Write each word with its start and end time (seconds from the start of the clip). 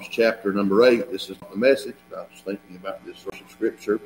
Psalms 0.00 0.14
chapter 0.14 0.52
number 0.52 0.84
8. 0.84 1.12
This 1.12 1.28
is 1.28 1.36
the 1.50 1.56
message, 1.56 1.96
I 2.16 2.20
was 2.20 2.40
thinking 2.42 2.76
about 2.76 3.04
this 3.04 3.18
verse 3.18 3.38
of 3.38 3.50
Scripture. 3.50 4.00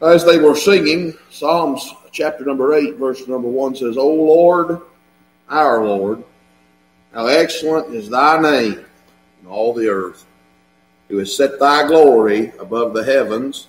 As 0.00 0.24
they 0.24 0.38
were 0.38 0.56
singing, 0.56 1.14
Psalms 1.30 1.94
chapter 2.10 2.44
number 2.44 2.74
8, 2.74 2.96
verse 2.96 3.28
number 3.28 3.46
1 3.48 3.76
says, 3.76 3.96
O 3.96 4.08
Lord, 4.08 4.80
our 5.48 5.84
Lord, 5.84 6.24
how 7.12 7.26
excellent 7.26 7.94
is 7.94 8.08
thy 8.08 8.40
name 8.40 8.84
in 9.40 9.46
all 9.46 9.72
the 9.72 9.88
earth, 9.88 10.26
who 11.08 11.18
has 11.18 11.36
set 11.36 11.60
thy 11.60 11.86
glory 11.86 12.52
above 12.58 12.92
the 12.92 13.04
heavens. 13.04 13.68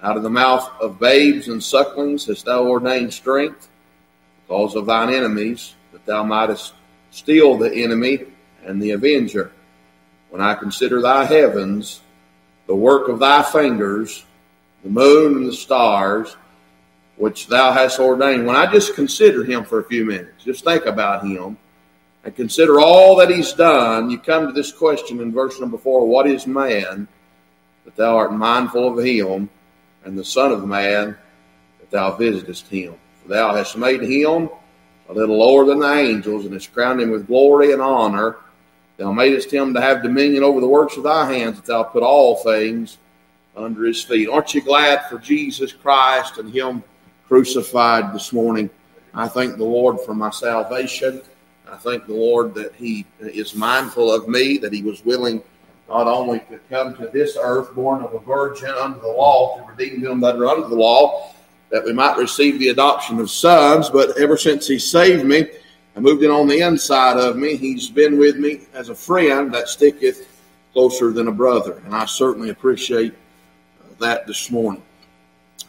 Out 0.00 0.16
of 0.16 0.22
the 0.22 0.30
mouth 0.30 0.70
of 0.80 1.00
babes 1.00 1.48
and 1.48 1.62
sucklings 1.62 2.26
hast 2.26 2.44
thou 2.44 2.68
ordained 2.68 3.12
strength, 3.12 3.68
because 4.46 4.76
of 4.76 4.86
thine 4.86 5.12
enemies, 5.12 5.74
that 5.92 6.06
thou 6.06 6.22
mightest 6.22 6.74
steal 7.10 7.58
the 7.58 7.74
enemy 7.74 8.26
and 8.64 8.80
the 8.80 8.92
avenger. 8.92 9.50
When 10.30 10.40
I 10.40 10.54
consider 10.54 11.00
thy 11.02 11.24
heavens, 11.24 12.00
the 12.66 12.74
work 12.74 13.08
of 13.08 13.18
thy 13.18 13.42
fingers, 13.42 14.24
the 14.82 14.90
moon 14.90 15.36
and 15.36 15.46
the 15.46 15.52
stars, 15.52 16.36
which 17.16 17.48
thou 17.48 17.72
hast 17.72 17.98
ordained. 17.98 18.46
When 18.46 18.56
I 18.56 18.70
just 18.70 18.94
consider 18.94 19.44
him 19.44 19.64
for 19.64 19.80
a 19.80 19.84
few 19.84 20.04
minutes, 20.04 20.44
just 20.44 20.64
think 20.64 20.86
about 20.86 21.26
him 21.26 21.58
and 22.24 22.36
consider 22.36 22.80
all 22.80 23.16
that 23.16 23.30
he's 23.30 23.52
done, 23.52 24.10
you 24.10 24.18
come 24.18 24.46
to 24.46 24.52
this 24.52 24.72
question 24.72 25.20
in 25.20 25.32
verse 25.32 25.58
number 25.58 25.78
four 25.78 26.06
What 26.06 26.26
is 26.26 26.46
man 26.46 27.08
that 27.84 27.96
thou 27.96 28.16
art 28.16 28.32
mindful 28.32 28.88
of 28.98 29.04
him, 29.04 29.48
and 30.04 30.18
the 30.18 30.24
Son 30.24 30.52
of 30.52 30.66
Man 30.66 31.16
that 31.78 31.90
thou 31.90 32.16
visitest 32.16 32.68
him? 32.68 32.94
For 33.22 33.28
thou 33.28 33.54
hast 33.54 33.76
made 33.76 34.02
him 34.02 34.50
a 35.08 35.12
little 35.12 35.38
lower 35.38 35.64
than 35.64 35.80
the 35.80 35.92
angels, 35.92 36.44
and 36.44 36.52
hast 36.54 36.72
crowned 36.72 37.00
him 37.00 37.10
with 37.10 37.26
glory 37.26 37.72
and 37.72 37.82
honor. 37.82 38.36
Thou 39.00 39.12
madest 39.12 39.50
him 39.50 39.72
to 39.72 39.80
have 39.80 40.02
dominion 40.02 40.44
over 40.44 40.60
the 40.60 40.68
works 40.68 40.98
of 40.98 41.04
thy 41.04 41.24
hands, 41.32 41.56
that 41.56 41.64
thou 41.64 41.82
put 41.84 42.02
all 42.02 42.36
things 42.36 42.98
under 43.56 43.86
his 43.86 44.04
feet. 44.04 44.28
Aren't 44.28 44.52
you 44.52 44.60
glad 44.60 45.08
for 45.08 45.18
Jesus 45.18 45.72
Christ 45.72 46.36
and 46.36 46.52
him 46.52 46.84
crucified 47.26 48.12
this 48.12 48.30
morning? 48.30 48.68
I 49.14 49.26
thank 49.26 49.56
the 49.56 49.64
Lord 49.64 50.02
for 50.02 50.14
my 50.14 50.28
salvation. 50.28 51.22
I 51.66 51.76
thank 51.76 52.06
the 52.06 52.12
Lord 52.12 52.52
that 52.56 52.74
he 52.74 53.06
is 53.20 53.54
mindful 53.54 54.12
of 54.12 54.28
me, 54.28 54.58
that 54.58 54.70
he 54.70 54.82
was 54.82 55.02
willing 55.02 55.42
not 55.88 56.06
only 56.06 56.40
to 56.50 56.58
come 56.68 56.94
to 56.96 57.08
this 57.08 57.38
earth, 57.40 57.74
born 57.74 58.02
of 58.02 58.12
a 58.12 58.18
virgin 58.18 58.68
under 58.68 59.00
the 59.00 59.08
law, 59.08 59.56
to 59.56 59.72
redeem 59.72 60.02
them 60.02 60.20
that 60.20 60.36
are 60.36 60.46
under 60.46 60.68
the 60.68 60.76
law, 60.76 61.32
that 61.70 61.82
we 61.82 61.94
might 61.94 62.18
receive 62.18 62.58
the 62.58 62.68
adoption 62.68 63.18
of 63.18 63.30
sons, 63.30 63.88
but 63.88 64.20
ever 64.20 64.36
since 64.36 64.66
he 64.66 64.78
saved 64.78 65.24
me, 65.24 65.46
and 65.94 66.04
moved 66.04 66.22
in 66.22 66.30
on 66.30 66.46
the 66.46 66.60
inside 66.60 67.16
of 67.16 67.36
me. 67.36 67.56
He's 67.56 67.88
been 67.88 68.18
with 68.18 68.36
me 68.36 68.62
as 68.74 68.88
a 68.88 68.94
friend 68.94 69.52
that 69.54 69.68
sticketh 69.68 70.28
closer 70.72 71.10
than 71.10 71.28
a 71.28 71.32
brother, 71.32 71.82
and 71.84 71.94
I 71.94 72.04
certainly 72.06 72.50
appreciate 72.50 73.14
that 73.98 74.26
this 74.26 74.50
morning. 74.50 74.82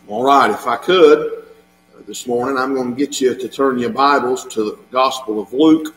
All 0.08 0.24
right, 0.24 0.50
if 0.50 0.68
I 0.68 0.78
could, 0.78 1.44
uh, 1.96 2.02
this 2.08 2.28
morning 2.28 2.58
I'm 2.58 2.74
going 2.74 2.92
to 2.92 2.96
get 2.96 3.20
you 3.22 3.36
to 3.36 3.48
turn 3.48 3.78
your 3.78 3.90
Bibles 3.90 4.46
to 4.50 4.64
the 4.64 4.80
Gospel 4.92 5.40
of 5.40 5.54
Luke, 5.54 5.96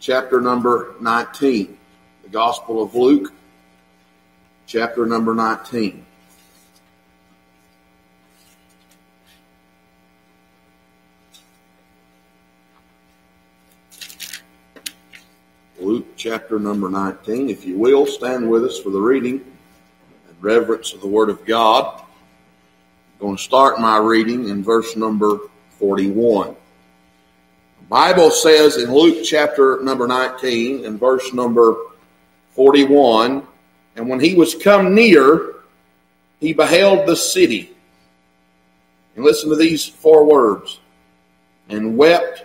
chapter 0.00 0.40
number 0.40 0.94
19. 1.00 1.76
The 2.22 2.28
Gospel 2.28 2.82
of 2.82 2.94
Luke, 2.94 3.32
chapter 4.66 5.06
number 5.06 5.34
19. 5.34 6.04
Luke 15.86 16.16
chapter 16.16 16.58
number 16.58 16.90
19. 16.90 17.48
If 17.48 17.64
you 17.64 17.78
will, 17.78 18.06
stand 18.06 18.50
with 18.50 18.64
us 18.64 18.76
for 18.76 18.90
the 18.90 18.98
reading 18.98 19.34
and 20.28 20.36
reverence 20.40 20.92
of 20.92 21.00
the 21.00 21.06
Word 21.06 21.30
of 21.30 21.44
God. 21.46 22.00
I'm 22.00 23.20
going 23.20 23.36
to 23.36 23.42
start 23.42 23.78
my 23.78 23.96
reading 23.96 24.48
in 24.48 24.64
verse 24.64 24.96
number 24.96 25.38
41. 25.78 26.48
The 26.48 27.86
Bible 27.88 28.32
says 28.32 28.78
in 28.78 28.92
Luke 28.92 29.24
chapter 29.24 29.80
number 29.80 30.08
19 30.08 30.86
and 30.86 30.98
verse 30.98 31.32
number 31.32 31.76
41, 32.50 33.46
and 33.94 34.08
when 34.08 34.18
he 34.18 34.34
was 34.34 34.56
come 34.56 34.92
near, 34.92 35.54
he 36.40 36.52
beheld 36.52 37.06
the 37.06 37.14
city. 37.14 37.70
And 39.14 39.24
listen 39.24 39.50
to 39.50 39.56
these 39.56 39.86
four 39.86 40.24
words 40.24 40.80
and 41.68 41.96
wept 41.96 42.42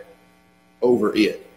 over 0.84 1.16
it 1.16 1.51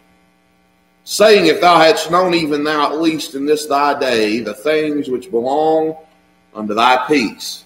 saying, 1.05 1.45
If 1.45 1.61
thou 1.61 1.77
hadst 1.79 2.11
known 2.11 2.33
even 2.33 2.63
now, 2.63 2.91
at 2.91 2.99
least 2.99 3.35
in 3.35 3.45
this 3.45 3.65
thy 3.67 3.97
day, 3.97 4.41
the 4.41 4.53
things 4.53 5.07
which 5.07 5.31
belong 5.31 5.95
unto 6.53 6.73
thy 6.73 7.05
peace, 7.07 7.63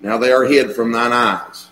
now 0.00 0.18
they 0.18 0.30
are 0.30 0.44
hid 0.44 0.72
from 0.72 0.92
thine 0.92 1.12
eyes. 1.12 1.68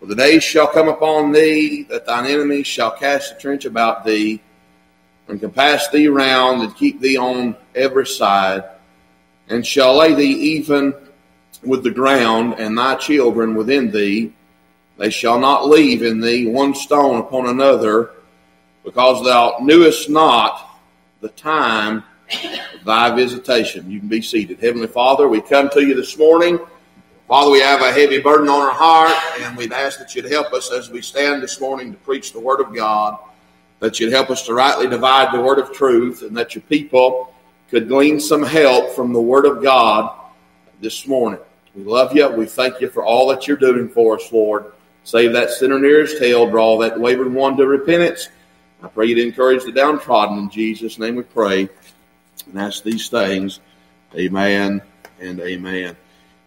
For 0.00 0.06
the 0.06 0.14
days 0.14 0.44
shall 0.44 0.68
come 0.68 0.88
upon 0.88 1.32
thee 1.32 1.82
that 1.90 2.06
thine 2.06 2.26
enemies 2.26 2.66
shall 2.66 2.92
cast 2.92 3.32
a 3.32 3.34
trench 3.34 3.64
about 3.64 4.04
thee, 4.04 4.40
and 5.26 5.40
compass 5.40 5.88
thee 5.88 6.08
round, 6.08 6.62
and 6.62 6.74
keep 6.76 7.00
thee 7.00 7.18
on 7.18 7.56
every 7.74 8.06
side, 8.06 8.64
and 9.48 9.66
shall 9.66 9.96
lay 9.98 10.14
thee 10.14 10.56
even 10.56 10.94
with 11.64 11.82
the 11.82 11.90
ground, 11.90 12.54
and 12.58 12.78
thy 12.78 12.94
children 12.94 13.56
within 13.56 13.90
thee. 13.90 14.32
They 14.96 15.10
shall 15.10 15.40
not 15.40 15.68
leave 15.68 16.02
in 16.02 16.20
thee 16.20 16.46
one 16.46 16.74
stone 16.74 17.18
upon 17.18 17.48
another 17.48 18.12
because 18.88 19.22
thou 19.22 19.54
knewest 19.60 20.08
not 20.08 20.80
the 21.20 21.28
time 21.28 22.02
of 22.32 22.84
thy 22.86 23.14
visitation. 23.14 23.90
You 23.90 23.98
can 23.98 24.08
be 24.08 24.22
seated. 24.22 24.60
Heavenly 24.60 24.86
Father, 24.86 25.28
we 25.28 25.42
come 25.42 25.68
to 25.74 25.82
you 25.82 25.92
this 25.92 26.16
morning. 26.16 26.58
Father, 27.28 27.50
we 27.50 27.60
have 27.60 27.82
a 27.82 27.92
heavy 27.92 28.18
burden 28.18 28.48
on 28.48 28.62
our 28.62 28.72
heart, 28.72 29.14
and 29.40 29.54
we've 29.58 29.72
asked 29.72 29.98
that 29.98 30.14
you'd 30.14 30.24
help 30.24 30.54
us 30.54 30.72
as 30.72 30.88
we 30.88 31.02
stand 31.02 31.42
this 31.42 31.60
morning 31.60 31.92
to 31.92 31.98
preach 31.98 32.32
the 32.32 32.40
Word 32.40 32.60
of 32.60 32.74
God, 32.74 33.18
that 33.80 34.00
you'd 34.00 34.10
help 34.10 34.30
us 34.30 34.46
to 34.46 34.54
rightly 34.54 34.88
divide 34.88 35.34
the 35.34 35.42
Word 35.42 35.58
of 35.58 35.70
truth, 35.70 36.22
and 36.22 36.34
that 36.38 36.54
your 36.54 36.62
people 36.62 37.34
could 37.68 37.88
glean 37.88 38.18
some 38.18 38.42
help 38.42 38.96
from 38.96 39.12
the 39.12 39.20
Word 39.20 39.44
of 39.44 39.62
God 39.62 40.18
this 40.80 41.06
morning. 41.06 41.40
We 41.74 41.84
love 41.84 42.16
you. 42.16 42.26
We 42.30 42.46
thank 42.46 42.80
you 42.80 42.88
for 42.88 43.04
all 43.04 43.28
that 43.28 43.46
you're 43.46 43.58
doing 43.58 43.90
for 43.90 44.16
us, 44.16 44.32
Lord. 44.32 44.72
Save 45.04 45.34
that 45.34 45.50
sinner 45.50 45.78
near 45.78 46.00
his 46.06 46.18
tail, 46.18 46.48
draw 46.48 46.78
that 46.78 46.98
wayward 46.98 47.34
one 47.34 47.54
to 47.58 47.66
repentance 47.66 48.30
I 48.82 48.88
pray 48.88 49.06
you 49.06 49.14
to 49.16 49.22
encourage 49.22 49.64
the 49.64 49.72
downtrodden. 49.72 50.38
In 50.38 50.50
Jesus' 50.50 50.98
name 50.98 51.16
we 51.16 51.22
pray 51.24 51.68
and 52.46 52.58
ask 52.58 52.82
these 52.82 53.08
things. 53.08 53.60
Amen 54.14 54.80
and 55.20 55.40
amen. 55.40 55.96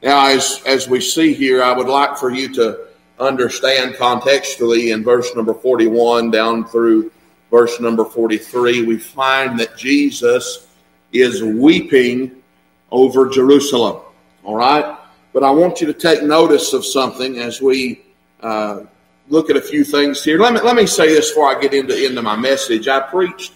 Now, 0.01 0.27
as, 0.27 0.61
as 0.65 0.87
we 0.87 1.01
see 1.01 1.33
here, 1.33 1.61
I 1.61 1.73
would 1.73 1.87
like 1.87 2.17
for 2.17 2.31
you 2.31 2.53
to 2.55 2.87
understand 3.19 3.95
contextually 3.95 4.93
in 4.93 5.03
verse 5.03 5.35
number 5.35 5.53
41 5.53 6.31
down 6.31 6.65
through 6.65 7.11
verse 7.51 7.79
number 7.79 8.05
43, 8.05 8.85
we 8.85 8.97
find 8.97 9.59
that 9.59 9.77
Jesus 9.77 10.67
is 11.11 11.43
weeping 11.43 12.41
over 12.89 13.29
Jerusalem. 13.29 14.01
All 14.43 14.55
right? 14.55 14.97
But 15.33 15.43
I 15.43 15.51
want 15.51 15.81
you 15.81 15.87
to 15.87 15.93
take 15.93 16.23
notice 16.23 16.73
of 16.73 16.85
something 16.85 17.39
as 17.39 17.61
we 17.61 18.01
uh, 18.39 18.83
look 19.31 19.49
at 19.49 19.55
a 19.55 19.61
few 19.61 19.83
things 19.83 20.23
here. 20.23 20.37
Let 20.37 20.53
me 20.53 20.59
let 20.59 20.75
me 20.75 20.85
say 20.85 21.07
this 21.07 21.29
before 21.29 21.55
I 21.55 21.59
get 21.59 21.73
into 21.73 22.05
into 22.05 22.21
my 22.21 22.35
message. 22.35 22.87
I 22.87 22.99
preached 22.99 23.53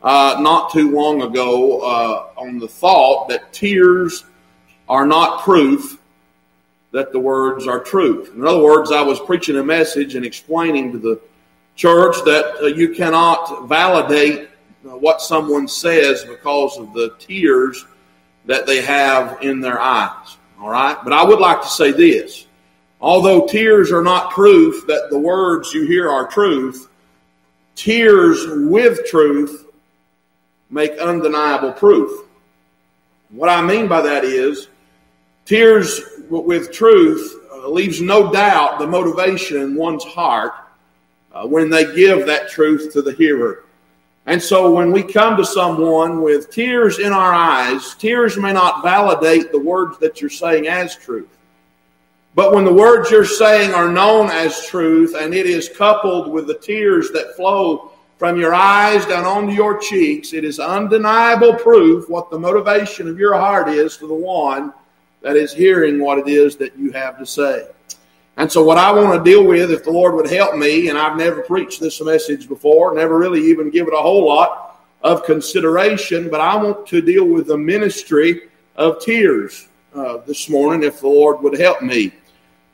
uh, 0.00 0.38
not 0.40 0.72
too 0.72 0.92
long 0.92 1.22
ago 1.22 1.80
uh, 1.80 2.40
on 2.40 2.58
the 2.58 2.68
thought 2.68 3.28
that 3.28 3.52
tears 3.52 4.24
are 4.88 5.06
not 5.06 5.42
proof 5.42 6.00
that 6.92 7.12
the 7.12 7.18
words 7.18 7.66
are 7.66 7.80
truth. 7.80 8.32
In 8.34 8.46
other 8.46 8.62
words, 8.62 8.92
I 8.92 9.02
was 9.02 9.20
preaching 9.20 9.58
a 9.58 9.62
message 9.62 10.14
and 10.14 10.24
explaining 10.24 10.92
to 10.92 10.98
the 10.98 11.20
church 11.74 12.16
that 12.24 12.62
uh, 12.62 12.66
you 12.66 12.94
cannot 12.94 13.66
validate 13.68 14.48
uh, 14.86 14.96
what 14.96 15.20
someone 15.20 15.68
says 15.68 16.24
because 16.24 16.78
of 16.78 16.94
the 16.94 17.14
tears 17.18 17.84
that 18.46 18.66
they 18.66 18.80
have 18.80 19.42
in 19.42 19.60
their 19.60 19.80
eyes. 19.80 20.36
All 20.60 20.70
right, 20.70 20.96
but 21.04 21.12
I 21.12 21.24
would 21.24 21.40
like 21.40 21.60
to 21.62 21.68
say 21.68 21.92
this 21.92 22.47
Although 23.00 23.46
tears 23.46 23.92
are 23.92 24.02
not 24.02 24.32
proof 24.32 24.86
that 24.86 25.08
the 25.10 25.18
words 25.18 25.72
you 25.72 25.86
hear 25.86 26.10
are 26.10 26.26
truth, 26.26 26.88
tears 27.76 28.44
with 28.68 29.06
truth 29.06 29.66
make 30.70 30.92
undeniable 30.98 31.72
proof. 31.72 32.26
What 33.30 33.48
I 33.48 33.62
mean 33.62 33.88
by 33.88 34.00
that 34.02 34.24
is, 34.24 34.68
tears 35.44 36.00
with 36.28 36.72
truth 36.72 37.34
uh, 37.52 37.68
leaves 37.68 38.00
no 38.00 38.32
doubt 38.32 38.78
the 38.78 38.86
motivation 38.86 39.62
in 39.62 39.74
one's 39.74 40.04
heart 40.04 40.52
uh, 41.32 41.46
when 41.46 41.70
they 41.70 41.94
give 41.94 42.26
that 42.26 42.50
truth 42.50 42.92
to 42.94 43.02
the 43.02 43.12
hearer. 43.12 43.64
And 44.26 44.42
so 44.42 44.70
when 44.70 44.92
we 44.92 45.02
come 45.02 45.36
to 45.38 45.44
someone 45.44 46.20
with 46.20 46.50
tears 46.50 46.98
in 46.98 47.12
our 47.12 47.32
eyes, 47.32 47.94
tears 47.94 48.36
may 48.36 48.52
not 48.52 48.82
validate 48.82 49.52
the 49.52 49.58
words 49.58 49.98
that 50.00 50.20
you're 50.20 50.28
saying 50.28 50.66
as 50.68 50.96
truth. 50.96 51.37
But 52.34 52.52
when 52.54 52.64
the 52.64 52.72
words 52.72 53.10
you're 53.10 53.24
saying 53.24 53.74
are 53.74 53.90
known 53.90 54.30
as 54.30 54.66
truth 54.66 55.14
and 55.18 55.34
it 55.34 55.46
is 55.46 55.68
coupled 55.68 56.30
with 56.30 56.46
the 56.46 56.58
tears 56.58 57.10
that 57.10 57.34
flow 57.34 57.92
from 58.16 58.38
your 58.38 58.54
eyes 58.54 59.06
down 59.06 59.24
onto 59.24 59.52
your 59.52 59.78
cheeks, 59.78 60.32
it 60.32 60.44
is 60.44 60.58
undeniable 60.58 61.54
proof 61.54 62.08
what 62.08 62.30
the 62.30 62.38
motivation 62.38 63.08
of 63.08 63.18
your 63.18 63.34
heart 63.34 63.68
is 63.68 63.96
to 63.96 64.06
the 64.06 64.14
one 64.14 64.72
that 65.22 65.36
is 65.36 65.52
hearing 65.52 66.00
what 66.00 66.18
it 66.18 66.28
is 66.28 66.56
that 66.56 66.76
you 66.76 66.90
have 66.92 67.18
to 67.18 67.26
say. 67.26 67.66
And 68.36 68.50
so, 68.50 68.62
what 68.62 68.78
I 68.78 68.92
want 68.92 69.18
to 69.18 69.28
deal 69.28 69.44
with, 69.44 69.72
if 69.72 69.82
the 69.82 69.90
Lord 69.90 70.14
would 70.14 70.30
help 70.30 70.54
me, 70.56 70.88
and 70.88 70.98
I've 70.98 71.16
never 71.16 71.42
preached 71.42 71.80
this 71.80 72.00
message 72.00 72.48
before, 72.48 72.94
never 72.94 73.18
really 73.18 73.44
even 73.50 73.68
give 73.68 73.88
it 73.88 73.94
a 73.94 74.00
whole 74.00 74.24
lot 74.24 74.80
of 75.02 75.24
consideration, 75.24 76.28
but 76.30 76.40
I 76.40 76.54
want 76.56 76.86
to 76.86 77.00
deal 77.00 77.24
with 77.24 77.48
the 77.48 77.58
ministry 77.58 78.42
of 78.76 79.00
tears 79.00 79.68
uh, 79.98 80.18
this 80.26 80.48
morning, 80.48 80.86
if 80.86 81.00
the 81.00 81.08
Lord 81.08 81.42
would 81.42 81.58
help 81.58 81.82
me. 81.82 82.12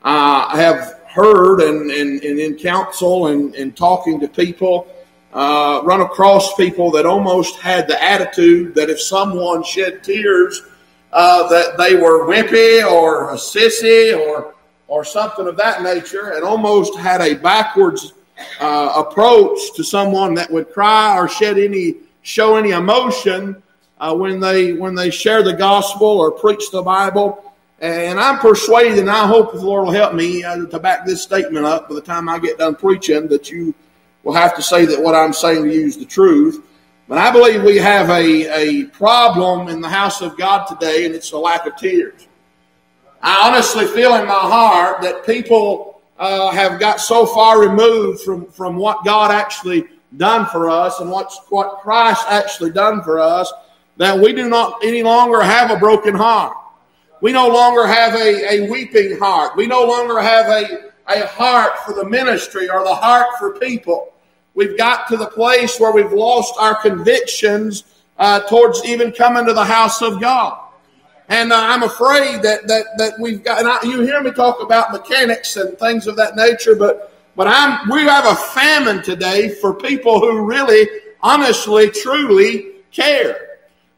Uh, 0.03 0.47
I 0.49 0.57
have 0.57 1.01
heard 1.07 1.61
and, 1.61 1.89
and, 1.89 2.21
and 2.23 2.39
in 2.39 2.55
counsel 2.55 3.27
and, 3.27 3.55
and 3.55 3.75
talking 3.75 4.19
to 4.19 4.27
people, 4.27 4.87
uh, 5.33 5.81
run 5.83 6.01
across 6.01 6.53
people 6.55 6.91
that 6.91 7.05
almost 7.05 7.59
had 7.59 7.87
the 7.87 8.01
attitude 8.01 8.75
that 8.75 8.89
if 8.89 9.01
someone 9.01 9.63
shed 9.63 10.03
tears, 10.03 10.61
uh, 11.11 11.47
that 11.49 11.77
they 11.77 11.95
were 11.95 12.27
wimpy 12.27 12.83
or 12.89 13.31
a 13.31 13.35
sissy 13.35 14.17
or 14.17 14.53
or 14.87 15.03
something 15.03 15.47
of 15.47 15.57
that 15.57 15.81
nature, 15.81 16.33
and 16.33 16.43
almost 16.43 16.95
had 16.95 17.19
a 17.19 17.33
backwards 17.33 18.13
uh, 18.59 18.93
approach 18.95 19.73
to 19.75 19.83
someone 19.83 20.35
that 20.35 20.51
would 20.51 20.71
cry 20.71 21.17
or 21.17 21.27
shed 21.27 21.57
any 21.57 21.95
show 22.21 22.55
any 22.55 22.69
emotion 22.69 23.61
uh, 23.97 24.15
when 24.15 24.39
they 24.39 24.73
when 24.73 24.95
they 24.95 25.09
share 25.09 25.43
the 25.43 25.53
gospel 25.53 26.07
or 26.07 26.31
preach 26.31 26.71
the 26.71 26.81
Bible. 26.81 27.41
And 27.79 28.19
I'm 28.19 28.39
persuaded, 28.39 28.99
and 28.99 29.09
I 29.09 29.27
hope 29.27 29.51
the 29.51 29.61
Lord 29.61 29.85
will 29.85 29.91
help 29.91 30.13
me 30.13 30.43
uh, 30.43 30.65
to 30.67 30.79
back 30.79 31.05
this 31.05 31.21
statement 31.21 31.65
up 31.65 31.89
by 31.89 31.95
the 31.95 32.01
time 32.01 32.29
I 32.29 32.39
get 32.39 32.57
done 32.57 32.75
preaching, 32.75 33.27
that 33.27 33.51
you 33.51 33.75
will 34.23 34.33
have 34.33 34.55
to 34.55 34.61
say 34.61 34.85
that 34.85 35.01
what 35.01 35.13
I'm 35.13 35.33
saying 35.33 35.65
to 35.65 35.73
you 35.73 35.85
is 35.85 35.97
the 35.97 36.05
truth. 36.05 36.65
But 37.07 37.17
I 37.17 37.31
believe 37.31 37.63
we 37.63 37.77
have 37.77 38.09
a, 38.09 38.81
a 38.81 38.85
problem 38.85 39.67
in 39.67 39.81
the 39.81 39.89
house 39.89 40.21
of 40.21 40.37
God 40.37 40.65
today, 40.65 41.05
and 41.05 41.13
it's 41.13 41.29
the 41.29 41.37
lack 41.37 41.67
of 41.67 41.75
tears. 41.75 42.27
I 43.21 43.49
honestly 43.49 43.85
feel 43.85 44.15
in 44.15 44.25
my 44.25 44.33
heart 44.33 45.01
that 45.01 45.25
people 45.25 46.01
uh, 46.17 46.51
have 46.51 46.79
got 46.79 46.99
so 47.01 47.25
far 47.25 47.59
removed 47.59 48.21
from, 48.21 48.45
from 48.47 48.77
what 48.77 49.03
God 49.03 49.31
actually 49.31 49.85
done 50.17 50.45
for 50.47 50.69
us 50.69 50.99
and 50.99 51.11
what's, 51.11 51.39
what 51.49 51.81
Christ 51.81 52.25
actually 52.29 52.71
done 52.71 53.03
for 53.03 53.19
us 53.19 53.51
that 53.97 54.19
we 54.19 54.33
do 54.33 54.49
not 54.49 54.83
any 54.83 55.03
longer 55.03 55.41
have 55.41 55.71
a 55.71 55.77
broken 55.77 56.15
heart. 56.15 56.55
We 57.21 57.31
no 57.31 57.47
longer 57.47 57.87
have 57.87 58.13
a, 58.13 58.53
a 58.53 58.69
weeping 58.69 59.17
heart. 59.17 59.55
We 59.55 59.67
no 59.67 59.85
longer 59.85 60.19
have 60.19 60.47
a, 60.47 60.91
a 61.07 61.25
heart 61.27 61.79
for 61.79 61.93
the 61.93 62.05
ministry 62.05 62.69
or 62.69 62.83
the 62.83 62.93
heart 62.95 63.27
for 63.39 63.57
people. 63.57 64.13
We've 64.53 64.77
got 64.77 65.07
to 65.09 65.17
the 65.17 65.27
place 65.27 65.79
where 65.79 65.91
we've 65.91 66.13
lost 66.13 66.53
our 66.59 66.75
convictions 66.75 67.83
uh, 68.17 68.41
towards 68.41 68.85
even 68.85 69.11
coming 69.11 69.45
to 69.45 69.53
the 69.53 69.65
house 69.65 70.01
of 70.01 70.21
God. 70.21 70.59
And 71.27 71.51
uh, 71.51 71.57
I'm 71.57 71.83
afraid 71.83 72.43
that, 72.43 72.67
that, 72.67 72.85
that 72.97 73.19
we've 73.19 73.43
got, 73.43 73.59
and 73.59 73.67
I, 73.67 73.81
you 73.83 74.01
hear 74.01 74.21
me 74.21 74.31
talk 74.31 74.61
about 74.61 74.91
mechanics 74.91 75.57
and 75.57 75.77
things 75.79 76.07
of 76.07 76.15
that 76.17 76.35
nature, 76.35 76.75
but, 76.75 77.11
but 77.35 77.47
I'm, 77.47 77.89
we 77.89 78.03
have 78.03 78.25
a 78.25 78.35
famine 78.35 79.01
today 79.01 79.49
for 79.49 79.73
people 79.73 80.19
who 80.19 80.45
really, 80.45 80.87
honestly, 81.21 81.89
truly 81.89 82.73
care. 82.91 83.44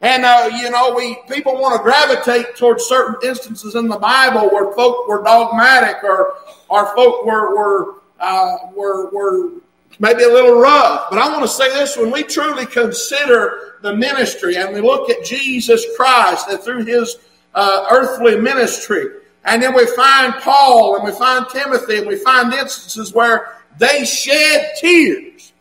And 0.00 0.24
uh, 0.24 0.50
you 0.54 0.70
know, 0.70 0.94
we 0.94 1.18
people 1.28 1.60
want 1.60 1.76
to 1.76 1.82
gravitate 1.82 2.56
towards 2.56 2.84
certain 2.84 3.16
instances 3.28 3.74
in 3.74 3.88
the 3.88 3.96
Bible 3.96 4.48
where 4.50 4.72
folk 4.74 5.08
were 5.08 5.22
dogmatic 5.24 6.04
or 6.04 6.34
or 6.68 6.94
folk 6.94 7.24
were 7.24 7.56
were 7.56 7.94
uh, 8.20 8.56
were 8.76 9.10
were 9.10 9.50
maybe 9.98 10.22
a 10.22 10.28
little 10.28 10.60
rough. 10.60 11.06
But 11.10 11.18
I 11.18 11.28
want 11.28 11.42
to 11.42 11.48
say 11.48 11.68
this: 11.70 11.96
when 11.96 12.12
we 12.12 12.22
truly 12.22 12.64
consider 12.64 13.78
the 13.82 13.96
ministry 13.96 14.56
and 14.56 14.72
we 14.72 14.80
look 14.80 15.10
at 15.10 15.24
Jesus 15.24 15.84
Christ 15.96 16.48
and 16.48 16.60
through 16.60 16.84
His 16.84 17.16
uh, 17.56 17.86
earthly 17.90 18.36
ministry, 18.40 19.04
and 19.46 19.60
then 19.60 19.74
we 19.74 19.84
find 19.86 20.32
Paul 20.34 20.94
and 20.94 21.04
we 21.04 21.10
find 21.10 21.48
Timothy 21.48 21.98
and 21.98 22.06
we 22.06 22.16
find 22.16 22.54
instances 22.54 23.12
where 23.12 23.56
they 23.78 24.04
shed 24.04 24.74
tears. 24.80 25.52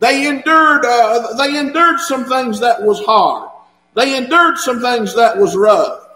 They 0.00 0.28
endured. 0.28 0.84
Uh, 0.84 1.34
they 1.38 1.58
endured 1.58 2.00
some 2.00 2.26
things 2.26 2.60
that 2.60 2.82
was 2.82 3.00
hard. 3.06 3.45
They 3.96 4.16
endured 4.16 4.58
some 4.58 4.80
things 4.80 5.14
that 5.16 5.36
was 5.36 5.56
rough. 5.56 6.06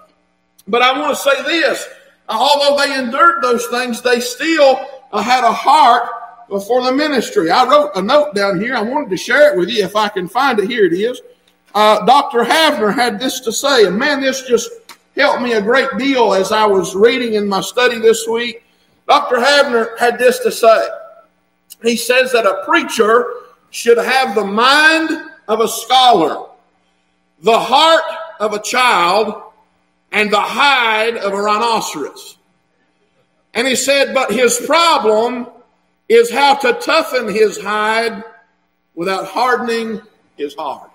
But 0.69 0.83
I 0.83 0.99
want 0.99 1.17
to 1.17 1.23
say 1.23 1.43
this 1.43 1.89
although 2.29 2.77
they 2.77 2.97
endured 2.97 3.43
those 3.43 3.67
things, 3.67 4.03
they 4.03 4.21
still 4.21 4.87
uh, 5.13 5.21
had 5.21 5.43
a 5.43 5.53
heart 5.53 6.09
for 6.49 6.85
the 6.85 6.93
ministry. 6.93 7.51
I 7.51 7.65
wrote 7.69 7.91
a 7.97 8.03
note 8.03 8.35
down 8.35 8.61
here. 8.61 8.77
I 8.77 8.83
wanted 8.83 9.11
to 9.11 9.17
share 9.17 9.53
it 9.53 9.59
with 9.59 9.69
you 9.69 9.83
if 9.85 9.97
I 9.97 10.09
can 10.09 10.29
find 10.29 10.59
it. 10.61 10.69
Here 10.69 10.85
it 10.85 10.93
is. 10.93 11.21
Uh, 11.75 12.05
Dr. 12.05 12.45
Havner 12.45 12.95
had 12.95 13.19
this 13.19 13.41
to 13.41 13.53
say, 13.53 13.87
and 13.87 13.99
man, 13.99 14.21
this 14.21 14.43
just 14.43 14.71
helped 15.17 15.43
me 15.43 15.55
a 15.55 15.63
great 15.63 15.89
deal 15.99 16.35
as 16.35 16.53
I 16.53 16.67
was 16.67 16.95
reading 16.95 17.35
in 17.35 17.49
my 17.49 17.61
study 17.61 17.99
this 17.99 18.27
week. 18.29 18.63
Dr. 19.09 19.37
Havner 19.37 19.99
had 19.99 20.19
this 20.19 20.39
to 20.41 20.53
say. 20.53 20.87
He 21.83 21.97
says 21.97 22.31
that 22.33 22.47
a 22.47 22.63
preacher 22.65 23.33
should 23.71 23.99
have 23.99 24.35
the 24.35 24.45
mind 24.45 25.11
of 25.49 25.61
a 25.61 25.69
scholar 25.69 26.50
the 27.43 27.59
heart 27.59 28.03
of 28.39 28.53
a 28.53 28.61
child 28.61 29.43
and 30.13 30.33
the 30.33 30.41
hide 30.41 31.17
of 31.17 31.33
a 31.33 31.41
rhinoceros. 31.41 32.37
And 33.55 33.67
he 33.67 33.77
said, 33.77 34.15
but 34.15 34.33
his 34.33 34.61
problem 34.67 35.49
is 36.09 36.31
how 36.31 36.55
to 36.55 36.73
toughen 36.75 37.29
his 37.29 37.61
hide 37.61 38.23
without 38.95 39.27
hardening 39.27 40.01
his 40.37 40.55
heart. 40.55 40.91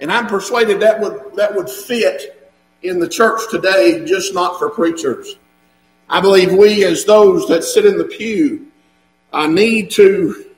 And 0.00 0.10
I'm 0.10 0.26
persuaded 0.26 0.80
that 0.80 1.00
would, 1.00 1.36
that 1.36 1.54
would 1.54 1.70
fit 1.70 2.50
in 2.82 2.98
the 2.98 3.08
church 3.08 3.40
today, 3.50 4.04
just 4.04 4.34
not 4.34 4.58
for 4.58 4.68
preachers. 4.68 5.36
I 6.08 6.20
believe 6.20 6.52
we, 6.52 6.84
as 6.84 7.04
those 7.04 7.46
that 7.48 7.62
sit 7.64 7.86
in 7.86 7.96
the 7.96 8.04
pew, 8.04 8.66
uh, 9.32 9.46
need 9.46 9.90
to 9.92 10.51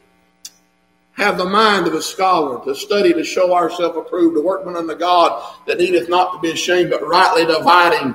have 1.15 1.39
the 1.39 1.45
mind 1.45 1.87
of 1.87 1.95
a 1.95 2.03
scholar, 2.03 2.65
to 2.65 2.75
study 2.75 3.13
to 3.13 3.25
show 3.25 3.55
ourselves 3.55 3.97
approved, 3.97 4.37
a 4.37 4.41
workman 4.41 4.77
unto 4.77 4.95
God 4.95 5.55
that 5.67 5.79
needeth 5.79 6.09
not 6.09 6.33
to 6.33 6.41
be 6.41 6.51
ashamed, 6.51 6.91
but 6.91 7.07
rightly 7.07 7.47
dividing 7.47 8.15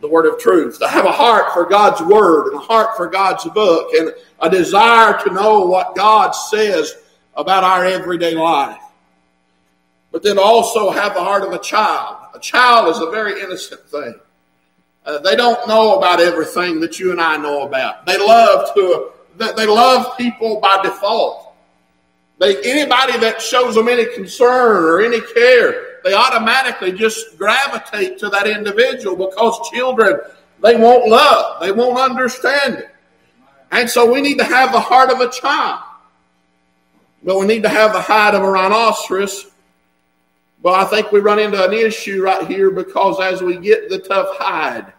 the 0.00 0.08
word 0.08 0.26
of 0.26 0.38
truth, 0.38 0.78
to 0.78 0.88
have 0.88 1.04
a 1.04 1.12
heart 1.12 1.52
for 1.52 1.64
God's 1.66 2.00
word 2.02 2.48
and 2.48 2.56
a 2.56 2.64
heart 2.64 2.96
for 2.96 3.06
God's 3.06 3.44
book 3.50 3.92
and 3.94 4.12
a 4.40 4.50
desire 4.50 5.22
to 5.24 5.32
know 5.32 5.60
what 5.66 5.94
God 5.94 6.32
says 6.32 6.96
about 7.36 7.64
our 7.64 7.84
everyday 7.84 8.34
life. 8.34 8.80
But 10.10 10.22
then 10.22 10.38
also 10.38 10.90
have 10.90 11.14
the 11.14 11.22
heart 11.22 11.44
of 11.44 11.52
a 11.52 11.58
child. 11.58 12.16
A 12.34 12.40
child 12.40 12.88
is 12.88 13.00
a 13.00 13.10
very 13.10 13.40
innocent 13.40 13.82
thing. 13.88 14.14
Uh, 15.04 15.18
they 15.18 15.36
don't 15.36 15.68
know 15.68 15.96
about 15.98 16.20
everything 16.20 16.80
that 16.80 16.98
you 16.98 17.12
and 17.12 17.20
I 17.20 17.36
know 17.36 17.62
about. 17.62 18.06
They 18.06 18.18
love 18.18 18.74
to, 18.74 19.12
they 19.36 19.66
love 19.66 20.16
people 20.16 20.60
by 20.60 20.82
default. 20.82 21.39
They, 22.40 22.56
anybody 22.62 23.18
that 23.18 23.42
shows 23.42 23.74
them 23.74 23.86
any 23.86 24.06
concern 24.14 24.82
or 24.82 25.02
any 25.02 25.20
care, 25.20 25.98
they 26.02 26.14
automatically 26.14 26.90
just 26.90 27.36
gravitate 27.36 28.18
to 28.20 28.30
that 28.30 28.46
individual 28.46 29.14
because 29.14 29.70
children, 29.70 30.20
they 30.62 30.74
won't 30.74 31.06
love, 31.06 31.60
they 31.60 31.70
won't 31.70 31.98
understand 31.98 32.76
it. 32.76 32.90
And 33.70 33.88
so 33.88 34.10
we 34.10 34.22
need 34.22 34.38
to 34.38 34.44
have 34.44 34.72
the 34.72 34.80
heart 34.80 35.10
of 35.10 35.20
a 35.20 35.30
child. 35.30 35.80
But 37.22 37.38
we 37.38 37.46
need 37.46 37.62
to 37.64 37.68
have 37.68 37.92
the 37.92 38.00
hide 38.00 38.34
of 38.34 38.42
a 38.42 38.50
rhinoceros. 38.50 39.50
But 40.62 40.80
I 40.80 40.84
think 40.86 41.12
we 41.12 41.20
run 41.20 41.38
into 41.38 41.62
an 41.62 41.74
issue 41.74 42.22
right 42.22 42.46
here 42.46 42.70
because 42.70 43.20
as 43.20 43.42
we 43.42 43.58
get 43.58 43.90
the 43.90 43.98
tough 43.98 44.28
hide, 44.38 44.90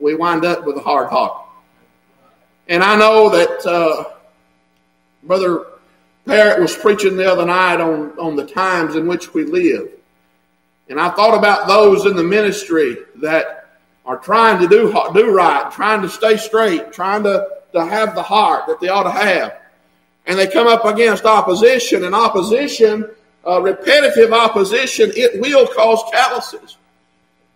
we 0.00 0.16
wind 0.16 0.44
up 0.44 0.64
with 0.64 0.76
a 0.76 0.80
hard 0.80 1.10
heart. 1.10 1.46
And 2.66 2.82
I 2.82 2.96
know 2.96 3.30
that 3.30 3.66
uh, 3.66 4.04
Brother 5.22 5.64
Parrott 6.26 6.60
was 6.60 6.76
preaching 6.76 7.16
the 7.16 7.30
other 7.30 7.46
night 7.46 7.80
on, 7.80 8.18
on 8.18 8.36
the 8.36 8.46
times 8.46 8.94
in 8.94 9.06
which 9.06 9.34
we 9.34 9.44
live. 9.44 9.88
And 10.88 11.00
I 11.00 11.10
thought 11.10 11.36
about 11.36 11.68
those 11.68 12.06
in 12.06 12.16
the 12.16 12.24
ministry 12.24 12.98
that 13.16 13.68
are 14.04 14.18
trying 14.18 14.60
to 14.60 14.68
do, 14.68 14.92
do 15.14 15.30
right, 15.30 15.70
trying 15.70 16.02
to 16.02 16.08
stay 16.08 16.36
straight, 16.36 16.92
trying 16.92 17.22
to, 17.22 17.46
to 17.72 17.84
have 17.84 18.14
the 18.14 18.22
heart 18.22 18.66
that 18.66 18.80
they 18.80 18.88
ought 18.88 19.04
to 19.04 19.10
have. 19.10 19.56
And 20.26 20.38
they 20.38 20.46
come 20.46 20.66
up 20.66 20.84
against 20.84 21.24
opposition, 21.24 22.04
and 22.04 22.14
opposition, 22.14 23.08
uh, 23.46 23.60
repetitive 23.62 24.32
opposition, 24.32 25.12
it 25.14 25.40
will 25.40 25.66
cause 25.66 26.02
calluses. 26.12 26.76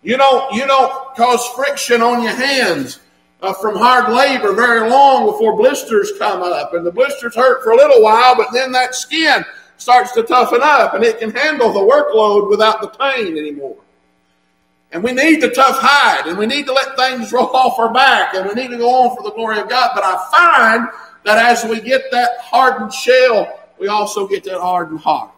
You 0.01 0.17
don't, 0.17 0.53
you 0.53 0.65
don't 0.65 1.15
cause 1.15 1.45
friction 1.49 2.01
on 2.01 2.23
your 2.23 2.33
hands 2.33 2.99
uh, 3.41 3.53
from 3.53 3.75
hard 3.75 4.11
labor 4.13 4.53
very 4.53 4.89
long 4.89 5.25
before 5.25 5.55
blisters 5.55 6.11
come 6.17 6.41
up. 6.41 6.73
And 6.73 6.85
the 6.85 6.91
blisters 6.91 7.35
hurt 7.35 7.63
for 7.63 7.71
a 7.71 7.75
little 7.75 8.01
while, 8.01 8.35
but 8.35 8.47
then 8.53 8.71
that 8.71 8.95
skin 8.95 9.43
starts 9.77 10.13
to 10.13 10.23
toughen 10.23 10.61
up 10.63 10.93
and 10.93 11.03
it 11.03 11.19
can 11.19 11.31
handle 11.31 11.73
the 11.73 11.79
workload 11.79 12.49
without 12.49 12.81
the 12.81 12.87
pain 12.87 13.37
anymore. 13.37 13.77
And 14.91 15.03
we 15.03 15.11
need 15.11 15.41
the 15.41 15.49
tough 15.49 15.77
hide 15.79 16.27
and 16.27 16.37
we 16.37 16.45
need 16.45 16.65
to 16.67 16.73
let 16.73 16.95
things 16.95 17.33
roll 17.33 17.47
off 17.55 17.77
our 17.77 17.93
back 17.93 18.33
and 18.33 18.47
we 18.47 18.53
need 18.53 18.71
to 18.71 18.77
go 18.77 18.89
on 18.89 19.15
for 19.15 19.23
the 19.23 19.31
glory 19.31 19.59
of 19.59 19.67
God. 19.67 19.91
But 19.93 20.03
I 20.05 20.29
find 20.31 20.89
that 21.25 21.37
as 21.37 21.69
we 21.69 21.81
get 21.81 22.03
that 22.11 22.37
hardened 22.39 22.93
shell 22.93 23.59
we 23.79 23.87
also 23.87 24.27
get 24.27 24.43
that 24.45 24.59
hardened 24.59 24.99
heart. 24.99 25.31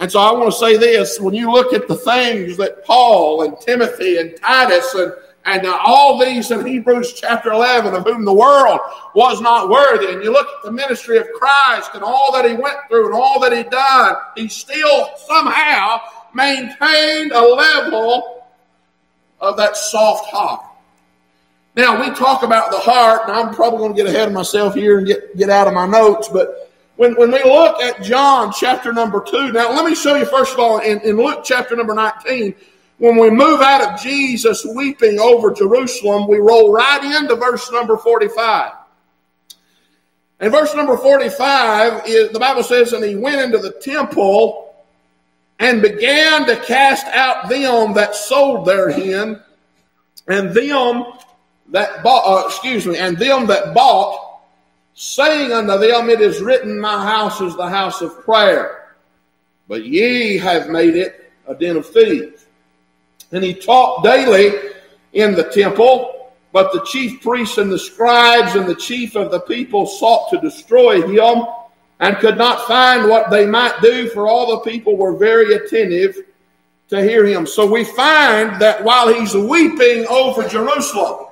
And 0.00 0.10
so 0.10 0.20
I 0.20 0.32
want 0.32 0.52
to 0.52 0.58
say 0.58 0.76
this 0.76 1.18
when 1.20 1.34
you 1.34 1.50
look 1.50 1.72
at 1.72 1.88
the 1.88 1.96
things 1.96 2.56
that 2.56 2.84
Paul 2.84 3.42
and 3.42 3.60
Timothy 3.60 4.18
and 4.18 4.36
Titus 4.36 4.94
and 4.94 5.12
and 5.56 5.66
all 5.66 6.18
these 6.18 6.50
in 6.50 6.64
Hebrews 6.66 7.14
chapter 7.14 7.50
11, 7.52 7.94
of 7.94 8.04
whom 8.04 8.24
the 8.24 8.32
world 8.32 8.80
was 9.14 9.40
not 9.40 9.68
worthy. 9.68 10.12
And 10.12 10.22
you 10.22 10.32
look 10.32 10.46
at 10.46 10.64
the 10.64 10.72
ministry 10.72 11.16
of 11.18 11.26
Christ 11.32 11.90
and 11.94 12.02
all 12.02 12.32
that 12.32 12.44
he 12.44 12.54
went 12.54 12.76
through 12.88 13.06
and 13.06 13.14
all 13.14 13.40
that 13.40 13.52
he 13.52 13.62
done, 13.62 14.16
he 14.36 14.48
still 14.48 15.08
somehow 15.26 16.00
maintained 16.34 17.32
a 17.32 17.40
level 17.40 18.44
of 19.40 19.56
that 19.56 19.76
soft 19.76 20.30
heart. 20.30 20.64
Now, 21.74 22.00
we 22.00 22.14
talk 22.14 22.42
about 22.42 22.70
the 22.70 22.78
heart, 22.78 23.22
and 23.28 23.32
I'm 23.32 23.54
probably 23.54 23.78
going 23.78 23.94
to 23.94 24.02
get 24.02 24.12
ahead 24.12 24.28
of 24.28 24.34
myself 24.34 24.74
here 24.74 24.98
and 24.98 25.06
get, 25.06 25.36
get 25.36 25.48
out 25.48 25.66
of 25.68 25.74
my 25.74 25.86
notes, 25.86 26.28
but 26.28 26.70
when, 26.96 27.14
when 27.14 27.30
we 27.30 27.42
look 27.44 27.80
at 27.80 28.02
John 28.02 28.52
chapter 28.52 28.92
number 28.92 29.22
2, 29.22 29.52
now 29.52 29.70
let 29.70 29.84
me 29.84 29.94
show 29.94 30.16
you 30.16 30.26
first 30.26 30.54
of 30.54 30.58
all 30.58 30.80
in, 30.80 31.00
in 31.02 31.16
Luke 31.16 31.42
chapter 31.44 31.76
number 31.76 31.94
19, 31.94 32.54
when 32.98 33.16
we 33.16 33.30
move 33.30 33.60
out 33.60 33.80
of 33.80 34.00
Jesus 34.00 34.64
weeping 34.64 35.18
over 35.20 35.52
Jerusalem, 35.52 36.28
we 36.28 36.38
roll 36.38 36.72
right 36.72 37.20
into 37.20 37.36
verse 37.36 37.70
number 37.70 37.96
45. 37.96 38.72
And 40.40 40.52
verse 40.52 40.74
number 40.74 40.96
45 40.96 42.06
is 42.06 42.30
the 42.30 42.38
Bible 42.38 42.62
says, 42.62 42.92
And 42.92 43.04
he 43.04 43.16
went 43.16 43.40
into 43.40 43.58
the 43.58 43.72
temple 43.72 44.74
and 45.60 45.82
began 45.82 46.46
to 46.46 46.56
cast 46.56 47.06
out 47.06 47.48
them 47.48 47.94
that 47.94 48.14
sold 48.14 48.66
therein, 48.66 49.42
and 50.28 50.50
them 50.50 51.04
that 51.70 52.02
bought, 52.02 52.44
uh, 52.44 52.46
excuse 52.46 52.86
me, 52.86 52.96
and 52.96 53.18
them 53.18 53.46
that 53.46 53.74
bought, 53.74 54.40
saying 54.94 55.52
unto 55.52 55.78
them, 55.78 56.10
It 56.10 56.20
is 56.20 56.40
written, 56.40 56.78
My 56.78 57.02
house 57.04 57.40
is 57.40 57.56
the 57.56 57.68
house 57.68 58.02
of 58.02 58.20
prayer, 58.22 58.94
but 59.66 59.84
ye 59.84 60.36
have 60.38 60.68
made 60.68 60.94
it 60.94 61.32
a 61.46 61.54
den 61.54 61.76
of 61.76 61.86
thieves. 61.86 62.46
And 63.32 63.44
he 63.44 63.54
taught 63.54 64.02
daily 64.02 64.70
in 65.12 65.34
the 65.34 65.44
temple, 65.44 66.32
but 66.52 66.72
the 66.72 66.84
chief 66.84 67.20
priests 67.20 67.58
and 67.58 67.70
the 67.70 67.78
scribes 67.78 68.54
and 68.54 68.66
the 68.66 68.74
chief 68.74 69.16
of 69.16 69.30
the 69.30 69.40
people 69.40 69.86
sought 69.86 70.30
to 70.30 70.40
destroy 70.40 71.02
him 71.02 71.44
and 72.00 72.16
could 72.18 72.38
not 72.38 72.66
find 72.66 73.08
what 73.08 73.30
they 73.30 73.46
might 73.46 73.80
do, 73.82 74.08
for 74.08 74.28
all 74.28 74.50
the 74.50 74.70
people 74.70 74.96
were 74.96 75.16
very 75.16 75.54
attentive 75.54 76.16
to 76.88 77.02
hear 77.02 77.26
him. 77.26 77.46
So 77.46 77.70
we 77.70 77.84
find 77.84 78.60
that 78.60 78.82
while 78.82 79.12
he's 79.12 79.34
weeping 79.34 80.06
over 80.06 80.48
Jerusalem, 80.48 81.26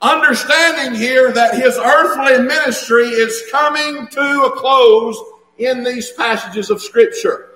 understanding 0.00 0.98
here 0.98 1.32
that 1.32 1.54
his 1.54 1.76
earthly 1.76 2.44
ministry 2.44 3.06
is 3.06 3.44
coming 3.50 4.06
to 4.08 4.42
a 4.44 4.56
close 4.56 5.18
in 5.58 5.84
these 5.84 6.10
passages 6.12 6.70
of 6.70 6.82
Scripture. 6.82 7.50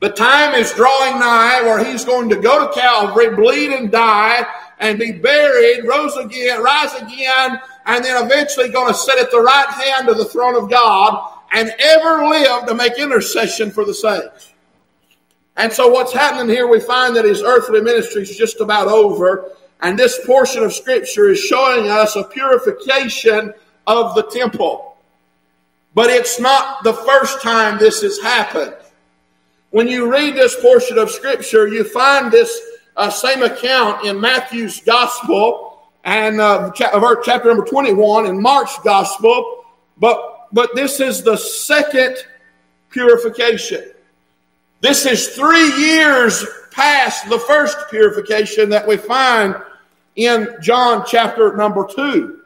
The 0.00 0.10
time 0.10 0.54
is 0.54 0.72
drawing 0.72 1.20
nigh 1.20 1.60
where 1.62 1.84
he's 1.84 2.06
going 2.06 2.30
to 2.30 2.36
go 2.36 2.66
to 2.66 2.72
Calvary, 2.72 3.36
bleed 3.36 3.72
and 3.72 3.90
die, 3.90 4.46
and 4.78 4.98
be 4.98 5.12
buried, 5.12 5.84
rose 5.86 6.16
again, 6.16 6.62
rise 6.62 6.94
again, 6.94 7.60
and 7.84 8.04
then 8.04 8.24
eventually 8.24 8.70
going 8.70 8.92
to 8.92 8.98
sit 8.98 9.18
at 9.18 9.30
the 9.30 9.40
right 9.40 9.68
hand 9.68 10.08
of 10.08 10.16
the 10.16 10.24
throne 10.24 10.56
of 10.56 10.70
God 10.70 11.34
and 11.52 11.70
ever 11.78 12.26
live 12.26 12.66
to 12.66 12.74
make 12.74 12.98
intercession 12.98 13.70
for 13.70 13.84
the 13.84 13.92
saints. 13.92 14.54
And 15.56 15.70
so 15.70 15.88
what's 15.88 16.14
happening 16.14 16.48
here, 16.48 16.66
we 16.66 16.80
find 16.80 17.14
that 17.16 17.26
his 17.26 17.42
earthly 17.42 17.82
ministry 17.82 18.22
is 18.22 18.34
just 18.34 18.60
about 18.60 18.88
over. 18.88 19.52
And 19.82 19.98
this 19.98 20.24
portion 20.24 20.62
of 20.62 20.72
scripture 20.72 21.28
is 21.28 21.40
showing 21.40 21.90
us 21.90 22.16
a 22.16 22.24
purification 22.24 23.52
of 23.86 24.14
the 24.14 24.22
temple. 24.22 24.96
But 25.94 26.08
it's 26.08 26.40
not 26.40 26.84
the 26.84 26.94
first 26.94 27.42
time 27.42 27.78
this 27.78 28.00
has 28.00 28.18
happened. 28.20 28.74
When 29.70 29.86
you 29.86 30.10
read 30.10 30.34
this 30.34 30.60
portion 30.60 30.98
of 30.98 31.10
Scripture, 31.10 31.68
you 31.68 31.84
find 31.84 32.32
this 32.32 32.60
uh, 32.96 33.08
same 33.08 33.42
account 33.42 34.04
in 34.04 34.20
Matthew's 34.20 34.80
Gospel 34.80 35.78
and 36.02 36.40
uh, 36.40 36.72
chapter 36.74 37.48
number 37.48 37.64
21 37.64 38.26
in 38.26 38.40
Mark's 38.40 38.78
Gospel, 38.82 39.64
but, 39.96 40.48
but 40.52 40.74
this 40.74 40.98
is 40.98 41.22
the 41.22 41.36
second 41.36 42.16
purification. 42.88 43.92
This 44.80 45.06
is 45.06 45.28
three 45.36 45.72
years 45.78 46.44
past 46.72 47.28
the 47.28 47.38
first 47.38 47.76
purification 47.90 48.70
that 48.70 48.86
we 48.86 48.96
find 48.96 49.54
in 50.16 50.48
John 50.60 51.04
chapter 51.06 51.56
number 51.56 51.86
2. 51.86 52.39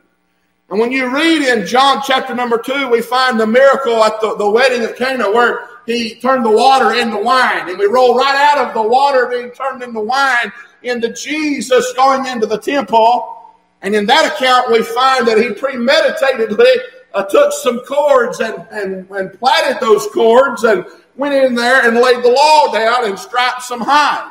And 0.71 0.81
when 0.81 0.93
you 0.93 1.15
read 1.15 1.43
in 1.43 1.67
John 1.67 2.03
chapter 2.05 2.35
number 2.35 2.59
2, 2.59 2.89
we 2.89 3.03
find 3.03 3.39
the 3.39 3.47
miracle 3.47 4.03
at 4.03 4.21
the, 4.21 4.35
the 4.37 4.49
wedding 4.49 4.83
of 4.85 4.97
Cana 4.97 5.31
where 5.31 5.69
he 5.87 6.15
turned 6.17 6.45
the 6.45 6.51
water 6.51 6.95
into 6.95 7.19
wine. 7.19 7.69
And 7.69 7.79
we 7.79 7.87
roll 7.87 8.17
right 8.17 8.35
out 8.35 8.67
of 8.67 8.75
the 8.75 8.83
water 8.83 9.27
being 9.27 9.51
turned 9.51 9.83
into 9.83 10.01
wine 10.01 10.53
into 10.83 11.13
Jesus 11.13 11.93
going 11.95 12.27
into 12.27 12.47
the 12.47 12.59
temple. 12.59 13.53
And 13.83 13.95
in 13.95 14.07
that 14.07 14.33
account, 14.33 14.71
we 14.71 14.83
find 14.83 15.27
that 15.29 15.39
he 15.39 15.51
premeditatedly 15.51 16.67
uh, 17.15 17.25
took 17.25 17.53
some 17.53 17.81
cords 17.81 18.41
and, 18.41 18.67
and, 18.71 19.09
and 19.11 19.39
plaited 19.39 19.81
those 19.81 20.07
cords 20.09 20.65
and 20.65 20.85
went 21.17 21.35
in 21.35 21.55
there 21.55 21.87
and 21.87 21.97
laid 21.97 22.25
the 22.25 22.31
law 22.31 22.73
down 22.73 23.07
and 23.07 23.19
strapped 23.19 23.63
some 23.63 23.81
hide. 23.81 24.31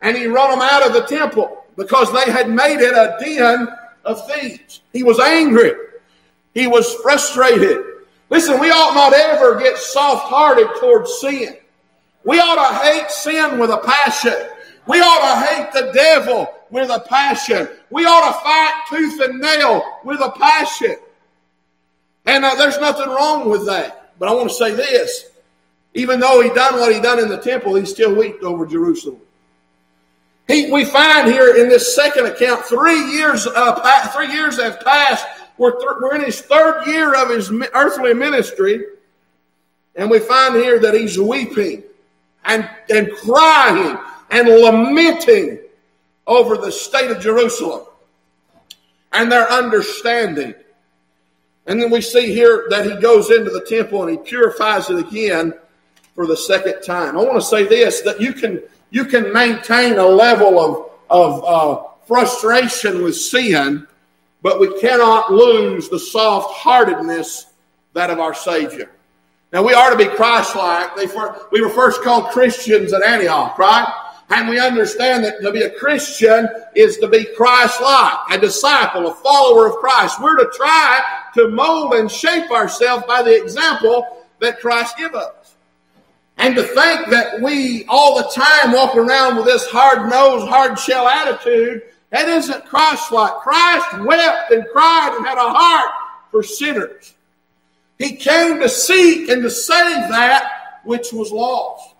And 0.00 0.16
he 0.16 0.26
run 0.26 0.50
them 0.50 0.60
out 0.60 0.86
of 0.86 0.92
the 0.92 1.02
temple 1.02 1.64
because 1.76 2.12
they 2.12 2.30
had 2.30 2.50
made 2.50 2.80
it 2.80 2.94
a 2.94 3.16
den 3.20 3.68
of 4.04 4.26
thieves. 4.28 4.82
He 4.92 5.02
was 5.02 5.18
angry. 5.20 5.72
He 6.54 6.66
was 6.66 6.94
frustrated. 6.94 7.84
Listen, 8.30 8.60
we 8.60 8.70
ought 8.70 8.94
not 8.94 9.12
ever 9.12 9.58
get 9.58 9.76
soft 9.76 10.26
hearted 10.26 10.68
towards 10.80 11.18
sin. 11.20 11.56
We 12.24 12.38
ought 12.38 12.68
to 12.68 12.84
hate 12.84 13.10
sin 13.10 13.58
with 13.58 13.70
a 13.70 13.78
passion. 13.78 14.34
We 14.86 15.00
ought 15.00 15.34
to 15.34 15.46
hate 15.46 15.72
the 15.72 15.92
devil 15.92 16.52
with 16.70 16.90
a 16.90 17.00
passion. 17.00 17.68
We 17.90 18.04
ought 18.04 18.26
to 18.26 18.40
fight 18.40 18.84
tooth 18.88 19.20
and 19.20 19.40
nail 19.40 19.82
with 20.04 20.20
a 20.20 20.30
passion. 20.30 20.96
And 22.26 22.44
uh, 22.44 22.54
there's 22.54 22.78
nothing 22.78 23.08
wrong 23.08 23.48
with 23.48 23.66
that. 23.66 24.12
But 24.18 24.28
I 24.28 24.34
want 24.34 24.48
to 24.48 24.54
say 24.54 24.72
this. 24.72 25.26
Even 25.94 26.18
though 26.18 26.40
he 26.40 26.48
done 26.50 26.74
what 26.80 26.92
he 26.92 27.00
done 27.00 27.20
in 27.20 27.28
the 27.28 27.38
temple, 27.38 27.74
he 27.76 27.84
still 27.84 28.14
wept 28.14 28.42
over 28.42 28.66
Jerusalem. 28.66 29.20
He, 30.46 30.70
we 30.70 30.84
find 30.84 31.30
here 31.30 31.56
in 31.56 31.68
this 31.68 31.94
second 31.94 32.26
account, 32.26 32.64
three 32.64 33.12
years, 33.12 33.46
uh, 33.46 34.10
three 34.12 34.32
years 34.32 34.60
have 34.60 34.80
passed 34.80 35.26
we're, 35.56 35.72
th- 35.72 35.90
we're 36.00 36.16
in 36.16 36.24
his 36.24 36.40
third 36.40 36.86
year 36.86 37.14
of 37.14 37.30
his 37.30 37.50
earthly 37.74 38.14
ministry, 38.14 38.84
and 39.94 40.10
we 40.10 40.18
find 40.18 40.56
here 40.56 40.80
that 40.80 40.94
he's 40.94 41.18
weeping 41.18 41.84
and, 42.44 42.68
and 42.90 43.10
crying 43.12 43.96
and 44.30 44.48
lamenting 44.48 45.60
over 46.26 46.56
the 46.56 46.72
state 46.72 47.10
of 47.10 47.20
Jerusalem 47.20 47.86
and 49.12 49.30
their 49.30 49.48
understanding. 49.50 50.54
And 51.66 51.80
then 51.80 51.90
we 51.90 52.00
see 52.00 52.34
here 52.34 52.66
that 52.70 52.84
he 52.84 53.00
goes 53.00 53.30
into 53.30 53.50
the 53.50 53.64
temple 53.64 54.02
and 54.02 54.10
he 54.10 54.16
purifies 54.18 54.90
it 54.90 54.98
again 54.98 55.54
for 56.14 56.26
the 56.26 56.36
second 56.36 56.82
time. 56.82 57.16
I 57.16 57.22
want 57.22 57.34
to 57.34 57.46
say 57.46 57.64
this 57.64 58.00
that 58.02 58.20
you 58.20 58.32
can 58.32 58.60
you 58.94 59.04
can 59.04 59.32
maintain 59.32 59.98
a 59.98 60.06
level 60.06 60.58
of 60.58 60.90
of 61.10 61.44
uh, 61.44 61.82
frustration 62.06 63.02
with 63.02 63.16
sin 63.16 63.86
but 64.44 64.60
we 64.60 64.78
cannot 64.78 65.32
lose 65.32 65.88
the 65.88 65.98
soft 65.98 66.54
heartedness 66.54 67.46
that 67.94 68.10
of 68.10 68.20
our 68.20 68.34
Savior. 68.34 68.90
Now, 69.54 69.62
we 69.62 69.72
are 69.72 69.90
to 69.90 69.96
be 69.96 70.04
Christ 70.04 70.54
like. 70.54 70.94
We 71.50 71.62
were 71.62 71.70
first 71.70 72.02
called 72.02 72.30
Christians 72.30 72.92
at 72.92 73.02
Antioch, 73.02 73.58
right? 73.58 73.90
And 74.28 74.50
we 74.50 74.58
understand 74.58 75.24
that 75.24 75.40
to 75.40 75.50
be 75.50 75.62
a 75.62 75.70
Christian 75.70 76.46
is 76.76 76.98
to 76.98 77.08
be 77.08 77.24
Christ 77.24 77.80
like, 77.80 78.18
a 78.32 78.38
disciple, 78.38 79.06
a 79.06 79.14
follower 79.14 79.66
of 79.66 79.76
Christ. 79.76 80.20
We're 80.20 80.36
to 80.36 80.50
try 80.54 81.00
to 81.36 81.48
mold 81.48 81.94
and 81.94 82.10
shape 82.10 82.50
ourselves 82.50 83.04
by 83.06 83.22
the 83.22 83.42
example 83.42 84.26
that 84.40 84.60
Christ 84.60 84.98
gives 84.98 85.14
us. 85.14 85.43
And 86.36 86.54
to 86.56 86.62
think 86.62 87.10
that 87.10 87.40
we 87.40 87.84
all 87.88 88.16
the 88.16 88.28
time 88.30 88.72
walk 88.72 88.96
around 88.96 89.36
with 89.36 89.46
this 89.46 89.66
hard 89.68 90.10
nosed, 90.10 90.48
hard 90.48 90.78
shell 90.78 91.08
attitude 91.08 91.82
that 92.10 92.28
isn't 92.28 92.64
Christ 92.66 93.10
like. 93.10 93.34
Christ 93.38 93.98
wept 94.00 94.52
and 94.52 94.64
cried 94.72 95.16
and 95.16 95.26
had 95.26 95.36
a 95.36 95.52
heart 95.52 95.90
for 96.30 96.44
sinners. 96.44 97.14
He 97.98 98.16
came 98.16 98.60
to 98.60 98.68
seek 98.68 99.28
and 99.28 99.42
to 99.42 99.50
save 99.50 100.08
that 100.10 100.80
which 100.84 101.12
was 101.12 101.32
lost. 101.32 101.94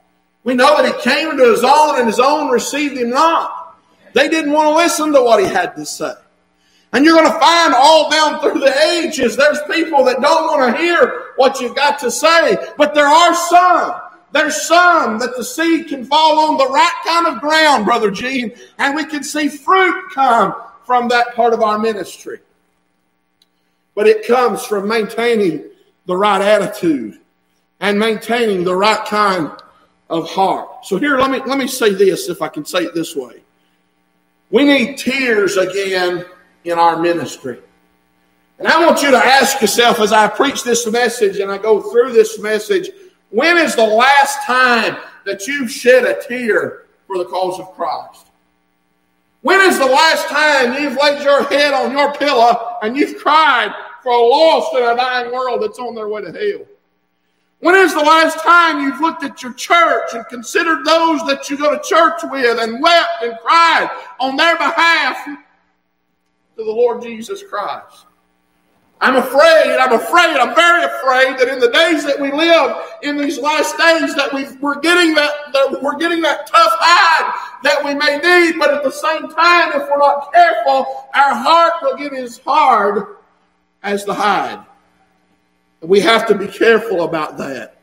We 0.44 0.54
know 0.54 0.76
that 0.76 0.86
he 0.86 1.02
came 1.02 1.30
into 1.30 1.50
his 1.50 1.64
own 1.64 1.98
and 1.98 2.06
his 2.06 2.20
own 2.20 2.50
received 2.50 2.96
him 2.96 3.10
not. 3.10 3.76
They 4.12 4.28
didn't 4.28 4.52
want 4.52 4.68
to 4.68 4.76
listen 4.76 5.12
to 5.12 5.20
what 5.20 5.40
he 5.40 5.46
had 5.46 5.74
to 5.74 5.84
say. 5.84 6.12
And 6.92 7.04
you're 7.04 7.20
going 7.20 7.32
to 7.32 7.40
find 7.40 7.74
all 7.74 8.08
down 8.08 8.40
through 8.40 8.60
the 8.60 8.72
ages, 8.92 9.36
there's 9.36 9.58
people 9.68 10.04
that 10.04 10.20
don't 10.20 10.44
want 10.46 10.76
to 10.76 10.80
hear 10.80 11.32
what 11.34 11.60
you've 11.60 11.74
got 11.74 11.98
to 11.98 12.10
say. 12.10 12.56
But 12.76 12.94
there 12.94 13.08
are 13.08 13.34
some 13.34 14.00
there's 14.34 14.62
some 14.62 15.20
that 15.20 15.36
the 15.36 15.44
seed 15.44 15.86
can 15.86 16.04
fall 16.04 16.40
on 16.40 16.58
the 16.58 16.68
right 16.68 17.02
kind 17.06 17.28
of 17.28 17.40
ground, 17.40 17.84
Brother 17.84 18.10
Gene, 18.10 18.52
and 18.78 18.96
we 18.96 19.04
can 19.04 19.22
see 19.22 19.46
fruit 19.48 20.10
come 20.12 20.52
from 20.84 21.06
that 21.08 21.36
part 21.36 21.54
of 21.54 21.62
our 21.62 21.78
ministry. 21.78 22.40
But 23.94 24.08
it 24.08 24.26
comes 24.26 24.64
from 24.64 24.88
maintaining 24.88 25.64
the 26.06 26.16
right 26.16 26.42
attitude 26.42 27.20
and 27.78 27.96
maintaining 27.96 28.64
the 28.64 28.74
right 28.74 29.06
kind 29.06 29.52
of 30.10 30.28
heart. 30.28 30.84
So 30.84 30.96
here, 30.96 31.16
let 31.16 31.30
me 31.30 31.40
let 31.46 31.56
me 31.56 31.68
say 31.68 31.94
this, 31.94 32.28
if 32.28 32.42
I 32.42 32.48
can 32.48 32.64
say 32.64 32.80
it 32.80 32.92
this 32.92 33.14
way. 33.14 33.40
We 34.50 34.64
need 34.64 34.98
tears 34.98 35.56
again 35.56 36.24
in 36.64 36.76
our 36.76 36.98
ministry. 37.00 37.60
And 38.58 38.66
I 38.66 38.84
want 38.84 39.00
you 39.00 39.12
to 39.12 39.16
ask 39.16 39.60
yourself 39.60 40.00
as 40.00 40.12
I 40.12 40.26
preach 40.26 40.64
this 40.64 40.90
message 40.90 41.38
and 41.38 41.52
I 41.52 41.58
go 41.58 41.80
through 41.80 42.12
this 42.12 42.40
message, 42.40 42.90
when 43.34 43.58
is 43.58 43.74
the 43.74 43.84
last 43.84 44.46
time 44.46 44.96
that 45.26 45.48
you've 45.48 45.70
shed 45.70 46.04
a 46.04 46.22
tear 46.22 46.84
for 47.08 47.18
the 47.18 47.24
cause 47.24 47.58
of 47.58 47.74
Christ? 47.74 48.28
When 49.42 49.60
is 49.60 49.76
the 49.76 49.86
last 49.86 50.28
time 50.28 50.80
you've 50.80 50.96
laid 51.02 51.22
your 51.22 51.42
head 51.44 51.74
on 51.74 51.90
your 51.90 52.14
pillow 52.14 52.78
and 52.80 52.96
you've 52.96 53.20
cried 53.20 53.74
for 54.04 54.12
a 54.12 54.22
lost 54.22 54.72
and 54.74 54.84
a 54.84 54.94
dying 54.94 55.32
world 55.32 55.62
that's 55.62 55.80
on 55.80 55.96
their 55.96 56.08
way 56.08 56.22
to 56.22 56.30
hell? 56.30 56.64
When 57.58 57.74
is 57.74 57.92
the 57.92 58.00
last 58.00 58.38
time 58.38 58.84
you've 58.84 59.00
looked 59.00 59.24
at 59.24 59.42
your 59.42 59.54
church 59.54 60.10
and 60.14 60.24
considered 60.28 60.84
those 60.84 61.20
that 61.26 61.50
you 61.50 61.58
go 61.58 61.76
to 61.76 61.82
church 61.82 62.20
with 62.30 62.60
and 62.60 62.80
wept 62.80 63.22
and 63.22 63.36
cried 63.42 63.90
on 64.20 64.36
their 64.36 64.56
behalf 64.56 65.24
to 65.24 65.36
the 66.56 66.70
Lord 66.70 67.02
Jesus 67.02 67.42
Christ? 67.42 68.06
I'm 69.04 69.16
afraid, 69.16 69.76
I'm 69.76 69.92
afraid, 69.92 70.34
I'm 70.38 70.54
very 70.54 70.82
afraid 70.84 71.38
that 71.38 71.48
in 71.52 71.60
the 71.60 71.68
days 71.68 72.06
that 72.06 72.18
we 72.18 72.32
live 72.32 72.74
in 73.02 73.18
these 73.18 73.38
last 73.38 73.76
days 73.76 74.14
that 74.14 74.32
we 74.32 74.46
are 74.66 74.80
getting 74.80 75.12
that, 75.14 75.52
that 75.52 75.82
we're 75.82 75.98
getting 75.98 76.22
that 76.22 76.46
tough 76.46 76.72
hide 76.80 77.60
that 77.64 77.84
we 77.84 77.92
may 77.92 78.16
need, 78.16 78.58
but 78.58 78.72
at 78.72 78.82
the 78.82 78.90
same 78.90 79.28
time, 79.28 79.72
if 79.78 79.86
we're 79.90 79.98
not 79.98 80.32
careful, 80.32 81.06
our 81.14 81.34
heart 81.34 81.74
will 81.82 81.98
get 81.98 82.14
as 82.14 82.38
hard 82.38 83.18
as 83.82 84.06
the 84.06 84.14
hide. 84.14 84.64
We 85.82 86.00
have 86.00 86.26
to 86.28 86.34
be 86.34 86.46
careful 86.46 87.02
about 87.02 87.36
that. 87.36 87.76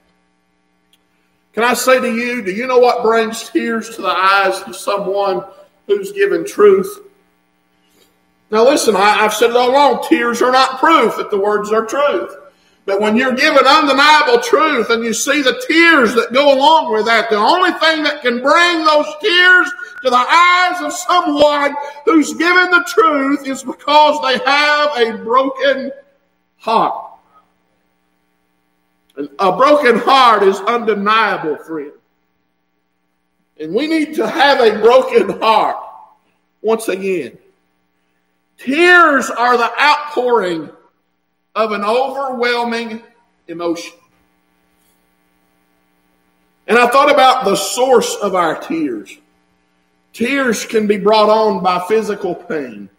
Can 1.53 1.63
I 1.63 1.75
say 1.75 1.99
to 1.99 2.11
you, 2.11 2.41
do 2.41 2.51
you 2.51 2.65
know 2.65 2.79
what 2.79 3.03
brings 3.03 3.47
tears 3.47 3.95
to 3.95 4.01
the 4.01 4.07
eyes 4.07 4.59
of 4.63 4.75
someone 4.75 5.43
who's 5.85 6.11
given 6.13 6.47
truth? 6.47 7.10
Now, 8.51 8.65
listen, 8.65 8.97
I, 8.97 9.13
have 9.13 9.33
said 9.33 9.51
it 9.51 9.55
all 9.55 9.71
along 9.71 10.05
tears 10.09 10.41
are 10.41 10.51
not 10.51 10.79
proof 10.79 11.15
that 11.15 11.31
the 11.31 11.39
words 11.39 11.71
are 11.71 11.85
truth. 11.85 12.35
But 12.85 12.99
when 12.99 13.15
you're 13.15 13.33
given 13.33 13.65
undeniable 13.65 14.41
truth 14.41 14.89
and 14.89 15.03
you 15.03 15.13
see 15.13 15.41
the 15.41 15.63
tears 15.67 16.13
that 16.15 16.33
go 16.33 16.53
along 16.53 16.91
with 16.91 17.05
that, 17.05 17.29
the 17.29 17.37
only 17.37 17.71
thing 17.73 18.03
that 18.03 18.21
can 18.21 18.41
bring 18.41 18.83
those 18.83 19.05
tears 19.21 19.71
to 20.03 20.09
the 20.09 20.15
eyes 20.15 20.81
of 20.81 20.91
someone 20.91 21.75
who's 22.05 22.33
given 22.33 22.71
the 22.71 22.83
truth 22.93 23.47
is 23.47 23.63
because 23.63 24.21
they 24.23 24.43
have 24.43 24.97
a 24.97 25.23
broken 25.23 25.91
heart. 26.57 27.11
A 29.39 29.55
broken 29.55 29.99
heart 29.99 30.43
is 30.43 30.59
undeniable, 30.61 31.57
friend. 31.57 31.91
And 33.59 33.73
we 33.75 33.87
need 33.87 34.15
to 34.15 34.27
have 34.27 34.59
a 34.59 34.79
broken 34.79 35.39
heart 35.39 35.77
once 36.61 36.87
again. 36.87 37.37
Tears 38.63 39.29
are 39.29 39.57
the 39.57 39.81
outpouring 39.81 40.69
of 41.55 41.71
an 41.71 41.83
overwhelming 41.83 43.01
emotion. 43.47 43.93
And 46.67 46.77
I 46.77 46.87
thought 46.87 47.11
about 47.11 47.43
the 47.43 47.55
source 47.55 48.15
of 48.15 48.35
our 48.35 48.55
tears. 48.61 49.17
Tears 50.13 50.65
can 50.65 50.87
be 50.87 50.97
brought 50.97 51.29
on 51.29 51.63
by 51.63 51.83
physical 51.87 52.35
pain 52.35 52.89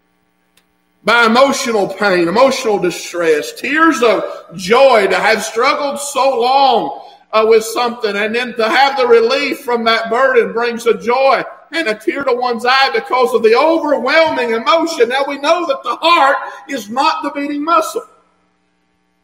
by 1.05 1.27
emotional 1.27 1.89
pain, 1.89 2.29
emotional 2.29 2.79
distress, 2.79 3.53
tears 3.61 4.03
of 4.03 4.23
joy 4.55 5.07
to 5.09 5.17
have 5.17 5.43
struggled 5.43 5.99
so 5.99 6.41
long 6.41 7.03
uh, 7.33 7.45
with 7.49 7.65
something 7.65 8.17
and 8.17 8.35
then 8.35 8.55
to 8.55 8.69
have 8.69 8.97
the 8.97 9.07
relief 9.07 9.61
from 9.61 9.85
that 9.85 10.11
burden 10.11 10.53
brings 10.53 10.87
a 10.87 10.97
joy 10.97 11.43
and 11.73 11.89
a 11.89 11.95
tear 11.95 12.23
to 12.25 12.35
one's 12.35 12.65
eye 12.67 12.91
because 12.93 13.35
of 13.35 13.43
the 13.43 13.57
overwhelming 13.57 14.51
emotion. 14.53 15.09
Now 15.09 15.25
we 15.27 15.39
know 15.39 15.67
that 15.67 15.83
the 15.83 15.97
heart 15.97 16.37
is 16.69 16.91
not 16.91 17.23
the 17.23 17.31
beating 17.31 17.65
muscle. 17.65 18.07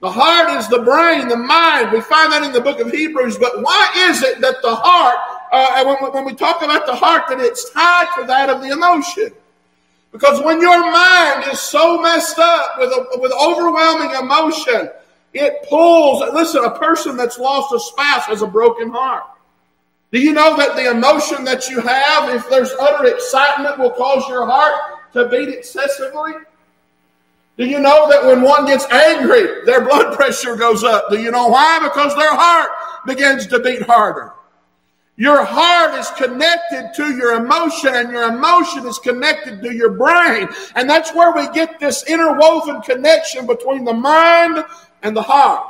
The 0.00 0.11
heart 0.11 0.50
is 0.56 0.68
the 0.68 0.78
brain, 0.78 1.28
the 1.28 1.37
mind. 1.37 1.90
We 1.92 2.00
find 2.00 2.32
that 2.32 2.44
in 2.44 2.52
the 2.52 2.61
book 2.61 2.78
of 2.78 2.90
Hebrews. 2.90 3.37
But 3.37 3.62
why 3.62 4.08
is 4.11 4.22
it 4.22 4.40
that 4.40 4.62
the 4.62 4.74
heart, 4.74 5.16
uh, 5.52 5.84
when, 5.84 6.12
when 6.12 6.24
we 6.24 6.34
talk 6.34 6.62
about 6.62 6.87
the 6.87 6.94
heart, 6.94 7.24
that 7.28 7.40
it's 7.40 7.70
tied 7.70 8.06
to 8.18 8.24
that 8.26 8.48
of 8.48 8.62
the 8.62 8.68
emotion? 8.68 9.30
Because 10.12 10.42
when 10.42 10.61
your 10.61 10.80
mind 10.80 11.44
is 11.52 11.61
so 11.61 12.00
messed 12.00 12.38
up 12.38 12.78
with, 12.78 12.90
a, 12.90 13.18
with 13.20 13.32
overwhelming 13.32 14.14
emotion, 14.16 14.88
it 15.34 15.66
pulls. 15.68 16.22
Listen, 16.32 16.64
a 16.64 16.78
person 16.78 17.16
that's 17.16 17.38
lost 17.38 17.74
a 17.74 17.80
spouse 17.80 18.24
has 18.26 18.42
a 18.42 18.46
broken 18.46 18.90
heart. 18.90 19.24
Do 20.10 20.20
you 20.20 20.32
know 20.32 20.56
that 20.56 20.74
the 20.74 20.90
emotion 20.90 21.44
that 21.44 21.68
you 21.68 21.80
have, 21.80 22.34
if 22.34 22.48
there's 22.48 22.72
utter 22.80 23.06
excitement, 23.06 23.78
will 23.78 23.90
cause 23.90 24.26
your 24.28 24.46
heart 24.46 25.12
to 25.12 25.28
beat 25.28 25.50
excessively? 25.50 26.32
Do 27.58 27.66
you 27.66 27.80
know 27.80 28.08
that 28.08 28.24
when 28.24 28.40
one 28.40 28.66
gets 28.66 28.86
angry, 28.86 29.64
their 29.66 29.84
blood 29.84 30.16
pressure 30.16 30.56
goes 30.56 30.84
up? 30.84 31.10
Do 31.10 31.20
you 31.20 31.30
know 31.30 31.48
why? 31.48 31.80
Because 31.82 32.14
their 32.16 32.34
heart 32.34 32.70
begins 33.06 33.46
to 33.48 33.58
beat 33.58 33.82
harder. 33.82 34.32
Your 35.16 35.44
heart 35.44 35.98
is 35.98 36.08
connected 36.10 36.92
to 36.94 37.16
your 37.16 37.34
emotion, 37.34 37.92
and 37.92 38.12
your 38.12 38.32
emotion 38.32 38.86
is 38.86 38.98
connected 39.00 39.60
to 39.62 39.74
your 39.74 39.90
brain. 39.90 40.48
And 40.76 40.88
that's 40.88 41.12
where 41.12 41.32
we 41.32 41.50
get 41.50 41.80
this 41.80 42.04
interwoven 42.08 42.80
connection 42.82 43.44
between 43.44 43.84
the 43.84 43.92
mind 43.92 44.64
and 45.02 45.16
the 45.16 45.22
heart. 45.22 45.66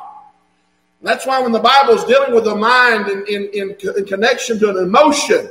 That's 1.03 1.27
why 1.27 1.41
when 1.41 1.53
the 1.53 1.61
Bible 1.61 1.95
is 1.95 2.05
dealing 2.05 2.35
with 2.35 2.45
the 2.45 2.57
mind 2.57 3.09
in, 3.09 3.25
in, 3.27 3.49
in, 3.53 3.77
in 3.97 4.05
connection 4.05 4.59
to 4.59 4.71
an 4.71 4.77
emotion, 4.79 5.49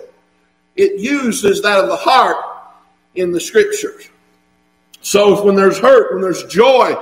it 0.75 0.99
uses 0.99 1.61
that 1.61 1.79
of 1.79 1.87
the 1.87 1.95
heart 1.95 2.37
in 3.15 3.31
the 3.31 3.39
scriptures. 3.39 4.09
So 5.01 5.43
when 5.45 5.55
there's 5.55 5.79
hurt, 5.79 6.13
when 6.13 6.21
there's 6.21 6.43
joy, 6.45 6.93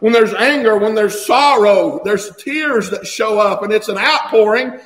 when 0.00 0.12
there's 0.12 0.34
anger, 0.34 0.76
when 0.76 0.94
there's 0.94 1.24
sorrow, 1.24 2.00
there's 2.04 2.34
tears 2.36 2.90
that 2.90 3.06
show 3.06 3.38
up, 3.38 3.62
and 3.62 3.72
it's 3.72 3.88
an 3.88 3.96
outpouring 3.96 4.78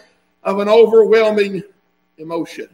of 0.44 0.60
an 0.60 0.68
overwhelming 0.68 1.62
emotion. 2.18 2.68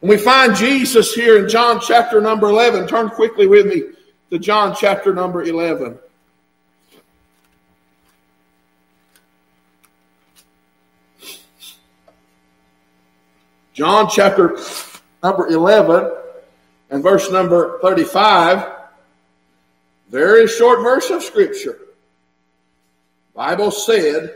And 0.00 0.10
we 0.10 0.16
find 0.16 0.54
Jesus 0.54 1.12
here 1.12 1.42
in 1.42 1.48
John 1.48 1.80
chapter 1.80 2.20
number 2.20 2.46
11. 2.46 2.86
Turn 2.86 3.10
quickly 3.10 3.48
with 3.48 3.66
me 3.66 3.82
to 4.30 4.38
John 4.38 4.76
chapter 4.78 5.12
number 5.12 5.42
11. 5.42 5.98
John 13.78 14.08
chapter 14.10 14.58
number 15.22 15.46
11 15.46 16.12
and 16.90 17.00
verse 17.00 17.30
number 17.30 17.78
35. 17.80 18.72
Very 20.10 20.48
short 20.48 20.82
verse 20.82 21.10
of 21.10 21.22
scripture. 21.22 21.78
Bible 23.36 23.70
said 23.70 24.34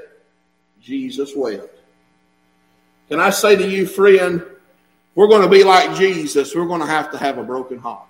Jesus 0.81 1.33
wept. 1.35 1.77
Can 3.09 3.19
I 3.19 3.31
say 3.31 3.57
to 3.57 3.69
you, 3.69 3.85
friend, 3.85 4.45
we're 5.17 5.27
going 5.27 5.43
to 5.43 5.49
be 5.49 5.65
like 5.65 5.97
Jesus. 5.97 6.55
We're 6.55 6.67
going 6.67 6.81
to 6.81 6.87
have 6.87 7.11
to 7.11 7.19
have 7.19 7.39
a 7.39 7.43
broken 7.43 7.81
heart. 7.81 8.07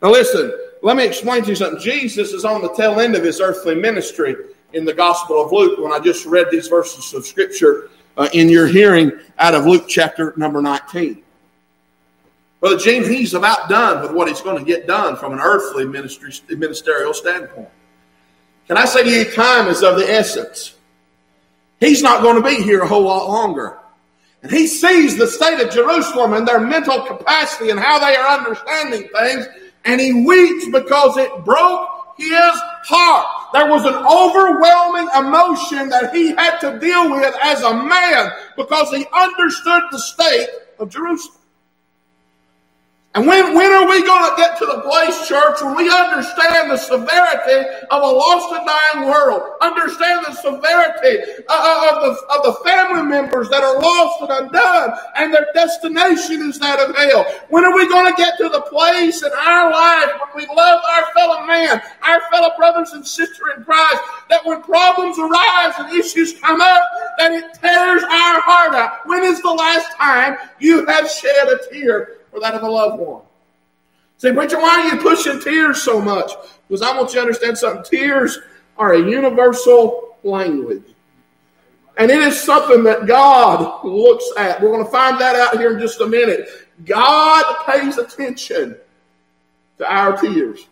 Now, 0.00 0.12
listen, 0.12 0.50
let 0.82 0.96
me 0.96 1.04
explain 1.04 1.42
to 1.42 1.50
you 1.50 1.56
something. 1.56 1.78
Jesus 1.78 2.32
is 2.32 2.46
on 2.46 2.62
the 2.62 2.72
tail 2.72 3.00
end 3.00 3.16
of 3.16 3.22
his 3.22 3.38
earthly 3.42 3.74
ministry 3.74 4.34
in 4.72 4.86
the 4.86 4.94
Gospel 4.94 5.44
of 5.44 5.52
Luke 5.52 5.78
when 5.78 5.92
I 5.92 5.98
just 5.98 6.24
read 6.24 6.46
these 6.50 6.68
verses 6.68 7.12
of 7.12 7.26
Scripture 7.26 7.90
uh, 8.16 8.28
in 8.32 8.48
your 8.48 8.66
hearing 8.66 9.12
out 9.38 9.54
of 9.54 9.66
Luke 9.66 9.86
chapter 9.88 10.32
number 10.36 10.60
19. 10.62 11.22
Brother 12.60 12.76
James, 12.76 13.08
he's 13.08 13.34
about 13.34 13.68
done 13.68 14.02
with 14.02 14.12
what 14.12 14.28
he's 14.28 14.40
going 14.40 14.58
to 14.58 14.64
get 14.64 14.86
done 14.86 15.16
from 15.16 15.32
an 15.32 15.40
earthly 15.40 15.84
ministry, 15.84 16.32
ministerial 16.56 17.12
standpoint. 17.12 17.68
Can 18.68 18.76
I 18.76 18.84
say 18.84 19.02
to 19.02 19.10
you, 19.10 19.24
time 19.32 19.68
is 19.68 19.82
of 19.82 19.96
the 19.96 20.08
essence. 20.08 20.74
He's 21.80 22.02
not 22.02 22.22
going 22.22 22.40
to 22.40 22.48
be 22.48 22.62
here 22.62 22.82
a 22.82 22.86
whole 22.86 23.02
lot 23.02 23.28
longer. 23.28 23.78
And 24.42 24.52
he 24.52 24.68
sees 24.68 25.16
the 25.16 25.26
state 25.26 25.60
of 25.60 25.72
Jerusalem 25.72 26.34
and 26.34 26.46
their 26.46 26.60
mental 26.60 27.02
capacity 27.02 27.70
and 27.70 27.80
how 27.80 27.98
they 27.98 28.14
are 28.14 28.38
understanding 28.38 29.08
things. 29.16 29.46
And 29.84 30.00
he 30.00 30.12
weeps 30.12 30.66
because 30.66 31.16
it 31.16 31.44
broke 31.44 32.14
his 32.16 32.30
heart. 32.84 33.41
There 33.52 33.68
was 33.68 33.84
an 33.84 33.94
overwhelming 33.94 35.08
emotion 35.14 35.90
that 35.90 36.14
he 36.14 36.34
had 36.34 36.58
to 36.60 36.78
deal 36.78 37.10
with 37.10 37.34
as 37.42 37.62
a 37.62 37.74
man 37.74 38.32
because 38.56 38.90
he 38.90 39.06
understood 39.12 39.82
the 39.90 39.98
state 39.98 40.48
of 40.78 40.88
Jerusalem. 40.88 41.41
And 43.14 43.26
when, 43.26 43.54
when 43.54 43.70
are 43.70 43.86
we 43.86 44.02
going 44.06 44.30
to 44.30 44.36
get 44.38 44.56
to 44.56 44.64
the 44.64 44.80
place, 44.80 45.28
church, 45.28 45.60
when 45.60 45.76
we 45.76 45.90
understand 45.90 46.70
the 46.70 46.78
severity 46.78 47.68
of 47.90 48.02
a 48.02 48.06
lost 48.06 48.54
and 48.54 48.66
dying 48.66 49.06
world, 49.06 49.42
understand 49.60 50.24
the 50.24 50.32
severity 50.32 51.44
uh, 51.46 51.52
uh, 51.52 51.90
of 51.92 52.02
the, 52.02 52.26
of 52.32 52.42
the 52.44 52.64
family 52.64 53.02
members 53.02 53.50
that 53.50 53.62
are 53.62 53.78
lost 53.78 54.22
and 54.22 54.30
undone, 54.30 54.98
and 55.16 55.34
their 55.34 55.46
destination 55.52 56.40
is 56.48 56.58
that 56.58 56.80
of 56.80 56.96
hell? 56.96 57.26
When 57.50 57.66
are 57.66 57.74
we 57.74 57.86
going 57.86 58.10
to 58.10 58.16
get 58.16 58.38
to 58.38 58.48
the 58.48 58.62
place 58.62 59.22
in 59.22 59.30
our 59.36 59.70
life 59.70 60.08
when 60.32 60.46
we 60.48 60.54
love 60.54 60.80
our 60.94 61.12
fellow 61.12 61.46
man, 61.46 61.82
our 62.02 62.22
fellow 62.30 62.56
brothers 62.56 62.92
and 62.92 63.06
sisters 63.06 63.58
in 63.58 63.64
Christ, 63.64 64.00
that 64.30 64.40
when 64.46 64.62
problems 64.62 65.18
arise 65.18 65.74
and 65.76 65.94
issues 65.94 66.40
come 66.40 66.62
up, 66.62 66.80
that 67.18 67.32
it 67.32 67.44
tears 67.60 68.02
our 68.04 68.40
heart 68.40 68.74
out? 68.74 69.06
When 69.06 69.22
is 69.22 69.42
the 69.42 69.52
last 69.52 69.94
time 69.98 70.38
you 70.60 70.86
have 70.86 71.10
shed 71.10 71.48
a 71.48 71.58
tear 71.70 72.21
or 72.32 72.40
that 72.40 72.54
of 72.54 72.62
a 72.62 72.70
loved 72.70 73.00
one. 73.00 73.22
Say, 74.18 74.32
preacher, 74.32 74.58
why 74.58 74.80
are 74.80 74.94
you 74.94 75.02
pushing 75.02 75.40
tears 75.40 75.82
so 75.82 76.00
much? 76.00 76.30
Because 76.68 76.82
I 76.82 76.96
want 76.96 77.10
you 77.10 77.16
to 77.16 77.20
understand 77.22 77.58
something. 77.58 77.84
Tears 77.84 78.38
are 78.78 78.94
a 78.94 78.98
universal 78.98 80.16
language. 80.22 80.84
And 81.98 82.10
it 82.10 82.20
is 82.20 82.40
something 82.40 82.84
that 82.84 83.06
God 83.06 83.84
looks 83.84 84.24
at. 84.38 84.60
We're 84.62 84.70
going 84.70 84.84
to 84.84 84.90
find 84.90 85.20
that 85.20 85.36
out 85.36 85.58
here 85.58 85.74
in 85.74 85.80
just 85.80 86.00
a 86.00 86.06
minute. 86.06 86.48
God 86.84 87.66
pays 87.66 87.98
attention 87.98 88.76
to 89.78 89.92
our 89.92 90.16
tears. 90.16 90.66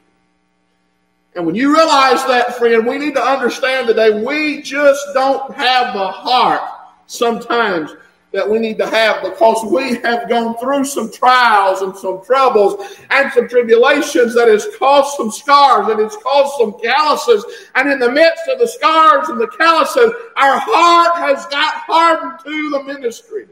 And 1.35 1.47
when 1.47 1.55
you 1.55 1.75
realize 1.75 2.25
that, 2.27 2.57
friend, 2.57 2.87
we 2.87 2.99
need 2.99 3.15
to 3.15 3.23
understand 3.23 3.87
today 3.87 4.23
we 4.25 4.63
just 4.63 5.01
don't 5.13 5.55
have 5.55 5.95
the 5.95 6.09
heart 6.09 6.63
sometimes 7.07 7.93
that 8.33 8.49
we 8.49 8.59
need 8.61 8.79
to 8.79 8.87
have 8.87 9.23
because 9.23 9.65
we 9.65 9.97
have 10.03 10.29
gone 10.29 10.57
through 10.59 10.85
some 10.85 11.11
trials 11.13 11.83
and 11.83 11.97
some 11.97 12.25
troubles 12.25 12.97
and 13.11 13.33
some 13.33 13.49
tribulations 13.49 14.35
that 14.35 14.47
has 14.47 14.69
caused 14.79 15.17
some 15.17 15.33
scars 15.33 15.89
and 15.89 16.01
it's 16.01 16.17
caused 16.17 16.57
some 16.59 16.79
calluses. 16.81 17.45
And 17.75 17.91
in 17.91 17.99
the 17.99 18.11
midst 18.11 18.43
of 18.49 18.61
the 18.61 18.69
scars 18.69 19.29
and 19.29 19.41
the 19.41 19.49
calluses, 19.49 20.13
our 20.37 20.59
heart 20.61 21.17
has 21.17 21.45
got 21.47 21.75
hardened 21.87 22.39
to 22.45 22.71
the 22.71 22.85
ministry. 22.85 23.49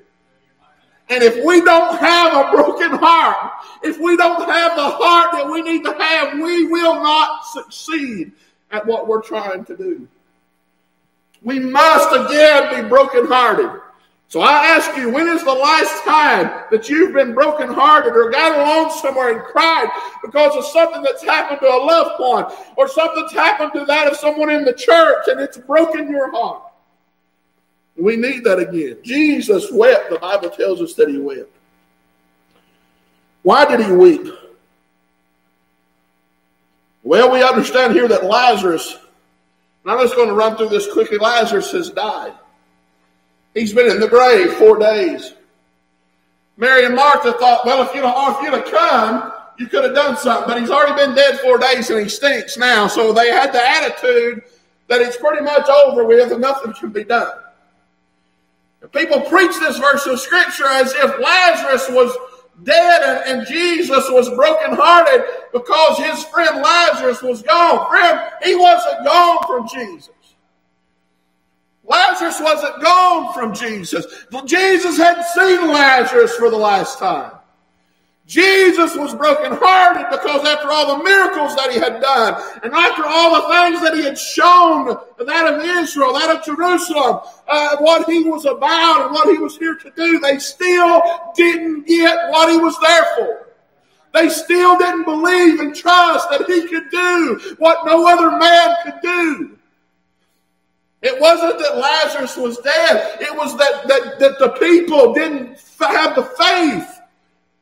And 1.11 1.25
if 1.25 1.43
we 1.45 1.63
don't 1.63 1.99
have 1.99 2.35
a 2.35 2.51
broken 2.53 2.91
heart, 2.99 3.53
if 3.83 3.99
we 3.99 4.17
don't 4.17 4.49
have 4.49 4.77
the 4.77 4.91
heart 4.91 5.33
that 5.33 5.51
we 5.51 5.63
need 5.63 5.83
to 5.85 5.93
have, 5.95 6.35
we 6.35 6.67
will 6.69 6.97
not 6.97 7.47
succeed 7.47 8.31
at 8.71 8.87
what 8.87 9.09
we're 9.09 9.23
trying 9.23 9.65
to 9.65 9.77
do. 9.77 10.07
We 11.43 11.59
must 11.59 12.13
again 12.13 12.83
be 12.83 12.89
brokenhearted. 12.89 13.81
So 14.29 14.43
I 14.43 14.67
ask 14.67 14.95
you, 14.95 15.09
when 15.11 15.27
is 15.27 15.43
the 15.43 15.55
last 15.55 16.05
time 16.05 16.65
that 16.71 16.91
you've 16.91 17.15
been 17.15 17.33
brokenhearted 17.33 18.15
or 18.15 18.31
got 18.31 18.59
alone 18.59 18.91
somewhere 18.91 19.35
and 19.35 19.43
cried 19.43 19.89
because 20.23 20.55
of 20.55 20.67
something 20.67 21.03
that's 21.03 21.25
happened 21.25 21.61
to 21.61 21.67
a 21.67 21.81
loved 21.83 22.21
one 22.21 22.45
or 22.77 22.89
something 22.89 23.23
that's 23.23 23.33
happened 23.33 23.73
to 23.73 23.87
that 23.87 24.07
of 24.07 24.19
someone 24.19 24.51
in 24.51 24.67
the 24.67 24.75
church 24.75 25.29
and 25.29 25.41
it's 25.41 25.57
broken 25.57 26.11
your 26.11 26.31
heart? 26.31 26.63
We 27.97 28.17
need 28.17 28.45
that 28.45 28.59
again. 28.59 28.99
Jesus 29.03 29.73
wept. 29.73 30.11
The 30.11 30.19
Bible 30.19 30.51
tells 30.51 30.83
us 30.83 30.93
that 30.95 31.09
he 31.09 31.17
wept. 31.17 31.51
Why 33.43 33.65
did 33.65 33.81
he 33.81 33.93
weep? 33.93 34.27
Well, 37.03 37.33
we 37.33 37.43
understand 37.43 37.95
here 37.95 38.09
that 38.09 38.25
Lazarus, 38.25 38.99
and 39.85 39.91
I'm 39.91 40.01
just 40.01 40.17
going 40.17 40.29
to 40.29 40.35
run 40.35 40.59
through 40.59 40.69
this 40.69 40.93
quickly, 40.93 41.17
Lazarus 41.17 41.73
has 41.73 41.89
died. 41.89 42.35
He's 43.59 43.73
been 43.73 43.91
in 43.91 43.99
the 43.99 44.09
grave 44.09 44.53
four 44.55 44.79
days. 44.79 45.35
Mary 46.57 46.85
and 46.85 46.95
Martha 46.95 47.33
thought, 47.33 47.67
well, 47.67 47.83
if 47.83 47.95
you'd, 47.95 48.05
have, 48.05 48.65
come, 48.67 49.33
you 49.59 49.67
could 49.67 49.85
have 49.85 49.95
done 49.95 50.17
something. 50.17 50.49
But 50.49 50.61
he's 50.61 50.71
already 50.71 50.95
been 50.95 51.15
dead 51.15 51.41
four 51.41 51.59
days 51.59 51.91
and 51.91 52.01
he 52.01 52.09
stinks 52.09 52.57
now. 52.57 52.87
So 52.87 53.13
they 53.13 53.31
had 53.31 53.53
the 53.53 53.61
attitude 53.61 54.43
that 54.87 55.01
it's 55.01 55.17
pretty 55.17 55.43
much 55.43 55.69
over 55.69 56.05
with 56.05 56.31
and 56.31 56.41
nothing 56.41 56.73
can 56.73 56.91
be 56.91 57.05
done. 57.05 57.33
People 58.93 59.21
preach 59.23 59.59
this 59.59 59.77
verse 59.79 60.07
of 60.07 60.21
scripture 60.21 60.67
as 60.67 60.93
if 60.95 61.19
Lazarus 61.21 61.89
was 61.91 62.17
dead 62.63 63.03
and, 63.03 63.41
and 63.41 63.47
Jesus 63.49 64.09
was 64.09 64.29
brokenhearted 64.31 65.25
because 65.53 65.99
his 65.99 66.25
friend 66.25 66.63
Lazarus 66.63 67.23
was 67.23 67.43
gone. 67.43 67.89
Friend, 67.89 68.21
he 68.45 68.55
wasn't 68.55 69.05
gone 69.05 69.39
from 69.47 69.69
Jesus. 69.69 70.11
Lazarus 71.89 72.41
wasn't 72.41 72.83
gone 72.83 73.33
from 73.33 73.55
Jesus. 73.55 74.07
Jesus 74.45 74.97
hadn't 74.97 75.25
seen 75.27 75.69
Lazarus 75.69 76.35
for 76.37 76.51
the 76.51 76.57
last 76.57 76.99
time. 76.99 77.33
Jesus 78.29 78.95
was 78.95 79.15
brokenhearted 79.15 80.05
because 80.11 80.47
after 80.47 80.71
all 80.71 80.99
the 80.99 81.03
miracles 81.03 81.57
that 81.57 81.73
he 81.73 81.79
had 81.79 82.03
done, 82.03 82.35
and 82.63 82.75
after 82.75 83.03
all 83.07 83.41
the 83.41 83.49
things 83.49 83.83
that 83.83 83.97
he 83.97 84.05
had 84.05 84.19
shown, 84.19 84.99
that 85.19 85.55
of 85.55 85.65
Israel, 85.65 86.13
that 86.13 86.37
of 86.37 86.45
Jerusalem, 86.45 87.21
uh, 87.49 87.77
what 87.79 88.07
he 88.07 88.25
was 88.25 88.45
about 88.45 89.07
and 89.07 89.13
what 89.13 89.31
he 89.31 89.39
was 89.39 89.57
here 89.57 89.77
to 89.77 89.91
do, 89.97 90.19
they 90.19 90.39
still 90.39 91.03
didn't 91.35 91.87
get 91.87 92.29
what 92.29 92.51
he 92.51 92.59
was 92.59 92.79
there 92.81 93.05
for. 93.17 93.49
They 94.13 94.29
still 94.29 94.77
didn't 94.77 95.05
believe 95.05 95.61
and 95.61 95.75
trust 95.75 96.29
that 96.29 96.45
he 96.47 96.69
could 96.69 96.91
do 96.91 97.57
what 97.57 97.87
no 97.87 98.07
other 98.07 98.37
man 98.37 98.77
could 98.85 99.01
do. 99.03 99.58
It 101.01 101.21
wasn't 101.21 101.59
that 101.61 101.77
Lazarus 101.77 102.37
was 102.37 102.59
dead. 102.59 103.19
It 103.21 103.37
was 103.37 103.57
that, 103.57 103.87
that, 103.87 104.19
that 104.19 104.39
the 104.39 104.49
people 104.51 105.13
didn't 105.15 105.59
have 105.79 106.17
the 106.17 106.25
faith 106.25 107.01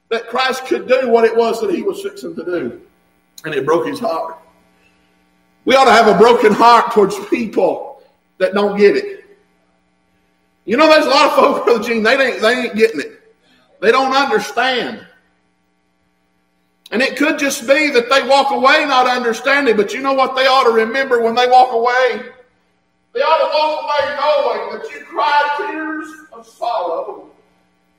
that 0.09 0.29
Christ 0.29 0.67
could 0.67 0.89
do 0.89 1.09
what 1.11 1.25
it 1.25 1.37
was 1.37 1.61
that 1.61 1.71
he 1.71 1.83
was 1.83 2.03
fixing 2.03 2.35
to 2.35 2.45
do. 2.45 2.81
And 3.45 3.55
it 3.55 3.67
broke 3.67 3.87
his 3.87 4.01
heart. 4.01 4.39
We 5.67 5.75
ought 5.75 5.85
to 5.85 5.93
have 5.93 6.07
a 6.07 6.17
broken 6.17 6.53
heart 6.53 6.93
towards 6.93 7.19
people 7.27 8.03
that 8.39 8.55
don't 8.55 8.79
get 8.79 8.97
it. 8.97 9.25
You 10.65 10.77
know, 10.77 10.89
there's 10.89 11.07
a 11.07 11.11
lot 11.11 11.27
of 11.27 11.35
folks, 11.35 11.65
Brother 11.65 11.85
Gene, 11.85 12.03
they 12.03 12.17
ain't, 12.17 12.41
they 12.41 12.53
ain't 12.53 12.77
getting 12.77 13.01
it. 13.01 13.21
They 13.81 13.93
don't 13.93 14.15
understand. 14.15 15.07
And 16.91 17.03
it 17.03 17.17
could 17.17 17.39
just 17.39 17.67
be 17.67 17.91
that 17.91 18.09
they 18.09 18.27
walk 18.27 18.51
away 18.53 18.87
not 18.87 19.07
understanding, 19.09 19.77
but 19.77 19.93
you 19.93 20.01
know 20.01 20.15
what 20.15 20.37
they 20.37 20.47
ought 20.47 20.65
to 20.65 20.71
remember 20.71 21.21
when 21.21 21.35
they 21.35 21.49
walk 21.49 21.73
away? 21.73 22.33
They 23.17 23.23
ought 23.23 23.41
to 23.41 23.49
walk 23.49 23.81
away 23.81 24.13
knowing 24.21 24.77
that 24.77 24.93
you 24.93 25.01
cried 25.07 25.49
tears 25.57 26.29
of 26.35 26.47
sorrow. 26.47 27.31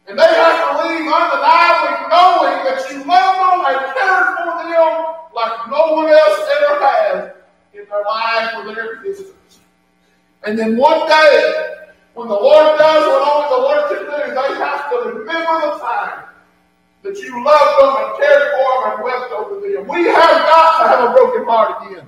And 0.05 0.13
they 0.13 0.21
have 0.21 0.77
to 0.77 0.87
leave 0.93 1.09
undeniably 1.09 2.05
knowing 2.05 2.57
that 2.69 2.85
you 2.93 3.01
love 3.01 3.33
them 3.41 3.65
and 3.65 3.81
cared 3.97 4.29
for 4.37 4.61
them 4.61 4.93
like 5.33 5.57
no 5.73 5.97
one 5.97 6.05
else 6.05 6.37
ever 6.61 6.73
has 6.85 7.33
in 7.73 7.89
their 7.89 8.05
life 8.05 8.53
or 8.57 8.75
their 8.75 9.01
existence. 9.01 9.57
And 10.43 10.53
then 10.53 10.77
one 10.77 11.09
day, 11.09 11.65
when 12.13 12.27
the 12.27 12.35
Lord 12.35 12.77
does 12.77 13.01
what 13.09 13.21
only 13.25 13.49
the 13.49 13.61
Lord 13.65 13.89
can 13.89 14.05
do, 14.05 14.35
they 14.37 14.53
have 14.61 14.91
to 14.91 14.97
remember 15.17 15.65
the 15.65 15.79
time 15.81 16.29
that 17.01 17.17
you 17.17 17.43
loved 17.43 17.73
them 17.81 18.05
and 18.05 18.17
cared 18.21 18.53
for 18.53 18.69
them 18.69 18.93
and 18.93 19.03
wept 19.03 19.31
over 19.33 19.65
them. 19.65 19.87
We 19.87 20.05
have 20.13 20.45
got 20.45 20.83
to 20.83 20.89
have 20.89 21.09
a 21.09 21.13
broken 21.13 21.43
heart 21.45 21.89
again. 21.89 22.07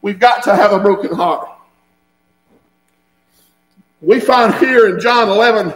We've 0.00 0.18
got 0.18 0.42
to 0.44 0.56
have 0.56 0.72
a 0.72 0.80
broken 0.80 1.14
heart. 1.14 1.53
We 4.04 4.20
find 4.20 4.54
here 4.56 4.88
in 4.88 5.00
John 5.00 5.30
11 5.30 5.72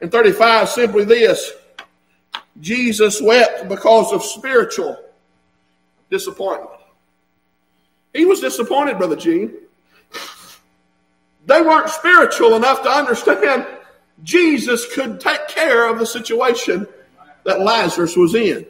and 0.00 0.10
35 0.10 0.70
simply 0.70 1.04
this 1.04 1.52
Jesus 2.60 3.20
wept 3.20 3.68
because 3.68 4.10
of 4.12 4.22
spiritual 4.22 4.98
disappointment. 6.10 6.70
He 8.14 8.24
was 8.24 8.40
disappointed, 8.40 8.96
Brother 8.96 9.16
Gene. 9.16 9.52
They 11.46 11.60
weren't 11.60 11.90
spiritual 11.90 12.54
enough 12.54 12.82
to 12.84 12.88
understand 12.88 13.66
Jesus 14.22 14.90
could 14.94 15.20
take 15.20 15.48
care 15.48 15.90
of 15.90 15.98
the 15.98 16.06
situation 16.06 16.86
that 17.44 17.60
Lazarus 17.60 18.16
was 18.16 18.34
in. 18.34 18.64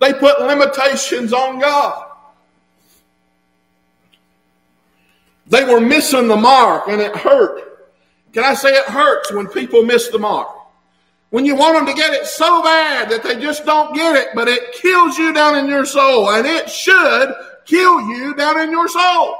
They 0.00 0.12
put 0.12 0.40
limitations 0.40 1.32
on 1.32 1.60
God. 1.60 2.10
They 5.46 5.64
were 5.64 5.80
missing 5.80 6.26
the 6.26 6.36
mark 6.36 6.88
and 6.88 7.00
it 7.00 7.14
hurt. 7.14 7.75
Can 8.36 8.44
I 8.44 8.52
say 8.52 8.68
it 8.68 8.84
hurts 8.84 9.32
when 9.32 9.48
people 9.48 9.82
miss 9.82 10.08
the 10.08 10.18
mark? 10.18 10.50
When 11.30 11.46
you 11.46 11.56
want 11.56 11.76
them 11.76 11.86
to 11.86 11.94
get 11.94 12.12
it 12.12 12.26
so 12.26 12.62
bad 12.62 13.08
that 13.08 13.22
they 13.22 13.40
just 13.40 13.64
don't 13.64 13.94
get 13.94 14.14
it, 14.14 14.28
but 14.34 14.46
it 14.46 14.74
kills 14.74 15.16
you 15.16 15.32
down 15.32 15.56
in 15.56 15.68
your 15.68 15.86
soul, 15.86 16.28
and 16.28 16.46
it 16.46 16.68
should 16.68 17.34
kill 17.64 17.98
you 18.10 18.34
down 18.34 18.60
in 18.60 18.70
your 18.70 18.88
soul. 18.88 19.36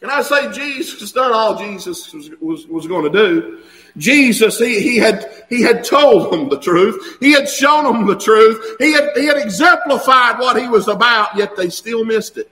Can 0.00 0.10
I 0.10 0.22
say 0.22 0.50
Jesus 0.50 1.12
done 1.12 1.32
all 1.32 1.56
Jesus 1.56 2.12
was, 2.12 2.30
was, 2.40 2.66
was 2.66 2.88
going 2.88 3.12
to 3.12 3.16
do? 3.16 3.60
Jesus, 3.96 4.58
he, 4.58 4.80
he 4.80 4.96
had 4.96 5.44
he 5.48 5.62
had 5.62 5.84
told 5.84 6.32
them 6.32 6.48
the 6.48 6.58
truth. 6.58 7.18
He 7.20 7.30
had 7.30 7.48
shown 7.48 7.84
them 7.84 8.06
the 8.06 8.18
truth. 8.18 8.74
He 8.80 8.90
had 8.90 9.10
he 9.14 9.26
had 9.26 9.36
exemplified 9.36 10.40
what 10.40 10.60
he 10.60 10.66
was 10.66 10.88
about, 10.88 11.36
yet 11.36 11.54
they 11.54 11.70
still 11.70 12.04
missed 12.04 12.38
it. 12.38 12.50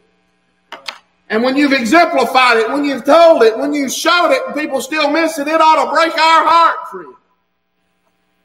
And 1.31 1.45
when 1.45 1.57
you've 1.57 1.73
exemplified 1.73 2.59
it, 2.59 2.69
when 2.69 2.85
you've 2.85 3.05
told 3.05 3.45
it, 3.45 3.57
when 3.57 3.73
you've 3.73 3.93
showed 3.93 4.33
it, 4.33 4.43
and 4.47 4.55
people 4.55 4.81
still 4.81 5.09
miss 5.11 5.39
it, 5.39 5.47
it 5.47 5.61
ought 5.61 5.85
to 5.85 5.91
break 5.93 6.13
our 6.13 6.45
heart, 6.45 6.91
friend. 6.91 7.15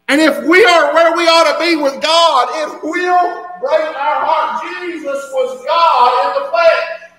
And 0.07 0.21
if 0.21 0.37
we 0.45 0.63
are 0.63 0.93
where 0.93 1.17
we 1.17 1.25
ought 1.25 1.49
to 1.49 1.57
be 1.65 1.75
with 1.81 1.99
God, 1.99 2.47
it 2.61 2.83
will 2.85 3.25
break 3.57 3.89
our 3.97 4.21
heart. 4.21 4.61
Jesus 4.85 5.17
was 5.33 5.65
God 5.65 6.37
in 6.37 6.43
the 6.43 6.49
flesh. 6.53 7.09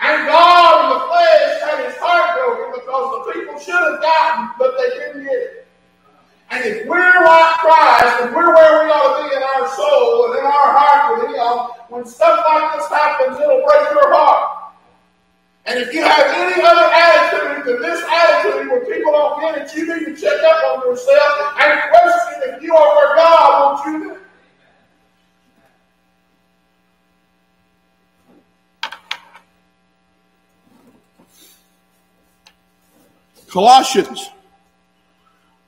And 0.00 0.28
God 0.28 0.68
in 0.84 0.88
the 0.92 1.02
flesh 1.08 1.56
had 1.64 1.78
his 1.88 1.96
heart 1.96 2.36
broken 2.36 2.76
because 2.76 3.06
the 3.16 3.32
people 3.32 3.58
should 3.58 3.80
have 3.80 4.02
gotten, 4.02 4.50
but 4.58 4.76
they 4.76 4.90
didn't 4.92 5.24
get 5.24 5.32
it. 5.32 5.68
And 6.50 6.62
if 6.64 6.86
we're 6.86 7.24
like 7.24 7.56
Christ 7.64 8.28
and 8.28 8.36
we're 8.36 8.54
where 8.54 8.84
we 8.84 8.92
ought 8.92 9.24
to 9.24 9.24
be 9.24 9.34
in 9.34 9.42
our 9.42 9.66
soul 9.72 10.30
and 10.30 10.38
in 10.38 10.44
our 10.44 10.68
heart 10.76 11.16
with 11.16 11.32
Him, 11.32 11.56
when 11.88 12.04
stuff 12.04 12.44
like 12.44 12.76
this 12.76 12.88
happens, 12.92 13.40
it'll 13.40 13.64
break 13.64 13.88
your 13.90 14.12
heart. 14.12 14.55
And 15.66 15.80
if 15.80 15.92
you 15.92 16.00
have 16.00 16.24
any 16.26 16.62
other 16.62 16.90
attitude 16.94 17.66
than 17.66 17.82
this 17.82 18.00
attitude 18.08 18.70
where 18.70 18.84
people 18.84 19.10
don't 19.10 19.40
get 19.40 19.58
it, 19.58 19.74
you 19.76 19.98
need 19.98 20.04
to 20.06 20.14
check 20.20 20.40
up 20.44 20.78
on 20.78 20.88
yourself 20.88 21.54
and 21.60 21.80
question 21.90 22.54
if 22.54 22.62
you 22.62 22.72
are 22.72 22.96
where 22.96 23.16
God 23.16 23.76
wants 23.76 23.86
you 23.86 24.10
to. 24.10 24.20
Colossians 33.48 34.28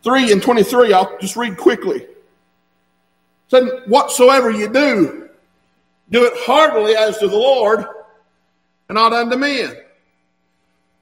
3 0.04 0.30
and 0.30 0.42
23, 0.42 0.92
I'll 0.92 1.18
just 1.20 1.36
read 1.36 1.56
quickly. 1.56 2.02
It 2.02 2.16
said, 3.48 3.82
Whatsoever 3.86 4.50
you 4.50 4.68
do, 4.68 5.28
do 6.10 6.24
it 6.24 6.34
heartily 6.36 6.94
as 6.94 7.18
to 7.18 7.26
the 7.26 7.36
Lord 7.36 7.84
and 8.88 8.94
not 8.94 9.12
unto 9.12 9.36
men. 9.36 9.74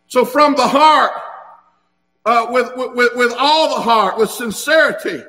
So 0.08 0.24
from 0.24 0.54
the 0.54 0.66
heart, 0.66 1.12
uh, 2.26 2.48
with, 2.50 2.72
with, 2.76 3.14
with 3.14 3.32
all 3.38 3.76
the 3.76 3.80
heart, 3.80 4.18
with 4.18 4.30
sincerity. 4.30 5.22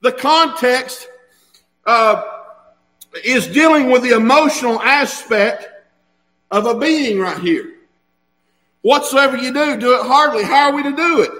The 0.00 0.10
context 0.10 1.06
uh, 1.86 2.22
is 3.24 3.46
dealing 3.46 3.90
with 3.90 4.02
the 4.02 4.16
emotional 4.16 4.80
aspect 4.80 5.68
of 6.50 6.66
a 6.66 6.76
being 6.76 7.20
right 7.20 7.38
here. 7.38 7.74
Whatsoever 8.82 9.36
you 9.36 9.54
do, 9.54 9.76
do 9.76 9.94
it 9.94 10.04
heartily. 10.04 10.42
How 10.42 10.70
are 10.70 10.74
we 10.74 10.82
to 10.82 10.96
do 10.96 11.22
it? 11.22 11.30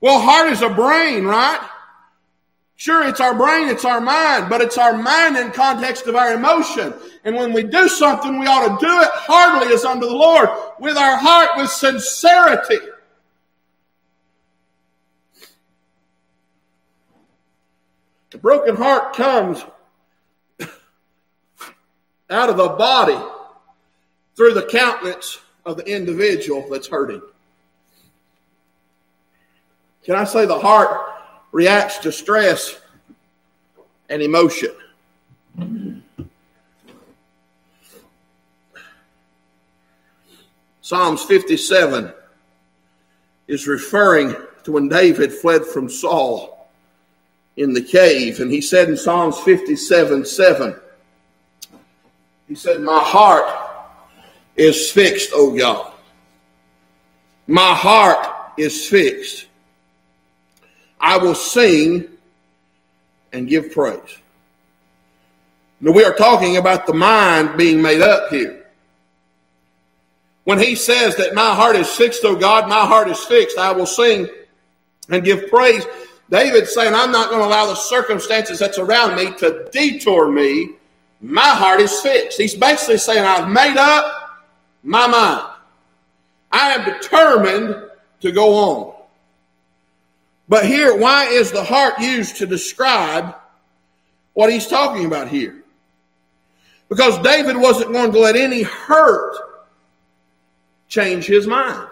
Well, 0.00 0.18
heart 0.18 0.50
is 0.50 0.62
a 0.62 0.70
brain, 0.70 1.24
right? 1.24 1.60
Sure, 2.78 3.08
it's 3.08 3.20
our 3.20 3.34
brain, 3.34 3.68
it's 3.68 3.86
our 3.86 4.02
mind, 4.02 4.50
but 4.50 4.60
it's 4.60 4.76
our 4.76 4.96
mind 4.96 5.38
in 5.38 5.50
context 5.50 6.06
of 6.06 6.14
our 6.14 6.34
emotion. 6.34 6.92
And 7.24 7.34
when 7.34 7.54
we 7.54 7.62
do 7.62 7.88
something, 7.88 8.38
we 8.38 8.46
ought 8.46 8.78
to 8.78 8.86
do 8.86 9.00
it 9.00 9.10
heartily 9.12 9.72
as 9.72 9.84
unto 9.84 10.06
the 10.06 10.14
Lord, 10.14 10.50
with 10.78 10.98
our 10.98 11.16
heart, 11.16 11.50
with 11.56 11.70
sincerity. 11.70 12.78
The 18.30 18.38
broken 18.38 18.76
heart 18.76 19.16
comes 19.16 19.64
out 22.28 22.50
of 22.50 22.58
the 22.58 22.68
body 22.68 23.18
through 24.36 24.52
the 24.52 24.64
countenance 24.64 25.40
of 25.64 25.78
the 25.78 25.84
individual 25.84 26.68
that's 26.70 26.88
hurting. 26.88 27.22
Can 30.04 30.14
I 30.14 30.24
say 30.24 30.44
the 30.44 30.58
heart 30.58 31.15
reacts 31.56 31.96
to 31.96 32.12
stress 32.12 32.78
and 34.10 34.20
emotion? 34.20 34.68
Psalms 40.82 41.22
57 41.22 42.12
is 43.48 43.66
referring 43.66 44.36
to 44.64 44.72
when 44.72 44.90
David 44.90 45.32
fled 45.32 45.64
from 45.64 45.88
Saul 45.88 46.68
in 47.56 47.72
the 47.72 47.80
cave. 47.80 48.40
And 48.40 48.52
he 48.52 48.60
said 48.60 48.90
in 48.90 48.96
Psalms 48.98 49.38
57 49.38 50.26
7, 50.26 50.76
he 52.48 52.54
said, 52.54 52.82
My 52.82 53.00
heart 53.00 53.46
is 54.56 54.90
fixed, 54.90 55.30
O 55.32 55.56
God. 55.56 55.90
My 57.46 57.72
heart 57.72 58.52
is 58.58 58.86
fixed. 58.86 59.45
I 61.06 61.18
will 61.18 61.36
sing 61.36 62.08
and 63.32 63.48
give 63.48 63.70
praise. 63.70 64.18
Now, 65.80 65.92
we 65.92 66.02
are 66.02 66.12
talking 66.12 66.56
about 66.56 66.84
the 66.84 66.94
mind 66.94 67.56
being 67.56 67.80
made 67.80 68.00
up 68.00 68.28
here. 68.28 68.66
When 70.42 70.58
he 70.58 70.74
says 70.74 71.14
that 71.16 71.32
my 71.32 71.54
heart 71.54 71.76
is 71.76 71.88
fixed, 71.88 72.24
O 72.24 72.34
God, 72.34 72.68
my 72.68 72.84
heart 72.84 73.08
is 73.08 73.20
fixed, 73.20 73.56
I 73.56 73.70
will 73.70 73.86
sing 73.86 74.26
and 75.08 75.24
give 75.24 75.48
praise. 75.48 75.86
David's 76.28 76.74
saying, 76.74 76.92
I'm 76.92 77.12
not 77.12 77.30
going 77.30 77.40
to 77.40 77.46
allow 77.46 77.66
the 77.66 77.76
circumstances 77.76 78.58
that's 78.58 78.78
around 78.78 79.14
me 79.14 79.32
to 79.38 79.68
detour 79.70 80.28
me. 80.28 80.70
My 81.20 81.40
heart 81.40 81.78
is 81.80 82.00
fixed. 82.00 82.36
He's 82.36 82.56
basically 82.56 82.98
saying, 82.98 83.24
I've 83.24 83.48
made 83.48 83.76
up 83.76 84.40
my 84.82 85.06
mind. 85.06 85.46
I 86.50 86.72
am 86.72 86.84
determined 86.84 87.90
to 88.22 88.32
go 88.32 88.54
on. 88.56 88.95
But 90.48 90.66
here, 90.66 90.96
why 90.96 91.26
is 91.26 91.50
the 91.50 91.64
heart 91.64 91.98
used 91.98 92.36
to 92.36 92.46
describe 92.46 93.34
what 94.34 94.50
he's 94.50 94.66
talking 94.66 95.04
about 95.04 95.28
here? 95.28 95.62
Because 96.88 97.18
David 97.18 97.56
wasn't 97.56 97.92
going 97.92 98.12
to 98.12 98.20
let 98.20 98.36
any 98.36 98.62
hurt 98.62 99.36
change 100.88 101.26
his 101.26 101.46
mind. 101.46 101.88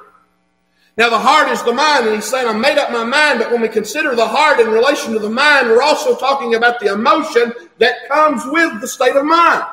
Now, 0.97 1.11
the 1.11 1.19
heart 1.19 1.49
is 1.49 1.61
the 1.65 1.73
mind, 1.73 2.07
and 2.07 2.15
he's 2.15 2.25
saying, 2.25 2.47
I 2.47 2.53
made 2.53 2.79
up 2.79 2.93
my 2.93 3.03
mind, 3.03 3.41
but 3.41 3.51
when 3.51 3.61
we 3.61 3.69
consider 3.69 4.15
the 4.15 4.27
heart 4.27 4.61
in 4.61 4.69
relation 4.69 5.13
to 5.13 5.19
the 5.19 5.29
mind, 5.29 5.69
we're 5.69 5.83
also 5.83 6.15
talking 6.15 6.55
about 6.55 6.79
the 6.79 6.93
emotion 6.93 7.53
that 7.79 8.09
comes 8.09 8.43
with 8.47 8.81
the 8.81 8.87
state 8.87 9.17
of 9.17 9.25
mind. 9.25 9.65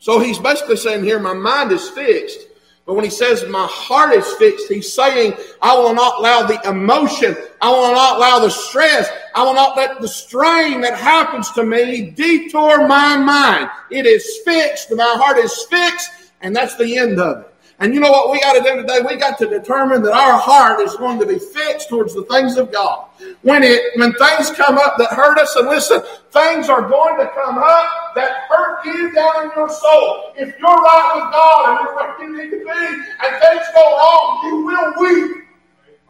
So 0.00 0.18
he's 0.18 0.40
basically 0.40 0.76
saying 0.76 1.04
here, 1.04 1.20
my 1.20 1.34
mind 1.34 1.70
is 1.70 1.88
fixed. 1.88 2.40
But 2.86 2.94
when 2.94 3.04
he 3.04 3.10
says 3.10 3.44
my 3.46 3.66
heart 3.70 4.14
is 4.14 4.26
fixed, 4.34 4.68
he's 4.68 4.92
saying, 4.92 5.34
I 5.62 5.76
will 5.76 5.94
not 5.94 6.18
allow 6.18 6.42
the 6.42 6.60
emotion, 6.68 7.36
I 7.60 7.70
will 7.70 7.92
not 7.92 8.16
allow 8.16 8.38
the 8.40 8.50
stress, 8.50 9.08
I 9.34 9.44
will 9.44 9.54
not 9.54 9.76
let 9.76 10.00
the 10.00 10.08
strain 10.08 10.80
that 10.80 10.94
happens 10.94 11.50
to 11.52 11.62
me 11.62 12.10
detour 12.10 12.88
my 12.88 13.16
mind. 13.16 13.70
It 13.90 14.06
is 14.06 14.40
fixed, 14.44 14.90
my 14.92 15.14
heart 15.16 15.38
is 15.38 15.66
fixed, 15.70 16.10
and 16.40 16.54
that's 16.56 16.76
the 16.76 16.96
end 16.96 17.20
of 17.20 17.42
it. 17.44 17.49
And 17.80 17.94
you 17.94 18.00
know 18.00 18.10
what 18.10 18.30
we 18.30 18.38
got 18.40 18.52
to 18.52 18.60
do 18.60 18.76
today? 18.76 19.00
We 19.00 19.16
got 19.16 19.38
to 19.38 19.46
determine 19.48 20.02
that 20.02 20.12
our 20.12 20.38
heart 20.38 20.80
is 20.80 20.94
going 20.96 21.18
to 21.18 21.26
be 21.26 21.38
fixed 21.38 21.88
towards 21.88 22.14
the 22.14 22.24
things 22.24 22.58
of 22.58 22.70
God. 22.70 23.06
When 23.40 23.62
it 23.62 23.98
when 23.98 24.12
things 24.12 24.50
come 24.50 24.76
up 24.76 24.98
that 24.98 25.08
hurt 25.10 25.38
us, 25.38 25.56
and 25.56 25.66
listen, 25.66 26.02
things 26.30 26.68
are 26.68 26.86
going 26.86 27.18
to 27.18 27.26
come 27.32 27.56
up 27.56 28.14
that 28.16 28.44
hurt 28.50 28.84
you 28.84 29.10
down 29.12 29.44
in 29.44 29.50
your 29.56 29.70
soul. 29.70 30.32
If 30.36 30.58
you're 30.58 30.76
right 30.76 31.12
with 31.14 31.32
God 31.32 31.70
and 31.70 31.86
you're 31.86 31.96
where 31.96 32.22
you 32.22 32.36
need 32.36 32.50
to 32.50 32.58
be, 32.58 33.04
and 33.24 33.42
things 33.42 33.66
go 33.74 33.96
wrong, 33.96 34.40
you 34.44 34.66
will 34.66 34.92
weep 35.00 35.44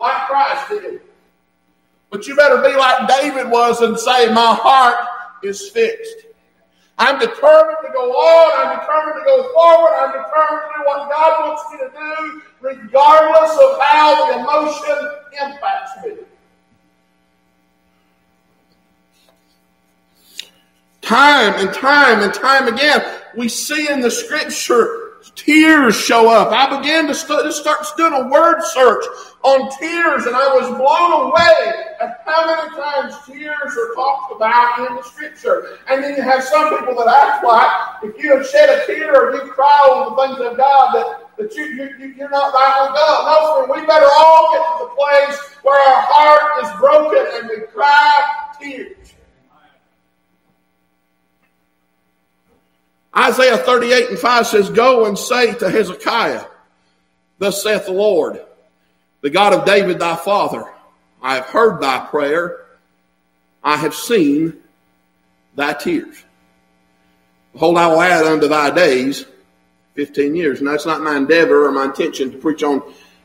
like 0.01 0.27
Christ 0.27 0.69
did. 0.71 1.01
But 2.11 2.27
you 2.27 2.35
better 2.35 2.57
be 2.57 2.75
like 2.77 3.07
David 3.07 3.49
was 3.49 3.81
and 3.81 3.97
say, 3.97 4.33
My 4.33 4.55
heart 4.55 4.97
is 5.45 5.69
fixed. 5.69 6.27
I'm 7.01 7.19
determined 7.19 7.79
to 7.83 7.93
go 7.95 8.13
on. 8.13 8.69
I'm 8.69 8.79
determined 8.79 9.17
to 9.21 9.25
go 9.25 9.53
forward. 9.55 9.93
I'm 9.97 10.13
determined 10.13 10.61
to 10.61 10.79
do 10.79 10.85
what 10.85 11.11
God 11.11 11.49
wants 11.49 11.63
me 11.73 11.79
to 11.79 11.91
do, 11.97 12.43
regardless 12.61 13.53
of 13.53 13.81
how 13.81 14.27
the 14.27 14.41
emotion 14.41 15.11
impacts 15.33 15.93
me. 16.05 16.13
Time 21.01 21.55
and 21.57 21.75
time 21.75 22.21
and 22.21 22.35
time 22.35 22.69
again, 22.69 23.03
we 23.35 23.49
see 23.49 23.91
in 23.91 24.01
the 24.01 24.11
scripture 24.11 25.15
tears 25.35 25.97
show 25.97 26.29
up. 26.31 26.53
I 26.53 26.79
began 26.79 27.07
to 27.07 27.15
st- 27.15 27.51
start 27.55 27.87
doing 27.97 28.13
a 28.13 28.29
word 28.29 28.61
search 28.63 29.05
on 29.43 29.71
tears, 29.79 30.27
and 30.27 30.37
I 30.37 30.55
was 30.55 30.69
blown 30.77 31.31
away 31.31 31.73
at 32.01 32.23
how 32.27 32.47
many 32.47 32.77
times 32.77 33.15
tears 33.27 33.77
are 33.77 33.95
talked 33.95 34.33
about 34.35 34.87
in 34.87 34.97
the 34.97 35.03
Scripture. 35.03 35.79
And 35.89 36.05
then 36.05 36.15
you 36.17 36.23
have 36.23 36.45
some 36.45 36.79
people 36.79 36.95
that 36.97 37.09
act 37.09 37.45
like 37.45 38.05
if 38.05 38.23
you 38.23 38.37
have 38.37 38.47
shed 38.47 38.69
a 38.69 38.87
tear 38.87 39.15
or 39.17 39.35
you 39.35 39.51
cry 39.53 39.89
on 39.93 40.11
the 40.11 40.23
things 40.23 40.51
of 40.51 40.57
God, 40.59 40.95
that, 40.95 41.37
that 41.39 41.55
you, 41.55 41.65
you, 41.65 42.15
you're 42.17 42.29
not 42.29 42.53
right 42.53 42.87
with 42.87 42.97
God. 42.97 43.27
No, 43.27 43.67
friend, 43.67 43.81
we 43.81 43.87
better 43.87 44.09
all 44.13 44.53
get 44.53 44.61
to 44.61 44.85
the 44.85 44.91
place 44.95 45.39
where 45.63 45.81
our 45.89 46.03
heart 46.07 46.65
is 46.65 46.79
broken 46.79 47.41
and 47.41 47.49
we 47.49 47.67
cry 47.69 48.31
tears. 48.61 49.15
Isaiah 53.17 53.57
38 53.57 54.11
and 54.11 54.19
5 54.19 54.47
says, 54.47 54.71
Go 54.71 55.07
and 55.07 55.19
say 55.19 55.55
to 55.55 55.71
Hezekiah, 55.71 56.45
Thus 57.39 57.63
saith 57.63 57.87
the 57.87 57.93
Lord, 57.93 58.45
the 59.21 59.31
God 59.31 59.53
of 59.53 59.65
David 59.65 59.99
thy 59.99 60.17
father, 60.17 60.65
I 61.23 61.37
have 61.37 61.47
heard 61.47 61.81
thy 61.81 62.07
prayer, 62.07 62.67
I 63.63 63.77
have 63.77 63.95
seen 63.95 64.55
thy 65.55 65.75
tears. 65.75 66.25
Behold, 67.53 67.77
I 67.77 67.89
will 67.89 68.01
add 68.01 68.25
unto 68.25 68.49
thy 68.49 68.71
days 68.71 69.27
15 69.95 70.35
years. 70.35 70.61
And 70.61 70.69
that's 70.69 70.87
not 70.87 71.03
my 71.03 71.17
endeavor 71.17 71.67
or 71.67 71.73
my 71.73 71.85
intention 71.85 72.31
to 72.31 72.39
preach 72.39 72.63
on 72.63 72.83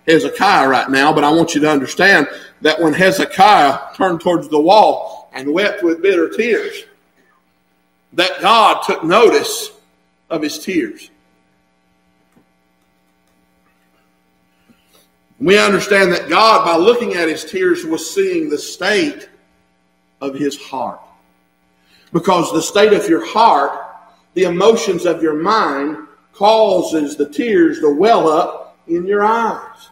Hezekiah 0.08 0.68
right 0.68 0.90
now, 0.90 1.14
but 1.14 1.24
I 1.24 1.32
want 1.32 1.56
you 1.56 1.62
to 1.62 1.70
understand 1.70 2.28
that 2.62 2.80
when 2.80 2.94
Hezekiah 2.94 3.96
turned 3.96 4.22
towards 4.22 4.50
the 4.50 4.60
wall 4.60 5.30
and 5.34 5.54
wept 5.54 5.84
with 5.84 6.02
bitter 6.02 6.30
tears, 6.30 6.84
that 8.14 8.40
God 8.42 8.82
took 8.84 9.04
notice 9.04 9.72
of 10.30 10.42
his 10.42 10.60
tears. 10.60 11.10
We 15.40 15.58
understand 15.58 16.12
that 16.14 16.30
God, 16.30 16.66
by 16.66 16.78
looking 16.78 17.14
at 17.16 17.28
his 17.28 17.44
tears, 17.44 17.86
was 17.86 18.14
seeing 18.14 18.50
the 18.50 18.58
state 18.58 19.30
of 20.22 20.34
his 20.34 20.60
heart. 20.62 21.02
Because 22.14 22.52
the 22.54 22.62
state 22.62 22.94
of 22.94 23.10
your 23.10 23.26
heart, 23.26 23.78
the 24.34 24.44
emotions 24.44 25.06
of 25.06 25.22
your 25.22 25.36
mind, 25.36 25.98
causes 26.34 27.16
the 27.16 27.30
tears 27.30 27.80
to 27.80 27.90
well 27.90 28.30
up 28.30 28.78
in 28.88 29.06
your 29.06 29.26
eyes. 29.26 29.90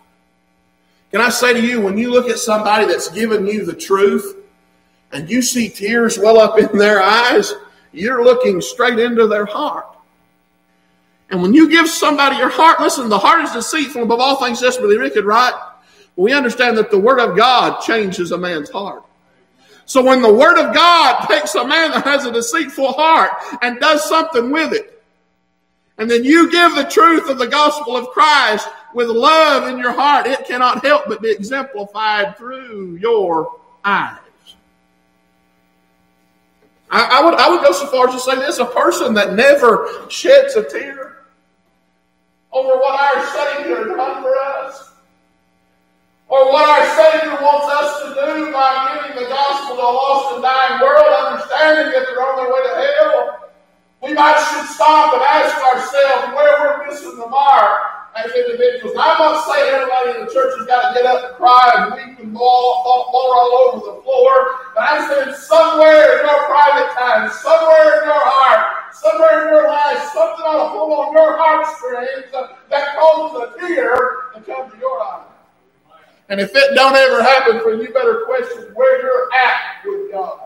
Can 1.11 1.21
I 1.21 1.29
say 1.29 1.53
to 1.53 1.61
you, 1.61 1.81
when 1.81 1.97
you 1.97 2.11
look 2.11 2.29
at 2.29 2.39
somebody 2.39 2.85
that's 2.85 3.09
given 3.09 3.45
you 3.45 3.65
the 3.65 3.73
truth 3.73 4.37
and 5.11 5.29
you 5.29 5.41
see 5.41 5.69
tears 5.69 6.17
well 6.17 6.39
up 6.39 6.57
in 6.57 6.77
their 6.77 7.01
eyes, 7.01 7.53
you're 7.91 8.23
looking 8.23 8.61
straight 8.61 8.97
into 8.97 9.27
their 9.27 9.45
heart. 9.45 9.92
And 11.33 11.41
when 11.41 11.55
you 11.55 11.67
give 11.67 11.89
somebody 11.89 12.35
your 12.35 12.51
heart, 12.51 12.79
listen, 12.79 13.09
the 13.09 13.17
heart 13.17 13.43
is 13.43 13.51
deceitful 13.53 14.03
above 14.03 14.19
all 14.19 14.35
things 14.35 14.61
desperately 14.61 14.99
wicked, 14.99 15.25
right? 15.25 15.55
We 16.15 16.31
understand 16.31 16.77
that 16.77 16.91
the 16.91 16.99
Word 16.99 17.19
of 17.19 17.35
God 17.35 17.81
changes 17.81 18.31
a 18.31 18.37
man's 18.37 18.69
heart. 18.69 19.03
So 19.87 20.03
when 20.03 20.21
the 20.21 20.31
Word 20.31 20.59
of 20.59 20.75
God 20.75 21.25
takes 21.25 21.55
a 21.55 21.67
man 21.67 21.89
that 21.89 22.03
has 22.03 22.27
a 22.27 22.31
deceitful 22.31 22.93
heart 22.93 23.31
and 23.63 23.79
does 23.79 24.07
something 24.07 24.51
with 24.51 24.73
it, 24.73 25.03
and 25.97 26.07
then 26.07 26.23
you 26.23 26.51
give 26.51 26.75
the 26.75 26.83
truth 26.83 27.27
of 27.27 27.39
the 27.39 27.47
gospel 27.47 27.97
of 27.97 28.09
Christ 28.09 28.69
with 28.93 29.07
love 29.07 29.67
in 29.67 29.79
your 29.79 29.93
heart, 29.93 30.27
it 30.27 30.45
cannot 30.45 30.85
help 30.85 31.05
but 31.07 31.23
be 31.23 31.31
exemplified 31.31 32.37
through 32.37 32.97
your 32.97 33.59
eyes. 33.83 34.19
I, 36.91 37.21
I 37.21 37.25
would, 37.25 37.33
I 37.33 37.49
would 37.49 37.63
go 37.63 37.71
so 37.71 37.87
far 37.87 38.07
as 38.07 38.13
to 38.13 38.19
say 38.19 38.35
this 38.35 38.59
a 38.59 38.65
person 38.65 39.15
that 39.15 39.33
never 39.33 40.05
sheds 40.09 40.53
a 40.53 40.63
tear 40.63 41.12
over 42.53 42.77
what 42.77 42.99
our 42.99 43.25
Savior 43.33 43.85
done 43.97 44.21
for 44.21 44.35
us, 44.37 44.93
or 46.29 46.51
what 46.51 46.69
our 46.69 46.85
Savior 46.95 47.37
wants 47.41 47.67
us 47.73 47.89
to 48.01 48.07
do 48.13 48.51
by 48.53 48.93
giving 48.93 49.23
the 49.23 49.29
gospel 49.29 49.75
to 49.77 49.81
a 49.81 49.91
lost 49.91 50.35
and 50.35 50.43
dying 50.43 50.81
world, 50.81 51.09
understanding 51.33 51.91
that 51.93 52.05
they're 52.05 52.21
on 52.21 52.35
their 52.37 52.53
way 52.53 52.61
to 52.61 52.73
hell. 52.77 53.49
We 54.01 54.13
might 54.13 54.37
should 54.37 54.69
stop 54.69 55.13
and 55.13 55.23
ask 55.23 55.55
ourselves 55.57 56.35
where 56.35 56.59
we're 56.59 56.87
missing 56.87 57.17
the 57.17 57.27
mark 57.27 58.02
as 58.15 58.31
individuals. 58.31 58.93
I'm 58.97 59.17
not 59.17 59.45
saying 59.49 59.73
everybody 59.73 60.19
in 60.19 60.25
the 60.25 60.31
church 60.31 60.53
has 60.57 60.67
got 60.67 60.89
to 60.89 60.93
get 60.93 61.05
up 61.05 61.29
and 61.29 61.35
cry 61.35 61.71
and 61.77 61.93
weep 61.93 62.19
and 62.19 62.33
blow 62.33 62.41
all, 62.43 63.09
all 63.13 63.73
over 63.73 63.85
the 63.85 64.01
floor, 64.03 64.33
but 64.75 64.83
I'm 64.85 65.01
saying 65.09 65.35
somewhere 65.35 66.19
in 66.19 66.25
your 66.25 66.45
private 66.45 66.93
time, 66.93 67.31
somewhere 67.41 68.01
in 68.01 68.07
your 68.09 68.21
heart, 68.21 68.93
somewhere 68.93 69.47
in 69.47 69.53
your 69.53 69.67
life, 69.67 69.97
something 70.13 70.45
ought 70.45 70.61
to 70.61 70.69
pull 70.77 70.93
on 70.93 71.13
your 71.13 71.37
heartstrings 71.37 72.29
that 72.69 72.95
causes 72.95 73.49
a 73.49 73.67
tear 73.67 74.33
and 74.35 74.45
come 74.45 74.69
to 74.69 74.77
your 74.77 75.01
eye. 75.01 75.25
And 76.29 76.39
if 76.39 76.55
it 76.55 76.75
don't 76.75 76.95
ever 76.95 77.21
happen 77.21 77.59
for 77.61 77.73
you, 77.73 77.83
you 77.83 77.93
better 77.93 78.23
question 78.25 78.73
where 78.75 79.01
you're 79.01 79.29
at 79.33 79.85
with 79.85 80.11
God. 80.11 80.39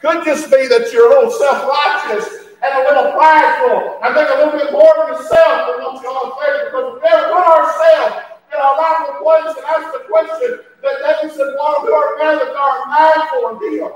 Could 0.00 0.24
just 0.24 0.50
be 0.50 0.66
that 0.66 0.90
you're 0.92 1.06
a 1.06 1.14
little 1.14 1.30
self-righteous 1.30 2.41
and 2.62 2.70
a 2.78 2.82
little 2.86 3.10
prideful 3.18 3.98
and 4.02 4.14
think 4.14 4.30
a 4.30 4.36
little 4.38 4.54
bit 4.54 4.70
more 4.70 4.94
of 5.02 5.18
yourself 5.18 5.66
than 5.66 5.82
what 5.82 5.98
God 5.98 6.26
says. 6.38 6.70
Because 6.70 6.86
if 6.86 7.02
we 7.02 7.08
ever 7.10 7.26
put 7.34 7.42
ourselves 7.42 8.14
in 8.54 8.58
our 8.62 8.74
rightful 8.78 9.14
place 9.18 9.50
and 9.58 9.66
ask 9.66 9.86
the 9.90 10.02
question 10.06 10.50
that 10.82 10.94
David 11.02 11.34
said, 11.34 11.50
"One 11.58 11.82
who 11.82 11.90
are 11.90 12.18
that 12.22 12.54
are 12.54 12.78
mindful 12.86 13.42
of 13.50 13.62
Him." 13.62 13.92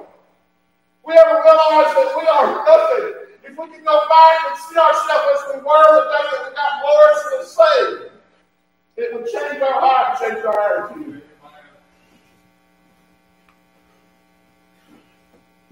We 1.07 1.15
ever 1.15 1.39
realize 1.39 1.95
that 1.95 2.11
we 2.19 2.27
are 2.27 2.47
nothing. 2.67 3.07
If 3.47 3.55
we 3.55 3.67
can 3.71 3.85
go 3.85 3.97
back 4.11 4.37
and 4.51 4.59
see 4.59 4.77
ourselves 4.77 5.27
as 5.39 5.55
we 5.55 5.63
were 5.63 5.87
the 5.95 6.03
day 6.11 6.25
that 6.27 6.41
we 6.43 6.51
got 6.59 6.73
gloriously 6.83 7.43
saved, 7.47 8.11
it 8.97 9.15
would 9.15 9.27
change 9.31 9.63
our 9.63 9.79
heart, 9.79 10.19
change 10.19 10.45
our 10.45 10.59
attitude. 10.83 11.23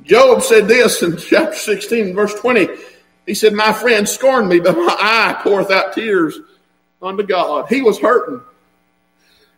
Job 0.05 0.43
said 0.43 0.69
this 0.69 1.03
in 1.03 1.17
chapter 1.17 1.55
16, 1.55 2.15
verse 2.15 2.35
20. 2.35 2.69
He 3.27 3.35
said, 3.35 3.55
My 3.55 3.73
friend 3.73 4.09
scorned 4.09 4.49
me, 4.49 4.61
but 4.61 4.77
my 4.77 4.97
eye 4.99 5.41
poureth 5.43 5.71
out 5.71 5.95
tears 5.95 6.39
unto 7.01 7.23
God. 7.23 7.67
He 7.69 7.81
was 7.83 7.99
hurting. 7.99 8.41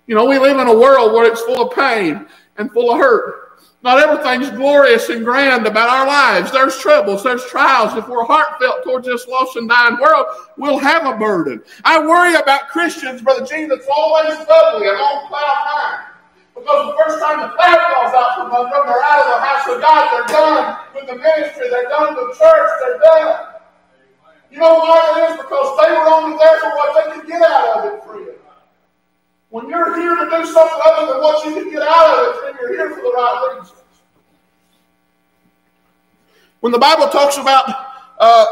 You 0.07 0.15
know, 0.15 0.27
we 0.27 0.39
live 0.39 0.59
in 0.59 0.69
a 0.69 0.79
world 0.79 1.13
where 1.13 1.31
it's 1.31 1.41
full 1.41 1.69
of 1.69 1.75
pain 1.75 2.27
and 2.59 2.73
full 2.73 2.93
of 2.93 2.99
hurt. 2.99 3.47
Not 3.83 3.99
everything's 3.99 4.51
glorious 4.51 5.09
and 5.11 5.25
grand 5.25 5.67
about 5.67 5.91
our 5.91 6.07
lives. 6.07 6.51
There's 6.51 6.79
troubles, 6.79 7.23
there's 7.23 7.45
trials. 7.47 7.97
If 7.97 8.09
we're 8.09 8.25
heartfelt 8.25 8.85
towards 8.85 9.07
this 9.07 9.27
lost 9.29 9.57
and 9.57 9.69
dying 9.69 9.99
world, 10.01 10.27
we'll 10.57 10.79
have 10.79 11.07
a 11.07 11.17
burden. 11.17 11.63
I 11.85 12.01
worry 12.01 12.35
about 12.35 12.69
Christians, 12.69 13.23
Brother 13.23 13.47
Jesus, 13.47 13.85
always 13.93 14.37
bubbly 14.47 14.89
and 14.89 14.97
on 14.97 15.29
cloud 15.29 15.67
nine. 15.67 16.16
Because 16.57 16.89
the 16.89 16.97
first 16.97 17.21
time 17.21 17.45
the 17.45 17.53
cloud 17.53 17.79
falls 17.93 18.15
out 18.17 18.33
from 18.41 18.49
under 18.49 18.73
them, 18.73 18.89
they're 18.89 19.05
out 19.05 19.21
of 19.21 19.29
the 19.29 19.41
house 19.45 19.69
of 19.69 19.77
God. 19.77 20.03
They're 20.09 20.33
done 20.33 20.77
with 20.97 21.07
the 21.07 21.17
ministry. 21.21 21.69
They're 21.69 21.89
done 21.93 22.17
with 22.17 22.39
church. 22.39 22.71
They're 22.81 22.99
done. 22.99 23.47
You 24.51 24.59
know 24.59 24.81
why 24.81 24.97
it 24.97 25.31
is? 25.31 25.37
Because 25.37 25.69
they 25.77 25.93
were 25.93 26.09
only 26.09 26.39
there 26.39 26.59
for 26.61 26.73
what 26.73 26.91
they 26.97 27.13
could 27.13 27.29
get 27.29 27.43
out 27.43 27.77
of 27.77 27.93
it, 27.93 28.05
friend. 28.05 28.29
When 29.51 29.69
you're 29.69 30.01
here 30.01 30.17
to 30.17 30.31
do 30.31 30.47
something 30.47 30.81
other 30.85 31.13
than 31.13 31.23
what 31.23 31.45
you 31.45 31.55
can 31.55 31.71
get 31.71 31.83
out 31.83 32.19
of 32.19 32.25
it, 32.25 32.41
then 32.43 32.55
you're 32.61 32.73
here 32.73 32.91
for 32.97 33.03
the 33.03 33.13
right 33.15 33.59
reasons. 33.59 33.83
When 36.61 36.73
the 36.73 36.79
Bible 36.79 37.09
talks 37.09 37.37
about 37.37 37.69
uh, 38.19 38.47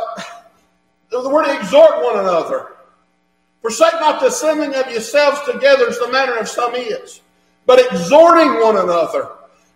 the 1.11 1.29
word 1.29 1.47
exhort 1.49 2.05
one 2.05 2.19
another, 2.19 2.73
forsake 3.63 3.95
not 3.95 4.21
the 4.21 4.27
assembling 4.27 4.75
of 4.75 4.91
yourselves 4.91 5.41
together 5.51 5.89
as 5.89 5.99
the 5.99 6.13
manner 6.13 6.37
of 6.37 6.49
some 6.49 6.75
is 6.75 7.23
but 7.67 7.81
exhorting 7.93 8.61
one 8.61 8.77
another. 8.77 9.29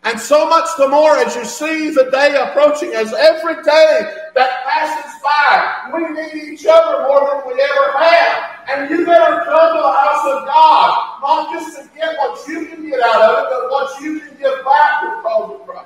And 0.04 0.18
so 0.18 0.48
much 0.48 0.68
the 0.78 0.88
more 0.88 1.16
as 1.16 1.34
you 1.34 1.44
see 1.44 1.90
the 1.90 2.08
day 2.10 2.34
approaching, 2.36 2.94
as 2.94 3.12
every 3.12 3.62
day 3.62 4.14
that 4.34 4.64
passes 4.64 5.12
by, 5.22 5.90
we 5.92 6.08
need 6.10 6.52
each 6.52 6.66
other 6.66 7.02
more 7.02 7.20
than 7.20 7.46
we 7.46 7.60
ever 7.60 7.98
have. 7.98 8.50
And 8.70 8.90
you 8.90 9.04
better 9.04 9.42
come 9.44 9.76
to 9.76 9.82
the 9.82 9.92
house 9.92 10.24
of 10.26 10.46
God, 10.46 11.20
not 11.20 11.52
just 11.52 11.76
to 11.76 11.88
get 11.96 12.16
what 12.18 12.46
you 12.46 12.66
can 12.66 12.88
get 12.88 13.00
out 13.00 13.22
of 13.22 13.38
it, 13.38 13.50
but 13.50 13.70
what 13.70 14.00
you 14.00 14.20
can 14.20 14.36
give 14.38 14.64
back 14.64 15.02
because 15.02 15.60
of 15.60 15.66
Christ. 15.66 15.84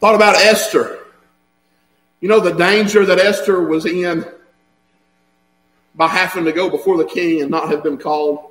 Thought 0.00 0.14
about 0.14 0.34
Esther. 0.36 0.99
You 2.20 2.28
know 2.28 2.40
the 2.40 2.52
danger 2.52 3.06
that 3.06 3.18
Esther 3.18 3.62
was 3.62 3.86
in 3.86 4.26
by 5.94 6.08
having 6.08 6.44
to 6.44 6.52
go 6.52 6.68
before 6.68 6.98
the 6.98 7.06
king 7.06 7.40
and 7.40 7.50
not 7.50 7.70
have 7.70 7.82
been 7.82 7.96
called 7.96 8.50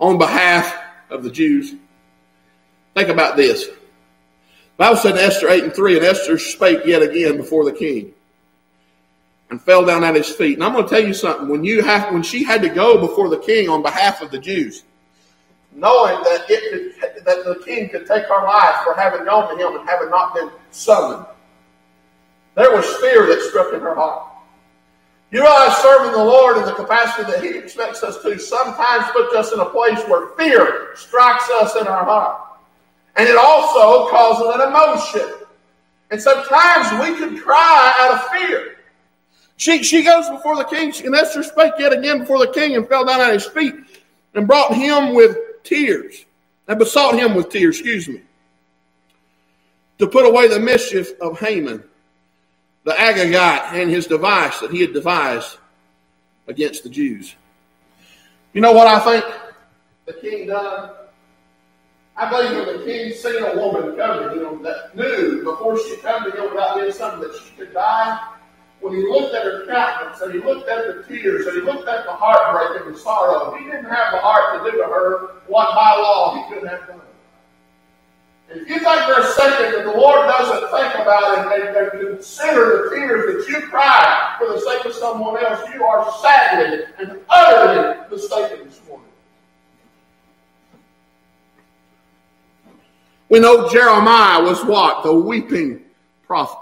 on 0.00 0.18
behalf 0.18 0.76
of 1.08 1.22
the 1.22 1.30
Jews? 1.30 1.74
Think 2.94 3.08
about 3.08 3.36
this. 3.36 3.66
The 3.66 3.74
Bible 4.76 4.96
said 4.96 5.12
in 5.12 5.18
Esther 5.18 5.48
8 5.48 5.64
and 5.64 5.74
3, 5.74 5.96
and 5.96 6.04
Esther 6.04 6.38
spake 6.38 6.84
yet 6.84 7.00
again 7.00 7.36
before 7.36 7.64
the 7.64 7.72
king 7.72 8.12
and 9.50 9.62
fell 9.62 9.84
down 9.84 10.02
at 10.02 10.14
his 10.14 10.28
feet. 10.28 10.54
And 10.54 10.64
I'm 10.64 10.72
going 10.72 10.84
to 10.84 10.90
tell 10.90 11.06
you 11.06 11.14
something. 11.14 11.48
When 11.48 11.64
you 11.64 11.82
have, 11.82 12.12
when 12.12 12.22
she 12.22 12.42
had 12.42 12.60
to 12.62 12.68
go 12.68 12.98
before 12.98 13.28
the 13.28 13.38
king 13.38 13.68
on 13.68 13.82
behalf 13.82 14.20
of 14.20 14.30
the 14.30 14.38
Jews, 14.38 14.82
knowing 15.72 16.22
that 16.24 16.46
it 16.48 17.24
that 17.24 17.44
the 17.44 17.62
king 17.64 17.88
could 17.88 18.06
take 18.06 18.24
her 18.24 18.44
life 18.44 18.82
for 18.84 18.94
having 18.94 19.24
gone 19.24 19.56
to 19.56 19.66
him 19.66 19.78
and 19.78 19.88
having 19.88 20.10
not 20.10 20.34
been 20.34 20.50
summoned, 20.70 21.26
there 22.56 22.74
was 22.74 22.86
fear 22.96 23.26
that 23.26 23.42
struck 23.42 23.72
in 23.74 23.80
her 23.80 23.94
heart. 23.94 24.32
You 25.30 25.42
realize 25.42 25.76
serving 25.78 26.12
the 26.12 26.24
Lord 26.24 26.56
in 26.56 26.64
the 26.64 26.72
capacity 26.72 27.30
that 27.30 27.44
He 27.44 27.50
expects 27.50 28.02
us 28.02 28.20
to 28.22 28.38
sometimes 28.38 29.04
puts 29.12 29.34
us 29.34 29.52
in 29.52 29.60
a 29.60 29.66
place 29.66 30.00
where 30.08 30.28
fear 30.36 30.90
strikes 30.96 31.48
us 31.50 31.76
in 31.76 31.86
our 31.86 32.04
heart. 32.04 32.40
And 33.16 33.28
it 33.28 33.36
also 33.36 34.08
causes 34.10 34.54
an 34.54 34.68
emotion. 34.68 35.46
And 36.10 36.20
sometimes 36.20 36.90
we 37.02 37.18
can 37.18 37.38
cry 37.38 37.94
out 37.98 38.14
of 38.14 38.28
fear. 38.28 38.76
She, 39.58 39.82
she 39.82 40.02
goes 40.02 40.28
before 40.30 40.56
the 40.56 40.64
king, 40.64 40.94
and 41.04 41.14
Esther 41.14 41.42
spake 41.42 41.72
yet 41.78 41.92
again 41.92 42.20
before 42.20 42.38
the 42.38 42.52
king 42.52 42.76
and 42.76 42.88
fell 42.88 43.04
down 43.04 43.20
at 43.20 43.32
his 43.32 43.46
feet 43.46 43.74
and 44.34 44.46
brought 44.46 44.74
him 44.74 45.14
with 45.14 45.36
tears, 45.64 46.24
and 46.68 46.78
besought 46.78 47.14
him 47.14 47.34
with 47.34 47.50
tears, 47.50 47.78
excuse 47.78 48.06
me, 48.06 48.22
to 49.98 50.06
put 50.06 50.26
away 50.26 50.46
the 50.46 50.60
mischief 50.60 51.18
of 51.20 51.38
Haman 51.40 51.82
the 52.86 52.92
Agagite 52.92 53.72
and 53.72 53.90
his 53.90 54.06
device 54.06 54.60
that 54.60 54.70
he 54.70 54.80
had 54.80 54.92
devised 54.92 55.58
against 56.46 56.84
the 56.84 56.88
Jews. 56.88 57.34
You 58.52 58.60
know 58.60 58.70
what 58.70 58.86
I 58.86 59.00
think 59.00 59.24
the 60.06 60.12
king 60.12 60.46
done? 60.46 60.92
I 62.16 62.30
believe 62.30 62.64
when 62.64 62.78
the 62.78 62.84
king 62.84 63.12
seen 63.12 63.42
a 63.42 63.56
woman 63.56 63.96
come 63.96 64.22
to 64.22 64.48
him 64.48 64.62
that 64.62 64.96
knew 64.96 65.42
before 65.42 65.76
she 65.76 65.96
come 65.96 66.30
to 66.30 66.30
him 66.30 66.52
about 66.52 66.76
doing 66.76 66.92
something 66.92 67.20
that 67.28 67.36
she 67.36 67.56
could 67.56 67.74
die, 67.74 68.34
when 68.80 68.94
he 68.94 69.02
looked 69.02 69.34
at 69.34 69.42
her 69.42 69.66
countenance 69.66 70.20
and 70.20 70.32
he 70.32 70.38
looked 70.38 70.68
at 70.68 70.86
the 70.86 71.02
tears 71.08 71.46
and 71.46 71.56
he 71.56 71.62
looked 71.62 71.88
at 71.88 72.04
the 72.04 72.12
heartbreak 72.12 72.86
and 72.86 72.94
the 72.94 72.98
sorrow, 73.00 73.56
he 73.56 73.64
didn't 73.64 73.86
have 73.86 74.12
the 74.12 74.18
heart 74.18 74.64
to 74.64 74.70
do 74.70 74.78
to 74.78 74.84
her 74.84 75.40
what 75.48 75.74
by 75.74 75.96
law 75.96 76.36
he 76.36 76.54
couldn't 76.54 76.68
have 76.68 76.86
done. 76.86 77.00
If 78.48 78.68
you 78.68 78.78
think 78.78 79.00
for 79.02 79.20
a 79.20 79.26
second 79.32 79.72
that 79.72 79.84
the 79.84 79.98
Lord 79.98 80.28
doesn't 80.28 80.70
think 80.70 80.94
about 80.94 81.52
it 81.52 81.66
and, 81.66 81.76
and 81.76 82.16
consider 82.16 82.88
the 82.88 82.94
tears 82.94 83.44
that 83.44 83.52
you 83.52 83.66
cry 83.66 84.36
for 84.38 84.52
the 84.52 84.60
sake 84.60 84.84
of 84.84 84.94
someone 84.94 85.42
else, 85.42 85.68
you 85.74 85.84
are 85.84 86.08
sadly 86.22 86.84
and 86.98 87.18
utterly 87.28 88.08
mistaken 88.08 88.66
this 88.66 88.80
morning. 88.88 89.06
We 93.28 93.40
know 93.40 93.68
Jeremiah 93.68 94.42
was 94.42 94.64
what? 94.64 95.02
The 95.02 95.12
weeping 95.12 95.82
prophet. 96.22 96.58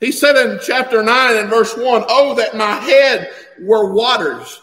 He 0.00 0.10
said 0.10 0.36
in 0.36 0.58
chapter 0.64 1.02
9 1.02 1.36
and 1.36 1.50
verse 1.50 1.76
1, 1.76 2.04
Oh, 2.08 2.34
that 2.34 2.56
my 2.56 2.74
head 2.76 3.30
were 3.60 3.92
waters, 3.92 4.61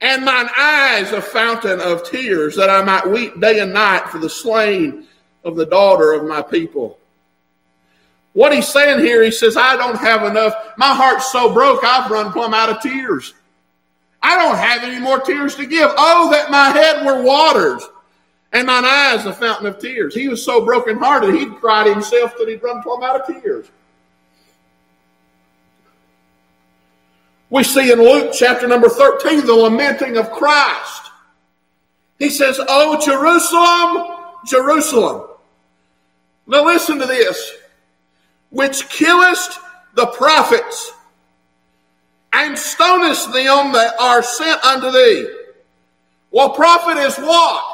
and 0.00 0.24
mine 0.24 0.48
eyes 0.56 1.12
a 1.12 1.20
fountain 1.20 1.80
of 1.80 2.08
tears, 2.08 2.56
that 2.56 2.70
I 2.70 2.82
might 2.82 3.08
weep 3.08 3.40
day 3.40 3.60
and 3.60 3.72
night 3.72 4.08
for 4.08 4.18
the 4.18 4.30
slain 4.30 5.06
of 5.44 5.56
the 5.56 5.66
daughter 5.66 6.12
of 6.12 6.26
my 6.26 6.42
people. 6.42 6.98
What 8.32 8.54
he's 8.54 8.68
saying 8.68 9.00
here, 9.00 9.22
he 9.22 9.30
says, 9.30 9.56
I 9.56 9.76
don't 9.76 9.98
have 9.98 10.22
enough. 10.24 10.54
My 10.78 10.94
heart's 10.94 11.30
so 11.32 11.52
broke, 11.52 11.84
I've 11.84 12.10
run 12.10 12.32
plumb 12.32 12.54
out 12.54 12.70
of 12.70 12.80
tears. 12.80 13.34
I 14.22 14.36
don't 14.36 14.56
have 14.56 14.82
any 14.84 15.00
more 15.00 15.18
tears 15.18 15.54
to 15.56 15.66
give. 15.66 15.90
Oh, 15.96 16.30
that 16.30 16.50
my 16.50 16.68
head 16.68 17.04
were 17.04 17.22
waters 17.22 17.82
and 18.52 18.66
mine 18.66 18.84
eyes 18.84 19.26
a 19.26 19.32
fountain 19.32 19.66
of 19.66 19.78
tears. 19.78 20.14
He 20.14 20.28
was 20.28 20.44
so 20.44 20.64
brokenhearted, 20.64 21.34
he'd 21.34 21.56
cried 21.56 21.86
himself 21.86 22.34
that 22.38 22.48
he'd 22.48 22.62
run 22.62 22.82
plumb 22.82 23.02
out 23.02 23.20
of 23.20 23.26
tears. 23.26 23.66
We 27.50 27.64
see 27.64 27.90
in 27.90 27.98
Luke 27.98 28.32
chapter 28.32 28.68
number 28.68 28.88
13 28.88 29.44
the 29.44 29.54
lamenting 29.54 30.16
of 30.16 30.30
Christ. 30.30 31.10
He 32.18 32.30
says, 32.30 32.60
Oh, 32.68 32.98
Jerusalem, 33.04 34.38
Jerusalem. 34.46 35.28
Now 36.46 36.64
listen 36.64 36.98
to 36.98 37.06
this. 37.06 37.56
Which 38.50 38.88
killest 38.88 39.58
the 39.94 40.06
prophets 40.06 40.92
and 42.32 42.56
stonest 42.56 43.32
them 43.32 43.72
that 43.72 43.94
are 44.00 44.22
sent 44.22 44.64
unto 44.64 44.90
thee. 44.90 45.28
Well, 46.30 46.50
prophet 46.50 46.96
is 46.98 47.16
what? 47.18 47.64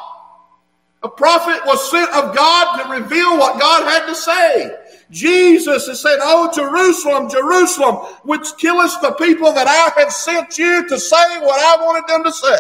A 1.03 1.09
prophet 1.09 1.61
was 1.67 1.91
sent 1.91 2.11
of 2.13 2.35
God 2.35 2.83
to 2.83 3.01
reveal 3.01 3.37
what 3.39 3.61
God 3.61 3.87
had 3.87 4.07
to 4.07 4.15
say. 4.15 4.75
Jesus 5.11 5.87
is 5.87 6.01
saying, 6.01 6.19
Oh, 6.21 6.51
Jerusalem, 6.53 7.31
Jerusalem, 7.31 7.97
which 8.25 8.47
killest 8.59 9.01
the 9.01 9.13
people 9.13 9.53
that 9.53 9.67
I 9.69 10.01
have 10.01 10.13
sent 10.13 10.59
you 10.59 10.89
to 10.89 10.99
say 10.99 11.39
what 11.41 11.61
I 11.61 11.85
wanted 11.85 12.09
them 12.09 12.25
to 12.25 12.33
say. 12.33 12.57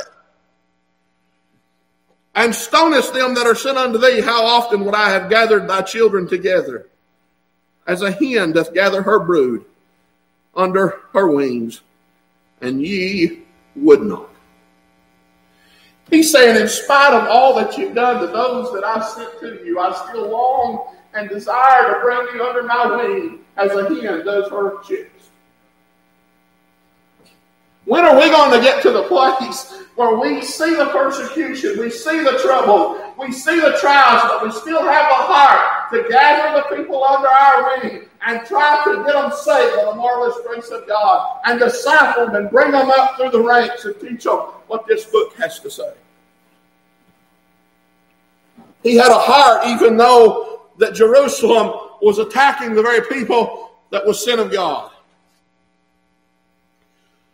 And 2.34 2.55
stonest 2.55 3.14
them 3.14 3.34
that 3.34 3.47
are 3.47 3.55
sent 3.55 3.78
unto 3.78 3.99
thee, 3.99 4.20
how 4.20 4.44
often 4.44 4.84
would 4.84 4.94
I 4.94 5.11
have 5.11 5.30
gathered 5.30 5.68
thy 5.68 5.82
children 5.82 6.28
together, 6.28 6.86
as 7.86 8.03
a 8.03 8.12
hen 8.12 8.53
doth 8.53 8.74
gather 8.74 9.03
her 9.03 9.18
brood 9.18 9.64
under 10.55 11.01
her 11.12 11.28
wings, 11.28 11.80
and 12.61 12.82
ye 12.82 13.42
would 13.74 14.03
not. 14.03 14.28
He's 16.11 16.30
saying, 16.30 16.61
in 16.61 16.68
spite 16.68 17.14
of 17.14 17.26
all 17.28 17.55
that 17.57 17.76
you've 17.76 17.94
done 17.94 18.20
to 18.20 18.28
those 18.28 18.72
that 18.72 18.84
I 18.84 19.05
sent 19.05 19.40
to 19.40 19.64
you, 19.64 19.80
I 19.80 19.92
still 20.09 20.30
long 20.30 20.94
and 21.17 21.29
desire 21.29 21.95
to 21.95 22.01
bring 22.01 22.27
you 22.35 22.45
under 22.45 22.62
my 22.62 22.97
wing 22.97 23.41
as 23.57 23.73
a 23.73 23.89
hen 23.89 24.25
does 24.25 24.51
her 24.51 24.83
chicks. 24.83 25.31
When 27.87 28.05
are 28.05 28.17
we 28.17 28.29
going 28.29 28.51
to 28.51 28.61
get 28.61 28.83
to 28.83 28.91
the 28.91 29.05
place 29.05 29.83
where 29.95 30.19
we 30.19 30.43
see 30.43 30.75
the 30.75 30.87
persecution, 30.87 31.79
we 31.79 31.89
see 31.89 32.23
the 32.23 32.39
trouble, 32.43 33.14
we 33.17 33.33
see 33.33 33.61
the 33.61 33.79
trials, 33.81 34.23
but 34.25 34.45
we 34.45 34.51
still 34.51 34.83
have 34.83 35.11
a 35.11 35.14
heart 35.14 35.91
to 35.93 36.07
gather 36.09 36.61
the 36.61 36.77
people 36.77 37.03
under 37.05 37.29
our 37.29 37.81
wing 37.81 38.09
and 38.27 38.45
try 38.45 38.83
to 38.85 39.05
get 39.05 39.12
them 39.14 39.31
saved 39.31 39.77
by 39.77 39.85
the 39.85 39.95
marvelous 39.95 40.37
grace 40.45 40.69
of 40.71 40.87
God 40.89 41.41
and 41.47 41.61
disciple 41.61 42.27
them 42.27 42.35
and 42.35 42.51
bring 42.51 42.73
them 42.73 42.91
up 42.91 43.17
through 43.17 43.31
the 43.31 43.41
ranks 43.41 43.85
and 43.85 43.99
teach 44.01 44.25
them 44.25 44.39
what 44.67 44.87
this 44.89 45.05
book 45.05 45.35
has 45.37 45.61
to 45.61 45.71
say? 45.71 45.93
He 48.83 48.97
had 48.97 49.11
a 49.11 49.19
heart, 49.19 49.67
even 49.67 49.97
though 49.97 50.56
that 50.79 50.95
Jerusalem 50.95 51.72
was 52.03 52.18
attacking 52.18 52.74
the 52.74 52.83
very 52.83 53.03
people 53.03 53.70
that 53.91 54.05
was 54.07 54.22
sin 54.22 54.39
of 54.39 54.51
God. 54.51 54.91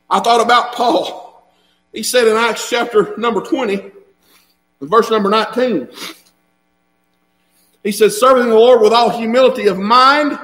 I 0.09 0.21
thought 0.21 0.41
about 0.41 0.75
Paul. 0.75 1.51
He 1.93 2.03
said 2.03 2.29
in 2.29 2.37
Acts 2.37 2.69
chapter 2.69 3.15
number 3.17 3.41
20, 3.41 3.91
verse 4.81 5.11
number 5.11 5.31
19, 5.31 5.89
he 7.83 7.93
says, 7.93 8.19
serving 8.19 8.49
the 8.49 8.55
Lord 8.55 8.81
with 8.81 8.93
all 8.93 9.11
humility 9.11 9.67
of 9.67 9.79
mind 9.79 10.39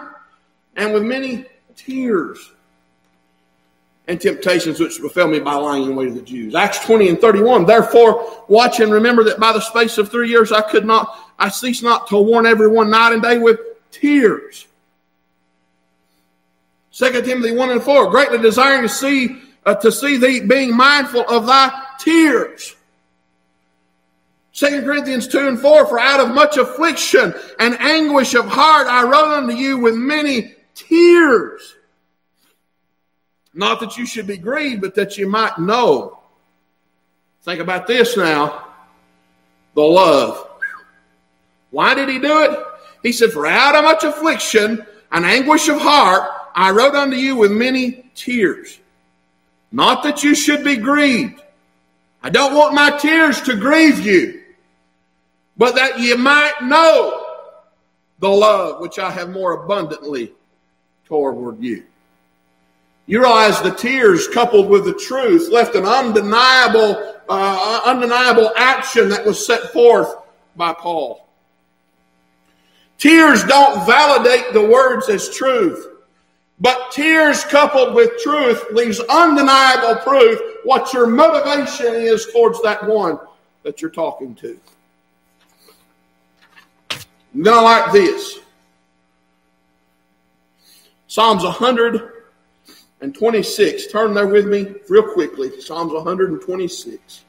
and 0.77 0.93
with 0.93 1.05
many 1.05 1.47
tears 1.77 2.53
and 4.09 4.19
temptations 4.19 4.81
which 4.81 5.01
befell 5.01 5.29
me 5.29 5.39
by 5.39 5.55
lying 5.55 5.85
in 5.85 5.95
wait 5.95 6.09
of 6.09 6.15
the 6.15 6.23
Jews. 6.23 6.55
Acts 6.55 6.81
20 6.81 7.11
and 7.11 7.21
31. 7.21 7.67
Therefore, 7.67 8.43
watch 8.49 8.81
and 8.81 8.91
remember 8.91 9.23
that 9.25 9.39
by 9.39 9.53
the 9.53 9.61
space 9.61 9.99
of 9.99 10.11
three 10.11 10.31
years 10.31 10.51
I 10.51 10.63
could 10.63 10.87
not, 10.87 11.15
I 11.39 11.51
cease 11.51 11.83
not 11.83 12.09
to 12.09 12.17
warn 12.17 12.47
everyone 12.47 12.91
night 12.91 13.13
and 13.13 13.23
day 13.23 13.37
with 13.37 13.61
tears. 13.91 14.67
2 16.93 17.23
Timothy 17.23 17.53
1 17.53 17.71
and 17.71 17.83
4. 17.83 18.11
Greatly 18.11 18.39
desiring 18.39 18.83
to 18.83 18.89
see 18.89 19.43
uh, 19.67 19.75
to 19.75 19.93
see 19.93 20.17
thee 20.17 20.41
being 20.41 20.75
mindful 20.75 21.25
of 21.29 21.47
thy 21.47 21.71
tears. 22.01 22.75
2 24.55 24.83
Corinthians 24.83 25.29
2 25.29 25.47
and 25.47 25.61
4, 25.61 25.87
for 25.87 26.01
out 26.01 26.19
of 26.19 26.35
much 26.35 26.57
affliction 26.57 27.35
and 27.61 27.79
anguish 27.79 28.35
of 28.35 28.47
heart 28.47 28.89
I 28.89 29.03
wrote 29.05 29.37
unto 29.37 29.55
you 29.55 29.79
with 29.79 29.95
many 29.95 30.55
tears. 30.75 31.77
Not 33.59 33.81
that 33.81 33.97
you 33.97 34.07
should 34.07 34.29
be 34.29 34.37
grieved, 34.37 34.83
but 34.83 34.95
that 34.95 35.19
you 35.19 35.29
might 35.29 35.59
know. 35.59 36.21
Think 37.43 37.59
about 37.59 37.89
this 37.89 38.17
now. 38.17 38.69
The 39.75 39.83
love. 39.83 40.49
Why 41.71 41.93
did 41.95 42.09
he 42.09 42.21
do 42.21 42.45
it? 42.45 42.57
He 43.03 43.11
said, 43.11 43.33
For 43.33 43.49
out 43.49 43.75
of 43.75 43.83
much 43.83 44.05
affliction 44.05 44.87
and 45.11 45.25
anguish 45.25 45.69
of 45.69 45.81
heart 45.81 46.31
I 46.55 46.71
wrote 46.71 46.95
unto 46.95 47.17
you 47.17 47.35
with 47.35 47.51
many 47.51 48.09
tears. 48.15 48.79
Not 49.73 50.05
that 50.05 50.23
you 50.23 50.37
should 50.37 50.63
be 50.63 50.77
grieved. 50.77 51.43
I 52.23 52.31
don't 52.31 52.55
want 52.55 52.75
my 52.75 52.91
tears 52.91 53.41
to 53.43 53.57
grieve 53.57 53.99
you, 53.99 54.41
but 55.57 55.75
that 55.75 55.99
you 55.99 56.17
might 56.17 56.63
know 56.63 57.25
the 58.21 58.29
love 58.29 58.81
which 58.81 59.01
I 59.01 59.11
have 59.11 59.31
more 59.31 59.65
abundantly 59.65 60.33
toward 61.07 61.61
you. 61.61 61.83
You 63.09 63.21
realize 63.21 63.63
the 63.63 63.71
tears 63.71 64.29
coupled 64.29 64.69
with 64.69 64.85
the 64.85 64.93
truth 64.93 65.49
left 65.51 65.75
an 65.75 65.87
undeniable, 65.87 67.15
uh, 67.27 67.81
undeniable 67.87 68.53
action 68.55 69.09
that 69.09 69.25
was 69.25 69.45
set 69.45 69.73
forth 69.73 70.15
by 70.57 70.75
Paul. 70.75 71.27
Tears 72.99 73.43
don't 73.45 73.87
validate 73.87 74.53
the 74.53 74.61
words 74.61 75.09
as 75.09 75.35
truth. 75.35 75.87
But 76.61 76.91
tears 76.91 77.45
coupled 77.45 77.95
with 77.95 78.21
truth 78.23 78.63
leaves 78.73 79.01
undeniable 79.01 79.97
proof 80.03 80.39
what 80.65 80.93
your 80.93 81.07
motivation 81.07 81.95
is 81.95 82.31
towards 82.31 82.61
that 82.63 82.87
one 82.87 83.19
that 83.63 83.81
you're 83.81 83.91
talking 83.91 84.35
to. 84.35 84.61
I'm 86.91 87.43
going 87.43 87.65
like 87.65 87.91
this. 87.91 88.41
Psalms 91.07 91.43
126. 93.01 93.87
Turn 93.93 94.13
there 94.13 94.27
with 94.27 94.47
me 94.47 94.75
real 94.89 95.13
quickly. 95.13 95.61
Psalms 95.61 95.93
126. 95.93 97.25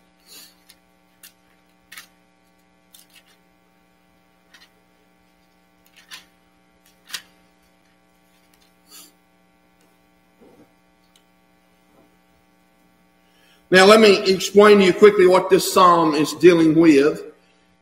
Now, 13.72 13.86
let 13.86 14.00
me 14.00 14.18
explain 14.24 14.80
to 14.80 14.86
you 14.86 14.94
quickly 14.94 15.28
what 15.28 15.52
this 15.52 15.72
psalm 15.72 16.16
is 16.16 16.34
dealing 16.34 16.74
with. 16.74 17.24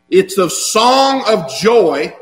It's 0.10 0.38
a 0.38 0.50
song 0.50 1.24
of 1.26 1.50
joy 1.62 2.14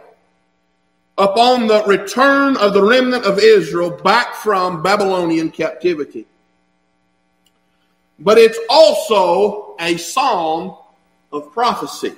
upon 1.18 1.68
the 1.68 1.84
return 1.86 2.58
of 2.58 2.74
the 2.74 2.84
remnant 2.84 3.26
of 3.26 3.40
Israel 3.40 3.90
back 3.90 4.36
from 4.36 4.84
Babylonian 4.84 5.50
captivity. 5.50 6.26
But 8.20 8.38
it's 8.38 8.60
also 8.70 9.76
a 9.80 9.98
psalm 9.98 10.78
of 11.32 11.52
prophecy. 11.52 12.14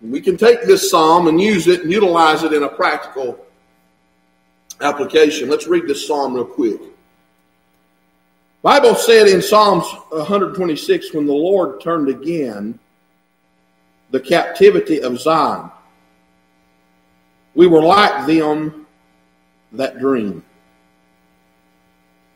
We 0.00 0.20
can 0.20 0.36
take 0.36 0.62
this 0.64 0.90
psalm 0.90 1.28
and 1.28 1.40
use 1.40 1.68
it 1.68 1.82
and 1.82 1.92
utilize 1.92 2.42
it 2.42 2.52
in 2.52 2.62
a 2.62 2.68
practical 2.68 3.38
application. 4.80 5.48
Let's 5.48 5.66
read 5.66 5.86
this 5.86 6.06
psalm 6.06 6.34
real 6.34 6.44
quick. 6.44 6.80
Bible 8.62 8.94
said 8.94 9.28
in 9.28 9.42
Psalms 9.42 9.84
126 10.10 11.14
when 11.14 11.26
the 11.26 11.32
Lord 11.32 11.80
turned 11.80 12.08
again 12.08 12.78
the 14.10 14.20
captivity 14.20 15.00
of 15.00 15.20
Zion 15.20 15.70
we 17.62 17.68
were 17.68 17.80
like 17.80 18.26
them 18.26 18.88
that 19.70 20.00
dream. 20.00 20.42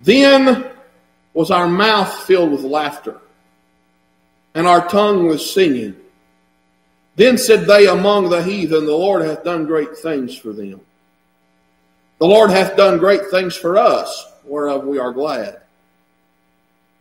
Then 0.00 0.70
was 1.34 1.50
our 1.50 1.66
mouth 1.66 2.14
filled 2.22 2.52
with 2.52 2.60
laughter, 2.60 3.18
and 4.54 4.68
our 4.68 4.86
tongue 4.86 5.26
was 5.26 5.52
singing. 5.52 5.96
Then 7.16 7.36
said 7.38 7.66
they 7.66 7.88
among 7.88 8.28
the 8.28 8.40
heathen, 8.40 8.86
The 8.86 8.92
Lord 8.92 9.22
hath 9.22 9.42
done 9.42 9.66
great 9.66 9.96
things 9.98 10.38
for 10.38 10.52
them. 10.52 10.80
The 12.20 12.26
Lord 12.26 12.50
hath 12.50 12.76
done 12.76 12.98
great 12.98 13.28
things 13.28 13.56
for 13.56 13.76
us, 13.76 14.32
whereof 14.44 14.84
we 14.84 15.00
are 15.00 15.12
glad. 15.12 15.60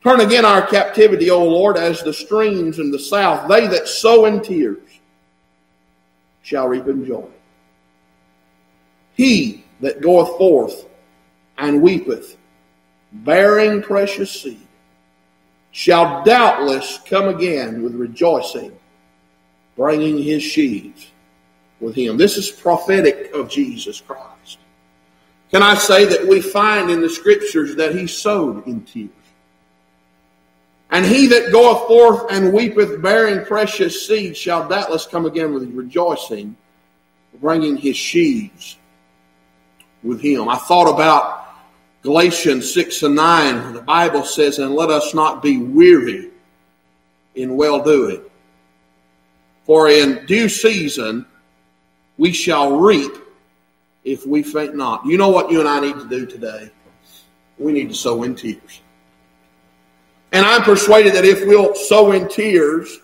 Turn 0.01 0.21
again 0.21 0.45
our 0.45 0.65
captivity, 0.65 1.29
O 1.29 1.43
Lord, 1.43 1.77
as 1.77 2.01
the 2.01 2.11
streams 2.11 2.79
in 2.79 2.89
the 2.89 2.97
south. 2.97 3.47
They 3.47 3.67
that 3.67 3.87
sow 3.87 4.25
in 4.25 4.41
tears 4.41 4.99
shall 6.41 6.67
reap 6.67 6.87
in 6.87 7.05
joy. 7.05 7.29
He 9.15 9.63
that 9.81 10.01
goeth 10.01 10.37
forth 10.37 10.85
and 11.57 11.81
weepeth, 11.81 12.37
bearing 13.11 13.81
precious 13.81 14.29
seed, 14.29 14.59
shall 15.71 16.23
doubtless 16.23 16.99
come 17.05 17.27
again 17.27 17.81
with 17.81 17.95
rejoicing, 17.95 18.77
bringing 19.75 20.21
his 20.21 20.43
sheaves 20.43 21.11
with 21.79 21.95
him. 21.95 22.17
This 22.17 22.37
is 22.37 22.51
prophetic 22.51 23.33
of 23.33 23.49
Jesus 23.49 24.01
Christ. 24.01 24.59
Can 25.51 25.61
I 25.63 25.75
say 25.75 26.05
that 26.05 26.27
we 26.27 26.41
find 26.41 26.89
in 26.89 27.01
the 27.01 27.09
scriptures 27.09 27.75
that 27.75 27.95
he 27.95 28.07
sowed 28.07 28.65
in 28.67 28.81
tears? 28.83 29.11
And 30.91 31.05
he 31.05 31.27
that 31.27 31.51
goeth 31.51 31.87
forth 31.87 32.31
and 32.31 32.53
weepeth, 32.53 33.01
bearing 33.01 33.45
precious 33.45 34.07
seed, 34.07 34.35
shall 34.35 34.67
doubtless 34.67 35.05
come 35.05 35.25
again 35.25 35.53
with 35.53 35.73
rejoicing, 35.73 36.55
bringing 37.41 37.75
his 37.77 37.97
sheaves 37.97 38.77
with 40.05 40.21
him. 40.21 40.47
I 40.47 40.57
thought 40.57 40.93
about 40.93 41.47
Galatians 42.01 42.71
6 42.73 43.03
and 43.03 43.15
9. 43.15 43.73
The 43.73 43.81
Bible 43.81 44.23
says, 44.23 44.59
And 44.59 44.75
let 44.75 44.89
us 44.89 45.13
not 45.13 45.41
be 45.41 45.57
weary 45.57 46.29
in 47.33 47.57
well 47.57 47.81
doing. 47.81 48.21
For 49.65 49.89
in 49.89 50.25
due 50.25 50.47
season 50.47 51.25
we 52.17 52.31
shall 52.31 52.77
reap 52.77 53.11
if 54.03 54.25
we 54.25 54.43
faint 54.43 54.75
not. 54.75 55.05
You 55.05 55.17
know 55.17 55.29
what 55.29 55.51
you 55.51 55.59
and 55.59 55.67
I 55.67 55.79
need 55.79 55.95
to 55.95 56.07
do 56.07 56.25
today? 56.25 56.69
We 57.57 57.73
need 57.73 57.89
to 57.89 57.95
sow 57.95 58.23
in 58.23 58.35
tears. 58.35 58.81
And 60.31 60.45
I'm 60.45 60.61
persuaded 60.61 61.13
that 61.15 61.25
if 61.25 61.45
we'll 61.47 61.73
sow 61.73 62.11
in 62.11 62.27
tears, 62.27 62.99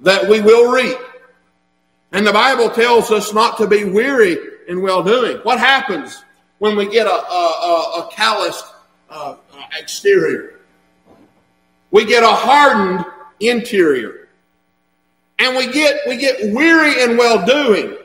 that 0.00 0.28
we 0.28 0.40
will 0.40 0.72
reap. 0.72 0.98
And 2.12 2.26
the 2.26 2.32
Bible 2.32 2.70
tells 2.70 3.10
us 3.10 3.32
not 3.32 3.58
to 3.58 3.66
be 3.66 3.84
weary 3.84 4.36
in 4.68 4.82
well 4.82 5.02
doing. 5.02 5.38
What 5.38 5.58
happens 5.58 6.22
when 6.58 6.76
we 6.76 6.88
get 6.88 7.06
a, 7.06 7.10
a, 7.10 8.04
a, 8.04 8.10
calloused 8.12 8.64
uh, 9.10 9.36
exterior? 9.78 10.60
We 11.90 12.04
get 12.04 12.22
a 12.22 12.32
hardened 12.32 13.04
interior. 13.40 14.28
And 15.38 15.56
we 15.56 15.72
get, 15.72 16.00
we 16.06 16.16
get 16.16 16.54
weary 16.54 17.02
in 17.02 17.16
well 17.16 17.44
doing. 17.44 17.96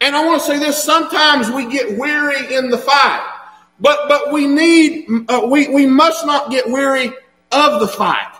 And 0.00 0.14
I 0.14 0.24
want 0.24 0.40
to 0.40 0.46
say 0.46 0.58
this 0.58 0.82
sometimes 0.82 1.50
we 1.50 1.70
get 1.70 1.98
weary 1.98 2.54
in 2.54 2.70
the 2.70 2.78
fight. 2.78 3.34
But, 3.80 4.08
but 4.08 4.32
we 4.32 4.46
need, 4.46 5.06
uh, 5.28 5.46
we, 5.50 5.68
we 5.68 5.86
must 5.86 6.26
not 6.26 6.50
get 6.50 6.68
weary 6.68 7.12
of 7.52 7.80
the 7.80 7.88
fight. 7.88 8.37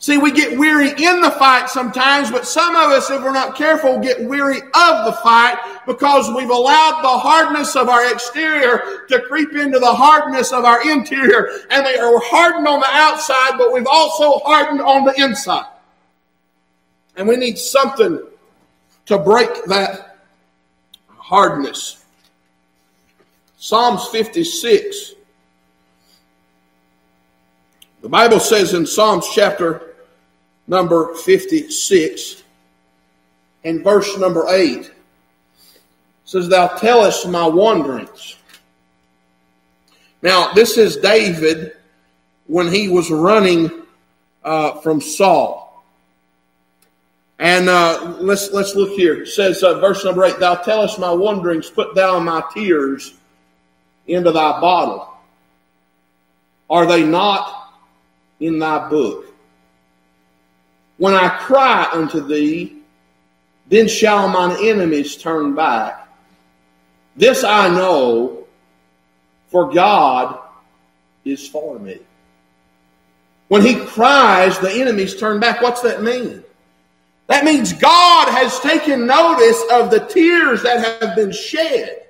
See, 0.00 0.16
we 0.16 0.32
get 0.32 0.58
weary 0.58 0.88
in 0.88 1.20
the 1.20 1.30
fight 1.32 1.68
sometimes, 1.68 2.30
but 2.30 2.46
some 2.46 2.74
of 2.74 2.90
us, 2.90 3.10
if 3.10 3.22
we're 3.22 3.32
not 3.32 3.54
careful, 3.54 3.98
get 3.98 4.18
weary 4.24 4.56
of 4.56 5.04
the 5.04 5.12
fight 5.22 5.58
because 5.86 6.34
we've 6.34 6.48
allowed 6.48 7.02
the 7.02 7.18
hardness 7.18 7.76
of 7.76 7.90
our 7.90 8.10
exterior 8.10 9.04
to 9.08 9.20
creep 9.28 9.52
into 9.52 9.78
the 9.78 9.92
hardness 9.92 10.52
of 10.52 10.64
our 10.64 10.90
interior. 10.90 11.50
And 11.70 11.84
they 11.84 11.98
are 11.98 12.18
hardened 12.24 12.66
on 12.66 12.80
the 12.80 12.88
outside, 12.88 13.58
but 13.58 13.74
we've 13.74 13.86
also 13.86 14.38
hardened 14.38 14.80
on 14.80 15.04
the 15.04 15.12
inside. 15.22 15.66
And 17.16 17.28
we 17.28 17.36
need 17.36 17.58
something 17.58 18.22
to 19.04 19.18
break 19.18 19.50
that 19.66 20.16
hardness. 21.08 22.02
Psalms 23.58 24.06
56. 24.06 25.12
The 28.00 28.08
Bible 28.08 28.40
says 28.40 28.72
in 28.72 28.86
Psalms 28.86 29.28
chapter 29.34 29.88
number 30.70 31.14
56 31.16 32.44
and 33.64 33.82
verse 33.82 34.16
number 34.16 34.46
8 34.48 34.90
says, 36.24 36.48
Thou 36.48 36.68
tellest 36.68 37.28
my 37.28 37.46
wanderings. 37.46 38.36
Now, 40.22 40.52
this 40.52 40.78
is 40.78 40.96
David 40.96 41.72
when 42.46 42.72
he 42.72 42.88
was 42.88 43.10
running 43.10 43.70
uh, 44.44 44.80
from 44.80 45.00
Saul. 45.00 45.84
And 47.40 47.68
uh, 47.68 48.18
let's 48.20 48.52
let's 48.52 48.74
look 48.74 48.90
here. 48.90 49.22
It 49.22 49.28
says, 49.28 49.62
uh, 49.62 49.80
verse 49.80 50.04
number 50.04 50.24
eight: 50.24 50.38
Thou 50.38 50.56
tellest 50.56 50.98
my 50.98 51.10
wanderings, 51.10 51.70
put 51.70 51.94
thou 51.94 52.20
my 52.20 52.44
tears 52.52 53.14
into 54.06 54.30
thy 54.30 54.60
bottle. 54.60 55.08
Are 56.68 56.84
they 56.84 57.02
not 57.02 57.72
in 58.40 58.58
thy 58.58 58.90
book? 58.90 59.29
When 61.00 61.14
I 61.14 61.30
cry 61.30 61.88
unto 61.94 62.20
thee, 62.20 62.76
then 63.70 63.88
shall 63.88 64.28
mine 64.28 64.58
enemies 64.60 65.16
turn 65.16 65.54
back. 65.54 66.06
This 67.16 67.42
I 67.42 67.70
know, 67.70 68.46
for 69.48 69.72
God 69.72 70.38
is 71.24 71.48
for 71.48 71.78
me. 71.78 72.00
When 73.48 73.62
he 73.62 73.76
cries, 73.76 74.58
the 74.58 74.70
enemies 74.70 75.18
turn 75.18 75.40
back. 75.40 75.62
What's 75.62 75.80
that 75.80 76.02
mean? 76.02 76.44
That 77.28 77.46
means 77.46 77.72
God 77.72 78.28
has 78.28 78.60
taken 78.60 79.06
notice 79.06 79.62
of 79.72 79.90
the 79.90 80.00
tears 80.00 80.62
that 80.64 80.84
have 80.84 81.16
been 81.16 81.32
shed 81.32 82.08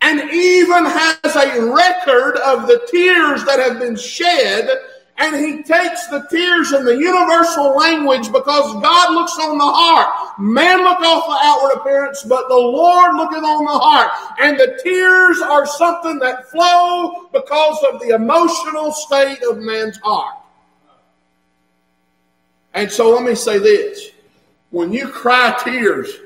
and 0.00 0.30
even 0.30 0.84
has 0.84 1.34
a 1.34 1.72
record 1.74 2.36
of 2.36 2.68
the 2.68 2.86
tears 2.88 3.44
that 3.46 3.58
have 3.58 3.80
been 3.80 3.96
shed 3.96 4.68
and 5.22 5.36
he 5.36 5.62
takes 5.62 6.08
the 6.08 6.26
tears 6.28 6.72
in 6.72 6.84
the 6.84 6.96
universal 6.96 7.76
language 7.76 8.26
because 8.32 8.82
God 8.82 9.14
looks 9.14 9.38
on 9.38 9.56
the 9.56 9.64
heart. 9.64 10.40
Man 10.40 10.82
look 10.82 10.98
off 11.00 11.28
the 11.28 11.38
outward 11.46 11.80
appearance, 11.80 12.24
but 12.24 12.48
the 12.48 12.56
Lord 12.56 13.14
looketh 13.14 13.44
on 13.44 13.64
the 13.64 13.70
heart. 13.70 14.10
And 14.40 14.58
the 14.58 14.80
tears 14.82 15.40
are 15.40 15.64
something 15.64 16.18
that 16.18 16.50
flow 16.50 17.28
because 17.32 17.78
of 17.92 18.00
the 18.00 18.16
emotional 18.16 18.90
state 18.90 19.44
of 19.48 19.58
man's 19.58 19.96
heart. 19.98 20.34
And 22.74 22.90
so 22.90 23.10
let 23.10 23.22
me 23.22 23.36
say 23.36 23.60
this. 23.60 24.10
When 24.70 24.92
you 24.92 25.06
cry 25.06 25.56
tears 25.62 26.16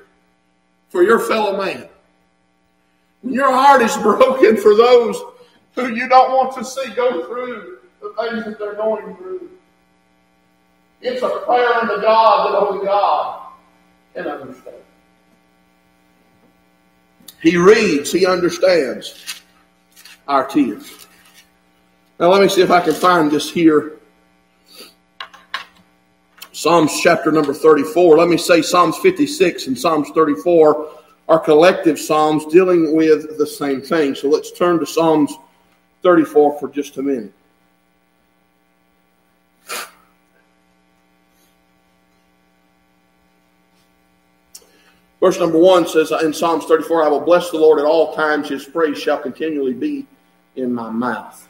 for 0.89 1.03
your 1.03 1.19
fellow 1.19 1.63
man, 1.63 1.87
when 3.21 3.35
your 3.35 3.53
heart 3.53 3.83
is 3.83 3.95
broken 3.99 4.57
for 4.57 4.75
those 4.75 5.21
who 5.75 5.95
you 5.95 6.09
don't 6.09 6.31
want 6.31 6.57
to 6.57 6.65
see 6.65 6.95
go 6.95 7.27
through 7.27 7.76
the 8.01 8.15
things 8.21 8.45
that 8.45 8.59
they're 8.59 8.75
going 8.75 9.17
through. 9.17 9.51
It's 11.01 11.23
a 11.23 11.29
prayer 11.47 11.75
unto 11.75 12.01
God 12.01 12.53
that 12.53 12.59
only 12.59 12.85
God 12.85 13.49
can 14.15 14.27
understand. 14.27 14.77
He 17.41 17.57
reads, 17.57 18.11
he 18.11 18.27
understands 18.27 19.43
our 20.27 20.47
tears. 20.47 21.07
Now, 22.19 22.33
let 22.33 22.41
me 22.41 22.49
see 22.49 22.63
if 22.63 22.71
I 22.71 22.81
can 22.81 22.95
find 22.95 23.31
this 23.31 23.51
here. 23.51 23.99
Psalms 26.53 26.99
chapter 27.03 27.31
number 27.31 27.53
34. 27.53 28.17
Let 28.17 28.29
me 28.29 28.39
say 28.39 28.63
Psalms 28.63 28.97
56 28.99 29.67
and 29.67 29.79
Psalms 29.79 30.09
34 30.15 30.89
are 31.29 31.39
collective 31.39 31.99
Psalms 31.99 32.47
dealing 32.47 32.97
with 32.97 33.37
the 33.37 33.47
same 33.47 33.83
thing. 33.83 34.15
So 34.15 34.29
let's 34.29 34.51
turn 34.53 34.79
to 34.79 34.87
Psalms 34.87 35.35
34 36.03 36.59
for 36.59 36.69
just 36.71 36.97
a 36.97 37.03
minute. 37.03 37.33
Verse 45.27 45.41
number 45.41 45.59
one 45.59 45.89
says 45.89 46.13
in 46.23 46.33
Psalms 46.33 46.67
34, 46.67 47.03
I 47.03 47.09
will 47.09 47.19
bless 47.19 47.51
the 47.51 47.59
Lord 47.59 47.81
at 47.81 47.85
all 47.85 48.15
times. 48.15 48.49
His 48.49 48.65
praise 48.65 48.97
shall 48.97 49.19
continually 49.19 49.73
be 49.73 50.07
in 50.55 50.73
my 50.73 50.89
mouth. 50.89 51.49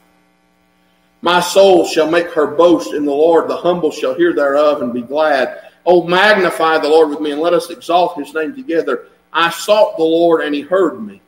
My 1.21 1.39
soul 1.41 1.85
shall 1.85 2.09
make 2.09 2.31
her 2.31 2.47
boast 2.47 2.95
in 2.95 3.05
the 3.05 3.11
Lord. 3.11 3.47
The 3.47 3.55
humble 3.55 3.91
shall 3.91 4.15
hear 4.15 4.33
thereof 4.33 4.81
and 4.81 4.91
be 4.91 5.03
glad. 5.03 5.69
Oh, 5.85 6.07
magnify 6.07 6.79
the 6.79 6.89
Lord 6.89 7.09
with 7.09 7.19
me 7.19 7.29
and 7.29 7.39
let 7.39 7.53
us 7.53 7.69
exalt 7.69 8.17
his 8.17 8.33
name 8.33 8.55
together. 8.55 9.09
I 9.31 9.51
sought 9.51 9.95
the 9.95 10.03
Lord 10.03 10.41
and 10.41 10.55
he 10.55 10.61
heard 10.61 10.99
me 10.99 11.21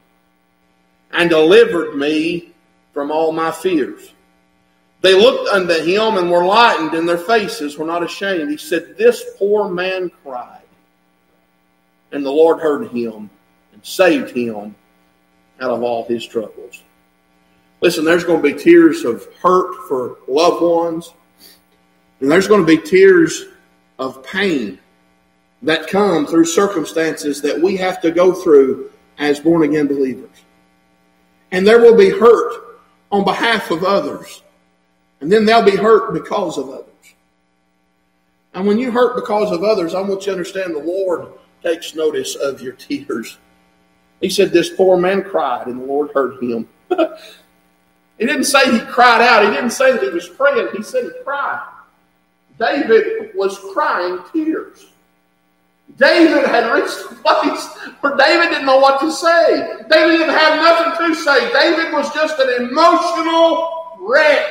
and 1.11 1.29
delivered 1.29 1.97
me 1.97 2.55
from 2.95 3.11
all 3.11 3.31
my 3.31 3.51
fears. 3.51 4.11
They 5.01 5.13
looked 5.13 5.49
unto 5.49 5.83
him 5.83 6.17
and 6.17 6.31
were 6.31 6.45
lightened, 6.45 6.95
and 6.95 7.07
their 7.07 7.19
faces 7.19 7.77
were 7.77 7.85
not 7.85 8.01
ashamed. 8.01 8.49
He 8.49 8.57
said, 8.57 8.97
This 8.97 9.23
poor 9.37 9.69
man 9.69 10.09
cried. 10.23 10.59
And 12.12 12.26
the 12.26 12.32
Lord 12.32 12.60
heard 12.60 12.88
him 12.89 13.30
and 13.74 13.86
saved 13.86 14.36
him 14.36 14.76
out 15.62 15.72
of 15.72 15.84
all 15.84 16.05
his 16.05 16.26
troubles. 16.26 16.84
Listen, 17.82 18.03
there's 18.03 18.24
going 18.24 18.41
to 18.41 18.53
be 18.53 18.62
tears 18.62 19.05
of 19.05 19.26
hurt 19.36 19.88
for 19.88 20.18
loved 20.28 20.62
ones, 20.62 21.14
and 22.20 22.30
there's 22.30 22.47
going 22.47 22.66
to 22.66 22.68
be 22.68 22.82
tears 22.82 23.45
of 23.99 24.24
pain 24.24 24.80
that 25.62 25.88
come 25.88 26.26
through 26.26 26.45
circumstances 26.45 27.41
that 27.41 27.60
we 27.62 27.78
have 27.78 28.01
to 28.01 28.12
go 28.12 28.34
through 28.34 28.91
as 29.18 29.39
born 29.39 29.64
again 29.64 29.88
believers. 29.88 30.30
And 31.51 31.66
there 31.68 31.80
will 31.80 31.97
be 31.97 32.10
hurt 32.10 32.80
on 33.12 33.24
behalf 33.24 33.72
of 33.72 33.84
others. 33.84 34.43
And 35.22 35.32
then 35.32 35.45
they'll 35.45 35.64
be 35.64 35.76
hurt 35.76 36.14
because 36.14 36.57
of 36.57 36.70
others. 36.70 36.86
And 38.53 38.66
when 38.66 38.80
you 38.80 38.91
hurt 38.91 39.16
because 39.16 39.51
of 39.51 39.64
others, 39.64 39.93
I 39.93 40.01
want 40.01 40.22
you 40.22 40.26
to 40.28 40.32
understand 40.32 40.76
the 40.76 40.80
Lord 40.80 41.28
takes 41.64 41.95
notice 41.95 42.36
of 42.36 42.62
your 42.62 42.74
tears. 42.74 43.38
He 44.22 44.30
said, 44.30 44.51
This 44.51 44.70
poor 44.70 44.97
man 44.97 45.24
cried, 45.24 45.68
and 45.68 45.82
the 45.82 45.86
Lord 45.86 46.12
heard 46.14 46.41
him. 46.41 46.68
he 46.89 48.26
didn't 48.26 48.45
say 48.45 48.72
he 48.72 48.80
cried 48.86 49.22
out. 49.22 49.45
He 49.45 49.51
didn't 49.51 49.72
say 49.72 49.91
that 49.91 50.03
he 50.03 50.10
was 50.10 50.28
praying. 50.30 50.70
He 50.76 50.84
said 50.84 51.03
he 51.03 51.24
cried. 51.24 51.66
David 52.57 53.32
was 53.36 53.57
crying 53.74 54.20
tears. 54.34 54.88
David 55.97 56.45
had 56.45 56.72
reached 56.72 56.99
a 57.10 57.16
place 57.16 57.68
where 58.01 58.16
David 58.16 58.49
didn't 58.49 58.66
know 58.66 58.80
what 58.80 58.99
to 59.01 59.12
say. 59.12 59.78
David 59.89 60.18
didn't 60.18 60.36
have 60.36 60.62
nothing 60.62 61.07
to 61.07 61.16
say. 61.16 61.51
David 61.51 61.93
was 61.93 62.14
just 62.14 62.38
an 62.39 62.70
emotional 62.70 63.97
wreck. 63.99 64.45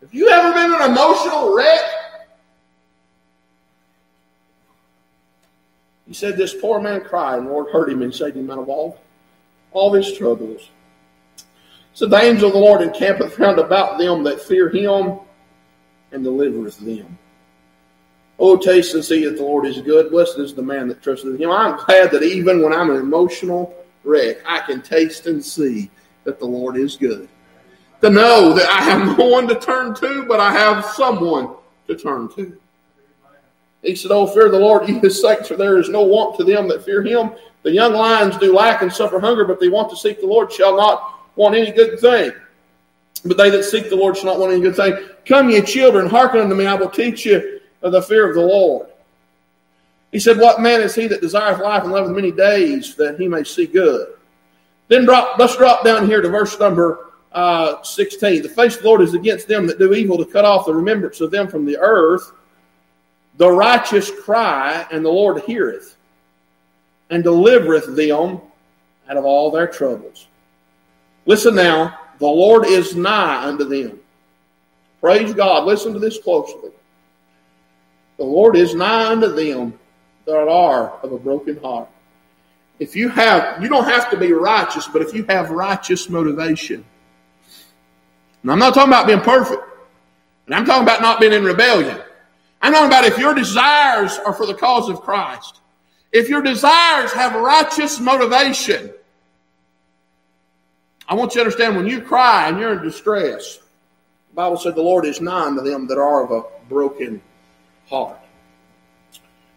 Have 0.00 0.14
you 0.14 0.28
ever 0.30 0.52
been 0.54 0.72
an 0.72 0.90
emotional 0.90 1.54
wreck? 1.54 1.80
He 6.14 6.18
said, 6.20 6.36
This 6.36 6.54
poor 6.54 6.80
man 6.80 7.00
cried, 7.00 7.38
and 7.38 7.48
the 7.48 7.50
Lord 7.50 7.72
heard 7.72 7.90
him 7.90 8.00
and 8.02 8.14
saved 8.14 8.36
him 8.36 8.48
out 8.48 8.60
of 8.60 8.68
all, 8.68 9.00
all 9.72 9.92
his 9.92 10.16
troubles. 10.16 10.70
So 11.92 12.06
the 12.06 12.22
angel 12.22 12.46
of 12.46 12.54
the 12.54 12.60
Lord 12.60 12.82
encampeth 12.82 13.36
round 13.36 13.58
about 13.58 13.98
them 13.98 14.22
that 14.22 14.40
fear 14.40 14.68
him 14.68 15.18
and 16.12 16.22
delivereth 16.22 16.78
them. 16.78 17.18
Oh, 18.38 18.56
taste 18.56 18.94
and 18.94 19.04
see 19.04 19.24
that 19.24 19.38
the 19.38 19.42
Lord 19.42 19.66
is 19.66 19.80
good. 19.80 20.12
Blessed 20.12 20.38
is 20.38 20.54
the 20.54 20.62
man 20.62 20.86
that 20.86 21.02
trusteth 21.02 21.34
in 21.34 21.42
him. 21.42 21.50
I'm 21.50 21.84
glad 21.84 22.12
that 22.12 22.22
even 22.22 22.62
when 22.62 22.72
I'm 22.72 22.90
an 22.90 22.98
emotional 22.98 23.74
wreck, 24.04 24.36
I 24.46 24.60
can 24.60 24.82
taste 24.82 25.26
and 25.26 25.44
see 25.44 25.90
that 26.22 26.38
the 26.38 26.46
Lord 26.46 26.76
is 26.76 26.94
good 26.96 27.28
to 28.02 28.10
know 28.10 28.54
that 28.54 28.70
I 28.70 28.82
have 28.82 29.18
no 29.18 29.26
one 29.26 29.48
to 29.48 29.58
turn 29.58 29.96
to, 29.96 30.26
but 30.28 30.38
I 30.38 30.52
have 30.52 30.84
someone 30.84 31.56
to 31.88 31.96
turn 31.96 32.28
to. 32.36 32.56
He 33.84 33.94
said, 33.94 34.10
Oh, 34.10 34.26
fear 34.26 34.48
the 34.48 34.58
Lord, 34.58 34.88
ye 34.88 34.98
his 34.98 35.20
saints, 35.20 35.48
for 35.48 35.56
there 35.56 35.78
is 35.78 35.88
no 35.88 36.02
want 36.02 36.36
to 36.38 36.44
them 36.44 36.68
that 36.68 36.84
fear 36.84 37.02
him. 37.02 37.32
The 37.62 37.72
young 37.72 37.92
lions 37.92 38.36
do 38.38 38.54
lack 38.54 38.82
and 38.82 38.92
suffer 38.92 39.18
hunger, 39.20 39.44
but 39.44 39.60
they 39.60 39.68
want 39.68 39.90
to 39.90 39.96
seek 39.96 40.20
the 40.20 40.26
Lord 40.26 40.52
shall 40.52 40.76
not 40.76 41.20
want 41.36 41.54
any 41.54 41.70
good 41.70 41.98
thing. 41.98 42.32
But 43.24 43.36
they 43.36 43.50
that 43.50 43.64
seek 43.64 43.88
the 43.88 43.96
Lord 43.96 44.16
shall 44.16 44.26
not 44.26 44.38
want 44.38 44.52
any 44.52 44.60
good 44.60 44.76
thing. 44.76 44.96
Come, 45.24 45.50
ye 45.50 45.62
children, 45.62 46.08
hearken 46.08 46.40
unto 46.40 46.54
me, 46.54 46.66
I 46.66 46.74
will 46.74 46.90
teach 46.90 47.24
you 47.24 47.60
of 47.82 47.92
the 47.92 48.02
fear 48.02 48.28
of 48.28 48.34
the 48.34 48.42
Lord. 48.42 48.88
He 50.12 50.20
said, 50.20 50.38
What 50.38 50.60
man 50.60 50.80
is 50.80 50.94
he 50.94 51.06
that 51.08 51.20
desireth 51.20 51.60
life 51.60 51.82
and 51.82 51.92
loveth 51.92 52.14
many 52.14 52.30
days 52.30 52.94
that 52.96 53.18
he 53.18 53.28
may 53.28 53.44
see 53.44 53.66
good? 53.66 54.14
Then 54.88 55.04
drop, 55.04 55.38
let's 55.38 55.56
drop 55.56 55.84
down 55.84 56.06
here 56.06 56.20
to 56.20 56.28
verse 56.28 56.58
number 56.60 57.10
uh, 57.32 57.82
16. 57.82 58.42
The 58.42 58.48
face 58.48 58.76
of 58.76 58.82
the 58.82 58.88
Lord 58.88 59.00
is 59.00 59.14
against 59.14 59.48
them 59.48 59.66
that 59.66 59.78
do 59.78 59.92
evil 59.92 60.16
to 60.18 60.24
cut 60.24 60.44
off 60.44 60.66
the 60.66 60.74
remembrance 60.74 61.20
of 61.20 61.30
them 61.30 61.48
from 61.48 61.64
the 61.64 61.78
earth. 61.78 62.32
The 63.36 63.50
righteous 63.50 64.10
cry, 64.10 64.86
and 64.90 65.04
the 65.04 65.10
Lord 65.10 65.42
heareth, 65.42 65.96
and 67.10 67.24
delivereth 67.24 67.96
them 67.96 68.40
out 69.08 69.16
of 69.16 69.24
all 69.24 69.50
their 69.50 69.66
troubles. 69.66 70.28
Listen 71.26 71.54
now, 71.54 71.98
the 72.18 72.26
Lord 72.26 72.66
is 72.66 72.94
nigh 72.94 73.44
unto 73.44 73.64
them. 73.64 73.98
Praise 75.00 75.34
God. 75.34 75.66
Listen 75.66 75.92
to 75.92 75.98
this 75.98 76.18
closely. 76.18 76.70
The 78.16 78.24
Lord 78.24 78.56
is 78.56 78.74
nigh 78.74 79.10
unto 79.10 79.28
them 79.28 79.78
that 80.26 80.48
are 80.48 80.90
of 81.02 81.12
a 81.12 81.18
broken 81.18 81.60
heart. 81.60 81.88
If 82.78 82.96
you 82.96 83.08
have, 83.08 83.62
you 83.62 83.68
don't 83.68 83.84
have 83.84 84.10
to 84.10 84.16
be 84.16 84.32
righteous, 84.32 84.86
but 84.86 85.02
if 85.02 85.12
you 85.12 85.24
have 85.24 85.50
righteous 85.50 86.08
motivation, 86.08 86.84
and 88.44 88.52
I'm 88.52 88.58
not 88.58 88.74
talking 88.74 88.92
about 88.92 89.06
being 89.06 89.20
perfect. 89.20 89.62
And 90.46 90.54
I'm 90.54 90.66
talking 90.66 90.82
about 90.82 91.00
not 91.00 91.18
being 91.18 91.32
in 91.32 91.44
rebellion. 91.44 91.98
I'm 92.64 92.72
talking 92.72 92.86
about 92.86 93.04
if 93.04 93.18
your 93.18 93.34
desires 93.34 94.18
are 94.24 94.32
for 94.32 94.46
the 94.46 94.54
cause 94.54 94.88
of 94.88 95.02
Christ. 95.02 95.60
If 96.12 96.30
your 96.30 96.40
desires 96.40 97.12
have 97.12 97.34
righteous 97.34 98.00
motivation. 98.00 98.90
I 101.06 101.14
want 101.14 101.34
you 101.34 101.40
to 101.40 101.44
understand 101.44 101.76
when 101.76 101.86
you 101.86 102.00
cry 102.00 102.48
and 102.48 102.58
you're 102.58 102.72
in 102.78 102.82
distress, 102.82 103.58
the 103.58 104.34
Bible 104.34 104.56
said 104.56 104.74
the 104.74 104.82
Lord 104.82 105.04
is 105.04 105.20
nigh 105.20 105.54
to 105.54 105.60
them 105.60 105.86
that 105.88 105.98
are 105.98 106.24
of 106.24 106.30
a 106.30 106.44
broken 106.70 107.20
heart. 107.90 108.18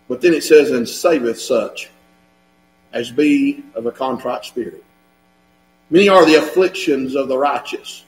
But 0.09 0.19
then 0.19 0.33
it 0.33 0.43
says, 0.43 0.71
and 0.71 0.87
saveth 0.87 1.39
such 1.39 1.89
as 2.91 3.09
be 3.09 3.63
of 3.73 3.85
a 3.85 3.91
contrite 3.91 4.43
spirit. 4.43 4.83
Many 5.89 6.09
are 6.09 6.25
the 6.25 6.35
afflictions 6.35 7.15
of 7.15 7.29
the 7.29 7.37
righteous 7.37 8.03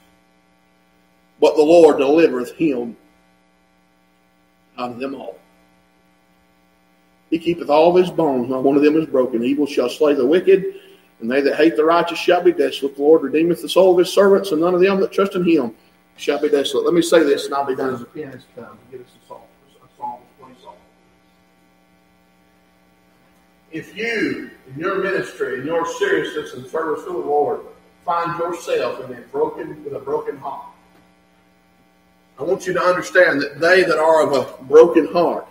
but 1.40 1.56
the 1.56 1.62
Lord 1.62 1.98
delivereth 1.98 2.54
him 2.54 2.96
of 4.88 4.98
them 4.98 5.14
all. 5.14 5.38
He 7.30 7.38
keepeth 7.38 7.70
all 7.70 7.94
his 7.96 8.10
bones, 8.10 8.48
not 8.48 8.64
one 8.64 8.76
of 8.76 8.82
them 8.82 8.96
is 8.96 9.06
broken. 9.06 9.44
Evil 9.44 9.66
shall 9.66 9.88
slay 9.88 10.14
the 10.14 10.26
wicked, 10.26 10.64
and 11.20 11.30
they 11.30 11.40
that 11.42 11.56
hate 11.56 11.76
the 11.76 11.84
righteous 11.84 12.18
shall 12.18 12.42
be 12.42 12.52
desolate. 12.52 12.96
The 12.96 13.02
Lord 13.02 13.22
redeemeth 13.22 13.62
the 13.62 13.68
soul 13.68 13.92
of 13.92 13.98
his 13.98 14.12
servants, 14.12 14.50
and 14.50 14.60
none 14.60 14.74
of 14.74 14.80
them 14.80 15.00
that 15.00 15.12
trust 15.12 15.36
in 15.36 15.44
him 15.44 15.74
shall 16.16 16.40
be 16.40 16.48
desolate. 16.48 16.84
Let 16.84 16.94
me 16.94 17.02
say 17.02 17.22
this, 17.22 17.46
and 17.46 17.54
I'll 17.54 17.66
be 17.66 17.76
done 17.76 17.94
as 17.94 18.02
a 18.02 18.04
to 18.04 18.24
uh, 18.24 18.74
get 18.90 19.00
us 19.00 19.06
a 19.22 19.28
song. 19.28 19.42
A 19.82 19.96
song, 19.96 20.18
song. 20.62 20.74
If 23.70 23.96
you, 23.96 24.50
in 24.68 24.80
your 24.80 25.02
ministry, 25.02 25.60
in 25.60 25.66
your 25.66 25.86
seriousness 25.98 26.54
and 26.54 26.66
service 26.66 27.04
to 27.04 27.12
the 27.12 27.18
Lord, 27.18 27.60
find 28.04 28.36
yourself 28.38 29.04
in 29.04 29.16
a 29.16 29.20
broken, 29.20 29.84
with 29.84 29.94
a 29.94 30.00
broken 30.00 30.36
heart, 30.38 30.66
I 32.40 32.42
want 32.44 32.66
you 32.66 32.72
to 32.72 32.82
understand 32.82 33.42
that 33.42 33.60
they 33.60 33.82
that 33.82 33.98
are 33.98 34.22
of 34.22 34.32
a 34.32 34.62
broken 34.64 35.06
heart, 35.12 35.46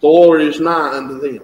the 0.00 0.06
Lord 0.06 0.40
is 0.40 0.60
nigh 0.60 0.96
unto 0.96 1.18
them. 1.18 1.42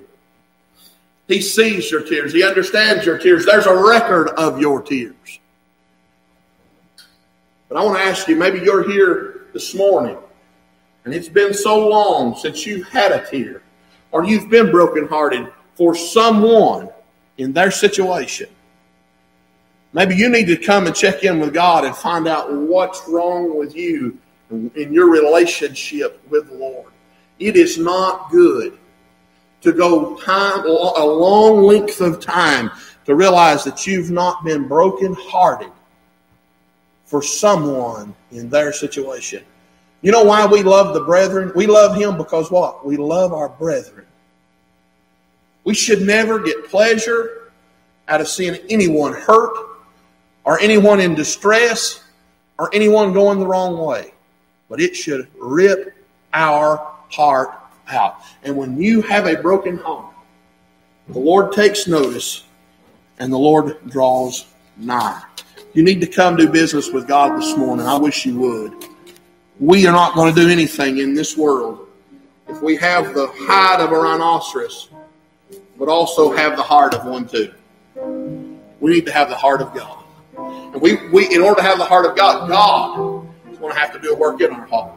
He 1.26 1.40
sees 1.40 1.90
your 1.90 2.02
tears. 2.02 2.32
He 2.32 2.44
understands 2.44 3.04
your 3.04 3.18
tears. 3.18 3.44
There's 3.44 3.66
a 3.66 3.74
record 3.74 4.28
of 4.30 4.60
your 4.60 4.80
tears. 4.80 5.40
But 7.68 7.78
I 7.78 7.84
want 7.84 7.98
to 7.98 8.04
ask 8.04 8.28
you, 8.28 8.36
maybe 8.36 8.60
you're 8.60 8.88
here 8.88 9.46
this 9.52 9.74
morning, 9.74 10.18
and 11.04 11.12
it's 11.12 11.28
been 11.28 11.52
so 11.52 11.88
long 11.88 12.36
since 12.36 12.64
you've 12.64 12.86
had 12.88 13.10
a 13.10 13.28
tear, 13.28 13.62
or 14.12 14.24
you've 14.24 14.48
been 14.48 14.70
brokenhearted 14.70 15.52
for 15.74 15.96
someone 15.96 16.90
in 17.38 17.52
their 17.52 17.72
situation. 17.72 18.48
Maybe 19.94 20.16
you 20.16 20.28
need 20.30 20.46
to 20.46 20.56
come 20.56 20.86
and 20.86 20.96
check 20.96 21.22
in 21.22 21.38
with 21.38 21.52
God 21.52 21.84
and 21.84 21.94
find 21.94 22.26
out 22.26 22.52
what's 22.52 23.02
wrong 23.08 23.58
with 23.58 23.76
you 23.76 24.18
in 24.50 24.92
your 24.92 25.10
relationship 25.10 26.20
with 26.30 26.48
the 26.48 26.54
Lord. 26.54 26.92
It 27.38 27.56
is 27.56 27.76
not 27.76 28.30
good 28.30 28.78
to 29.60 29.72
go 29.72 30.16
time 30.16 30.64
a 30.66 31.04
long 31.04 31.62
length 31.62 32.00
of 32.00 32.20
time 32.20 32.70
to 33.04 33.14
realize 33.14 33.64
that 33.64 33.86
you've 33.86 34.10
not 34.10 34.44
been 34.44 34.66
broken 34.66 35.14
hearted 35.18 35.72
for 37.04 37.22
someone 37.22 38.14
in 38.30 38.48
their 38.48 38.72
situation. 38.72 39.44
You 40.00 40.10
know 40.10 40.24
why 40.24 40.46
we 40.46 40.62
love 40.62 40.94
the 40.94 41.04
brethren? 41.04 41.52
We 41.54 41.66
love 41.66 41.94
him 41.96 42.16
because 42.16 42.50
what? 42.50 42.84
We 42.84 42.96
love 42.96 43.32
our 43.32 43.48
brethren. 43.48 44.06
We 45.64 45.74
should 45.74 46.02
never 46.02 46.40
get 46.40 46.68
pleasure 46.68 47.52
out 48.08 48.20
of 48.20 48.28
seeing 48.28 48.56
anyone 48.68 49.12
hurt 49.12 49.71
or 50.44 50.60
anyone 50.60 51.00
in 51.00 51.14
distress 51.14 52.02
or 52.58 52.70
anyone 52.74 53.12
going 53.12 53.38
the 53.38 53.46
wrong 53.46 53.78
way. 53.78 54.12
But 54.68 54.80
it 54.80 54.96
should 54.96 55.28
rip 55.38 55.94
our 56.32 56.92
heart 57.10 57.50
out. 57.88 58.22
And 58.42 58.56
when 58.56 58.80
you 58.80 59.02
have 59.02 59.26
a 59.26 59.36
broken 59.36 59.76
heart, 59.78 60.14
the 61.08 61.18
Lord 61.18 61.52
takes 61.52 61.86
notice 61.86 62.44
and 63.18 63.32
the 63.32 63.38
Lord 63.38 63.78
draws 63.88 64.46
nigh. 64.76 65.22
You 65.74 65.82
need 65.82 66.00
to 66.00 66.06
come 66.06 66.36
do 66.36 66.48
business 66.48 66.90
with 66.90 67.06
God 67.06 67.40
this 67.40 67.56
morning. 67.56 67.86
I 67.86 67.96
wish 67.96 68.26
you 68.26 68.38
would. 68.38 68.84
We 69.58 69.86
are 69.86 69.92
not 69.92 70.14
going 70.14 70.34
to 70.34 70.40
do 70.40 70.48
anything 70.48 70.98
in 70.98 71.14
this 71.14 71.36
world 71.36 71.88
if 72.48 72.60
we 72.60 72.76
have 72.76 73.14
the 73.14 73.28
hide 73.34 73.80
of 73.80 73.92
a 73.92 73.98
rhinoceros, 73.98 74.90
but 75.78 75.88
also 75.88 76.34
have 76.34 76.56
the 76.56 76.62
heart 76.62 76.94
of 76.94 77.04
one 77.04 77.26
too. 77.26 77.52
We 78.80 78.92
need 78.92 79.06
to 79.06 79.12
have 79.12 79.28
the 79.28 79.36
heart 79.36 79.62
of 79.62 79.72
God. 79.74 80.01
And 80.72 80.80
we, 80.80 81.08
we 81.08 81.34
in 81.34 81.42
order 81.42 81.60
to 81.60 81.66
have 81.66 81.78
the 81.78 81.84
heart 81.84 82.06
of 82.06 82.16
God, 82.16 82.48
God 82.48 83.26
is 83.50 83.58
going 83.58 83.72
to 83.72 83.78
have 83.78 83.92
to 83.92 83.98
do 83.98 84.14
a 84.14 84.16
work 84.16 84.40
in 84.40 84.50
our 84.50 84.66
heart. 84.66 84.92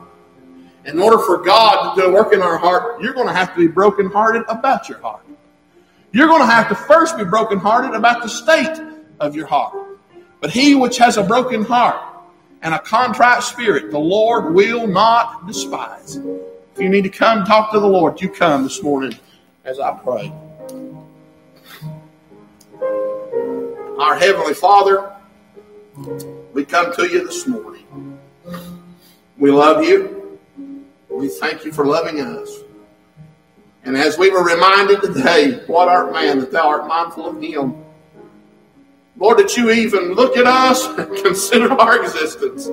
In 0.85 0.99
order 0.99 1.17
for 1.17 1.37
God 1.37 1.95
to 1.95 2.01
do 2.01 2.07
a 2.07 2.13
work 2.13 2.33
in 2.33 2.41
our 2.41 2.57
heart, 2.57 3.01
you're 3.01 3.13
going 3.13 3.27
to 3.27 3.33
have 3.33 3.53
to 3.55 3.59
be 3.59 3.67
brokenhearted 3.67 4.43
about 4.47 4.87
your 4.87 4.99
heart. 4.99 5.25
You're 6.11 6.27
going 6.27 6.41
to 6.41 6.47
have 6.47 6.69
to 6.69 6.75
first 6.75 7.17
be 7.17 7.25
brokenhearted 7.25 7.93
about 7.93 8.23
the 8.23 8.29
state 8.29 8.79
of 9.19 9.35
your 9.35 9.47
heart. 9.47 9.73
But 10.39 10.51
he 10.51 10.75
which 10.75 10.97
has 10.99 11.17
a 11.17 11.23
broken 11.23 11.63
heart 11.63 11.99
and 12.61 12.73
a 12.73 12.79
contrite 12.79 13.43
spirit, 13.43 13.91
the 13.91 13.99
Lord 13.99 14.53
will 14.53 14.87
not 14.87 15.47
despise. 15.47 16.17
If 16.17 16.79
you 16.79 16.89
need 16.89 17.03
to 17.03 17.09
come 17.09 17.45
talk 17.45 17.71
to 17.71 17.79
the 17.79 17.87
Lord, 17.87 18.21
you 18.21 18.29
come 18.29 18.63
this 18.63 18.81
morning 18.81 19.17
as 19.65 19.79
I 19.79 19.91
pray. 19.97 20.31
Our 23.99 24.15
Heavenly 24.17 24.53
Father, 24.53 25.15
we 26.53 26.65
come 26.65 26.93
to 26.95 27.07
you 27.07 27.25
this 27.25 27.47
morning. 27.47 28.19
We 29.37 29.51
love 29.51 29.83
you. 29.83 30.39
We 31.09 31.29
thank 31.29 31.63
you 31.63 31.71
for 31.71 31.85
loving 31.85 32.19
us. 32.19 32.59
And 33.83 33.95
as 33.95 34.17
we 34.17 34.29
were 34.29 34.43
reminded 34.43 35.01
today, 35.01 35.63
what 35.67 35.87
art 35.87 36.11
man 36.11 36.39
that 36.39 36.51
thou 36.51 36.67
art 36.67 36.87
mindful 36.87 37.27
of 37.27 37.41
him? 37.41 37.75
Lord, 39.17 39.37
that 39.37 39.55
you 39.55 39.71
even 39.71 40.13
look 40.13 40.35
at 40.35 40.45
us 40.45 40.85
and 40.97 41.15
consider 41.23 41.71
our 41.71 42.03
existence. 42.03 42.69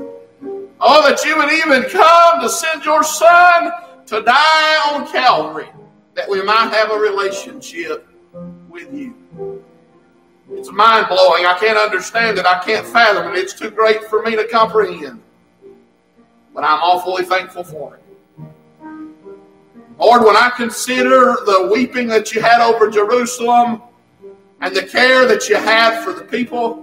Oh, 0.81 1.09
that 1.09 1.25
you 1.25 1.37
would 1.37 1.53
even 1.53 1.89
come 1.91 2.41
to 2.41 2.49
send 2.49 2.85
your 2.85 3.05
son 3.05 3.70
to 4.07 4.23
die 4.23 4.91
on 4.93 5.07
Calvary, 5.07 5.68
that 6.14 6.29
we 6.29 6.43
might 6.43 6.73
have 6.73 6.91
a 6.91 6.99
relationship 6.99 8.09
with 8.68 8.93
you. 8.93 9.14
It's 10.55 10.71
mind 10.71 11.09
blowing. 11.09 11.47
I 11.47 11.57
can't 11.59 11.79
understand 11.79 12.39
it. 12.39 12.47
I 12.47 12.63
can't 12.63 12.87
fathom 12.87 13.33
it. 13.33 13.39
It's 13.39 13.53
too 13.53 13.71
great 13.71 14.05
for 14.05 14.23
me 14.23 14.37
to 14.37 14.47
comprehend. 14.49 15.21
But 16.55 16.65
I'm 16.65 16.81
awfully 16.81 17.25
thankful 17.25 17.65
for 17.65 17.97
it. 17.97 18.03
Lord, 19.99 20.25
when 20.25 20.37
I 20.37 20.51
consider 20.57 21.37
the 21.47 21.71
weeping 21.73 22.07
that 22.09 22.33
you 22.35 22.43
had 22.43 22.61
over 22.61 22.91
Jerusalem 22.91 23.83
and 24.61 24.75
the 24.75 24.83
care 24.83 25.27
that 25.27 25.49
you 25.49 25.57
had 25.57 26.03
for 26.05 26.13
the 26.13 26.25
people, 26.25 26.83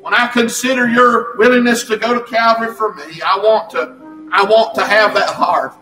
when 0.00 0.14
I 0.14 0.26
consider 0.28 0.88
your 0.88 1.36
willingness 1.38 1.84
to 1.84 1.96
go 1.96 2.14
to 2.14 2.24
Calvary 2.24 2.74
for 2.74 2.94
me, 2.94 3.20
I 3.24 3.38
want 3.38 3.70
to 3.70 3.96
I 4.32 4.44
want 4.44 4.74
to 4.74 4.84
have 4.84 5.14
that 5.14 5.30
heart. 5.30 5.74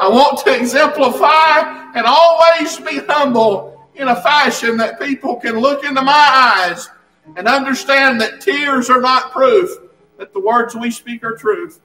I 0.00 0.08
want 0.08 0.44
to 0.44 0.54
exemplify 0.60 1.92
and 1.94 2.04
always 2.06 2.78
be 2.80 2.98
humble 3.06 3.69
in 4.00 4.08
a 4.08 4.22
fashion 4.22 4.76
that 4.78 4.98
people 4.98 5.36
can 5.36 5.58
look 5.58 5.84
into 5.84 6.02
my 6.02 6.12
eyes 6.66 6.88
and 7.36 7.46
understand 7.46 8.20
that 8.20 8.40
tears 8.40 8.90
are 8.90 9.00
not 9.00 9.30
proof 9.30 9.70
that 10.18 10.32
the 10.32 10.40
words 10.40 10.74
we 10.74 10.90
speak 10.90 11.24
are 11.24 11.36
truth. 11.36 11.80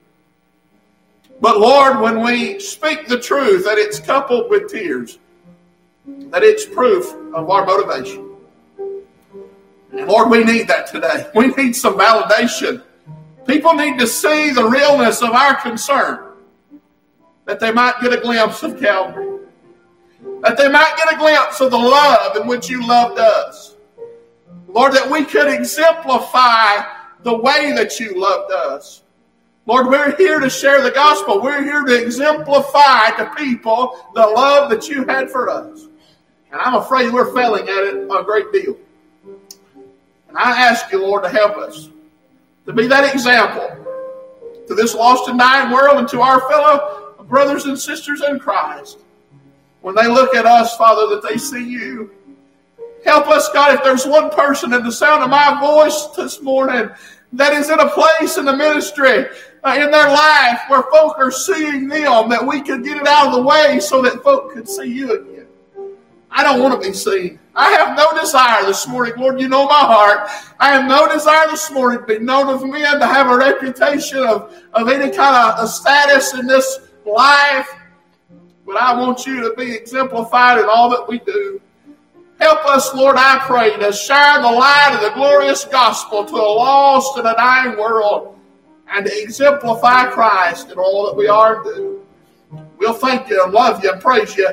But 1.40 1.60
Lord, 1.60 2.00
when 2.00 2.22
we 2.22 2.60
speak 2.60 3.08
the 3.08 3.20
truth, 3.20 3.66
that 3.66 3.78
it's 3.78 4.00
coupled 4.00 4.50
with 4.50 4.70
tears, 4.70 5.20
that 6.06 6.44
it's 6.44 6.66
proof 6.66 7.14
of 7.34 7.50
our 7.50 7.66
motivation. 7.66 8.36
And 9.92 10.08
Lord, 10.08 10.30
we 10.30 10.44
need 10.44 10.68
that 10.68 10.88
today. 10.88 11.30
We 11.36 11.48
need 11.48 11.76
some 11.76 11.98
validation. 11.98 12.84
People 13.48 13.74
need 13.74 14.00
to 14.00 14.08
see 14.08 14.52
the 14.52 14.68
realness 14.68 15.22
of 15.22 15.32
our 15.32 15.56
concern, 15.56 16.32
that 17.46 17.60
they 17.60 17.72
might 17.72 17.96
get 18.02 18.12
a 18.12 18.18
glimpse 18.18 18.64
of 18.64 18.80
Calvary, 18.80 19.25
that 20.46 20.58
they 20.58 20.70
might 20.70 20.94
get 20.96 21.12
a 21.12 21.18
glimpse 21.18 21.60
of 21.60 21.72
the 21.72 21.78
love 21.78 22.38
in 22.38 22.46
which 22.46 22.70
you 22.70 22.88
loved 22.88 23.18
us. 23.18 23.74
Lord, 24.68 24.94
that 24.94 25.10
we 25.10 25.26
could 25.26 25.52
exemplify 25.52 26.86
the 27.24 27.36
way 27.36 27.72
that 27.72 28.00
you 28.00 28.22
loved 28.22 28.52
us. 28.52 29.02
Lord, 29.66 29.88
we're 29.88 30.16
here 30.18 30.40
to 30.40 30.48
share 30.48 30.84
the 30.84 30.92
gospel. 30.92 31.42
We're 31.42 31.64
here 31.64 31.82
to 31.82 32.00
exemplify 32.00 33.10
to 33.18 33.34
people 33.36 33.98
the 34.14 34.22
love 34.22 34.70
that 34.70 34.88
you 34.88 35.04
had 35.06 35.32
for 35.32 35.50
us. 35.50 35.88
And 36.52 36.62
I'm 36.62 36.76
afraid 36.76 37.12
we're 37.12 37.34
failing 37.34 37.64
at 37.64 37.84
it 37.84 37.96
a 37.96 38.24
great 38.24 38.52
deal. 38.52 38.78
And 40.30 40.38
I 40.38 40.68
ask 40.68 40.92
you, 40.92 41.02
Lord, 41.02 41.24
to 41.24 41.30
help 41.30 41.58
us 41.58 41.90
to 42.68 42.74
be 42.74 42.86
that 42.86 43.12
example 43.12 43.68
to 44.68 44.76
this 44.76 44.94
lost 44.94 45.28
and 45.28 45.40
dying 45.40 45.74
world 45.74 45.98
and 45.98 46.08
to 46.10 46.22
our 46.22 46.42
fellow 46.42 47.16
brothers 47.24 47.66
and 47.66 47.80
sisters 47.80 48.22
in 48.22 48.38
Christ. 48.38 49.00
When 49.86 49.94
they 49.94 50.08
look 50.08 50.34
at 50.34 50.48
us, 50.48 50.76
Father, 50.78 51.16
that 51.16 51.22
they 51.22 51.38
see 51.38 51.64
you. 51.64 52.10
Help 53.06 53.28
us, 53.28 53.48
God, 53.50 53.76
if 53.76 53.84
there's 53.84 54.04
one 54.04 54.32
person 54.32 54.74
in 54.74 54.84
the 54.84 54.92
sound 54.92 55.22
of 55.24 55.30
my 55.30 55.60
voice 55.60 56.08
this 56.18 56.42
morning 56.42 56.90
that 57.34 57.54
is 57.54 57.70
in 57.70 57.80
a 57.80 57.88
place 57.90 58.40
in 58.40 58.46
the 58.46 58.58
ministry 58.58 59.28
uh, 59.64 59.78
in 59.80 59.92
their 59.92 60.10
life 60.10 60.62
where 60.70 60.82
folk 60.92 61.20
are 61.20 61.30
seeing 61.30 61.88
them, 61.88 62.30
that 62.30 62.44
we 62.44 62.64
could 62.64 62.84
get 62.84 62.98
it 62.98 63.06
out 63.06 63.28
of 63.28 63.34
the 63.36 63.42
way 63.44 63.80
so 63.80 64.02
that 64.02 64.24
folk 64.24 64.54
could 64.54 64.68
see 64.68 64.92
you 64.92 65.22
again. 65.22 65.46
I 66.32 66.42
don't 66.42 66.64
want 66.64 66.82
to 66.82 66.90
be 66.90 66.92
seen. 66.92 67.38
I 67.54 67.70
have 67.74 67.96
no 67.96 68.20
desire 68.20 68.66
this 68.66 68.88
morning, 68.88 69.14
Lord, 69.18 69.40
you 69.40 69.48
know 69.48 69.68
my 69.68 69.82
heart. 69.82 70.32
I 70.60 70.72
have 70.72 70.90
no 70.90 71.08
desire 71.08 71.48
this 71.52 71.70
morning 71.70 72.00
to 72.00 72.06
be 72.08 72.18
known 72.18 72.48
of 72.48 72.68
men, 72.68 73.00
to 73.00 73.06
have 73.06 73.30
a 73.30 73.38
reputation 73.38 74.18
of, 74.18 74.52
of 74.74 74.90
any 74.90 75.16
kind 75.16 75.60
of 75.60 75.70
status 75.70 76.34
in 76.34 76.48
this 76.48 76.80
life. 77.06 77.70
But 78.66 78.78
I 78.78 79.00
want 79.00 79.26
you 79.26 79.42
to 79.48 79.56
be 79.56 79.74
exemplified 79.74 80.60
in 80.60 80.66
all 80.66 80.90
that 80.90 81.08
we 81.08 81.20
do. 81.20 81.62
Help 82.40 82.66
us, 82.66 82.94
Lord, 82.94 83.16
I 83.18 83.40
pray, 83.46 83.78
to 83.78 83.94
shine 83.94 84.42
the 84.42 84.52
light 84.52 84.92
of 84.94 85.02
the 85.02 85.12
glorious 85.12 85.66
gospel 85.66 86.26
to 86.26 86.36
a 86.36 86.38
lost 86.38 87.18
and 87.18 87.28
a 87.28 87.34
dying 87.34 87.78
world 87.78 88.38
and 88.90 89.06
to 89.06 89.22
exemplify 89.22 90.08
Christ 90.08 90.72
in 90.72 90.78
all 90.78 91.06
that 91.08 91.16
we 91.16 91.28
are 91.28 91.58
and 91.58 91.76
do. 91.76 92.06
We'll 92.78 92.94
thank 92.94 93.30
you 93.30 93.44
and 93.44 93.54
love 93.54 93.84
you 93.84 93.92
and 93.92 94.02
praise 94.02 94.36
you, 94.36 94.50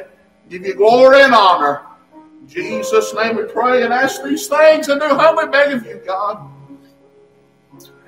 give 0.48 0.64
you 0.64 0.74
glory 0.74 1.22
and 1.22 1.34
honor. 1.34 1.82
In 2.14 2.48
Jesus' 2.48 3.14
name 3.14 3.36
we 3.36 3.44
pray 3.44 3.82
and 3.82 3.92
ask 3.92 4.22
these 4.22 4.46
things 4.46 4.88
and 4.88 5.00
do 5.00 5.08
humbly 5.08 5.48
beg 5.48 5.72
of 5.72 5.84
you, 5.84 6.00
God. 6.06 6.48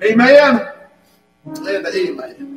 Amen 0.01 0.67
and 1.45 1.87
amen. 1.87 2.54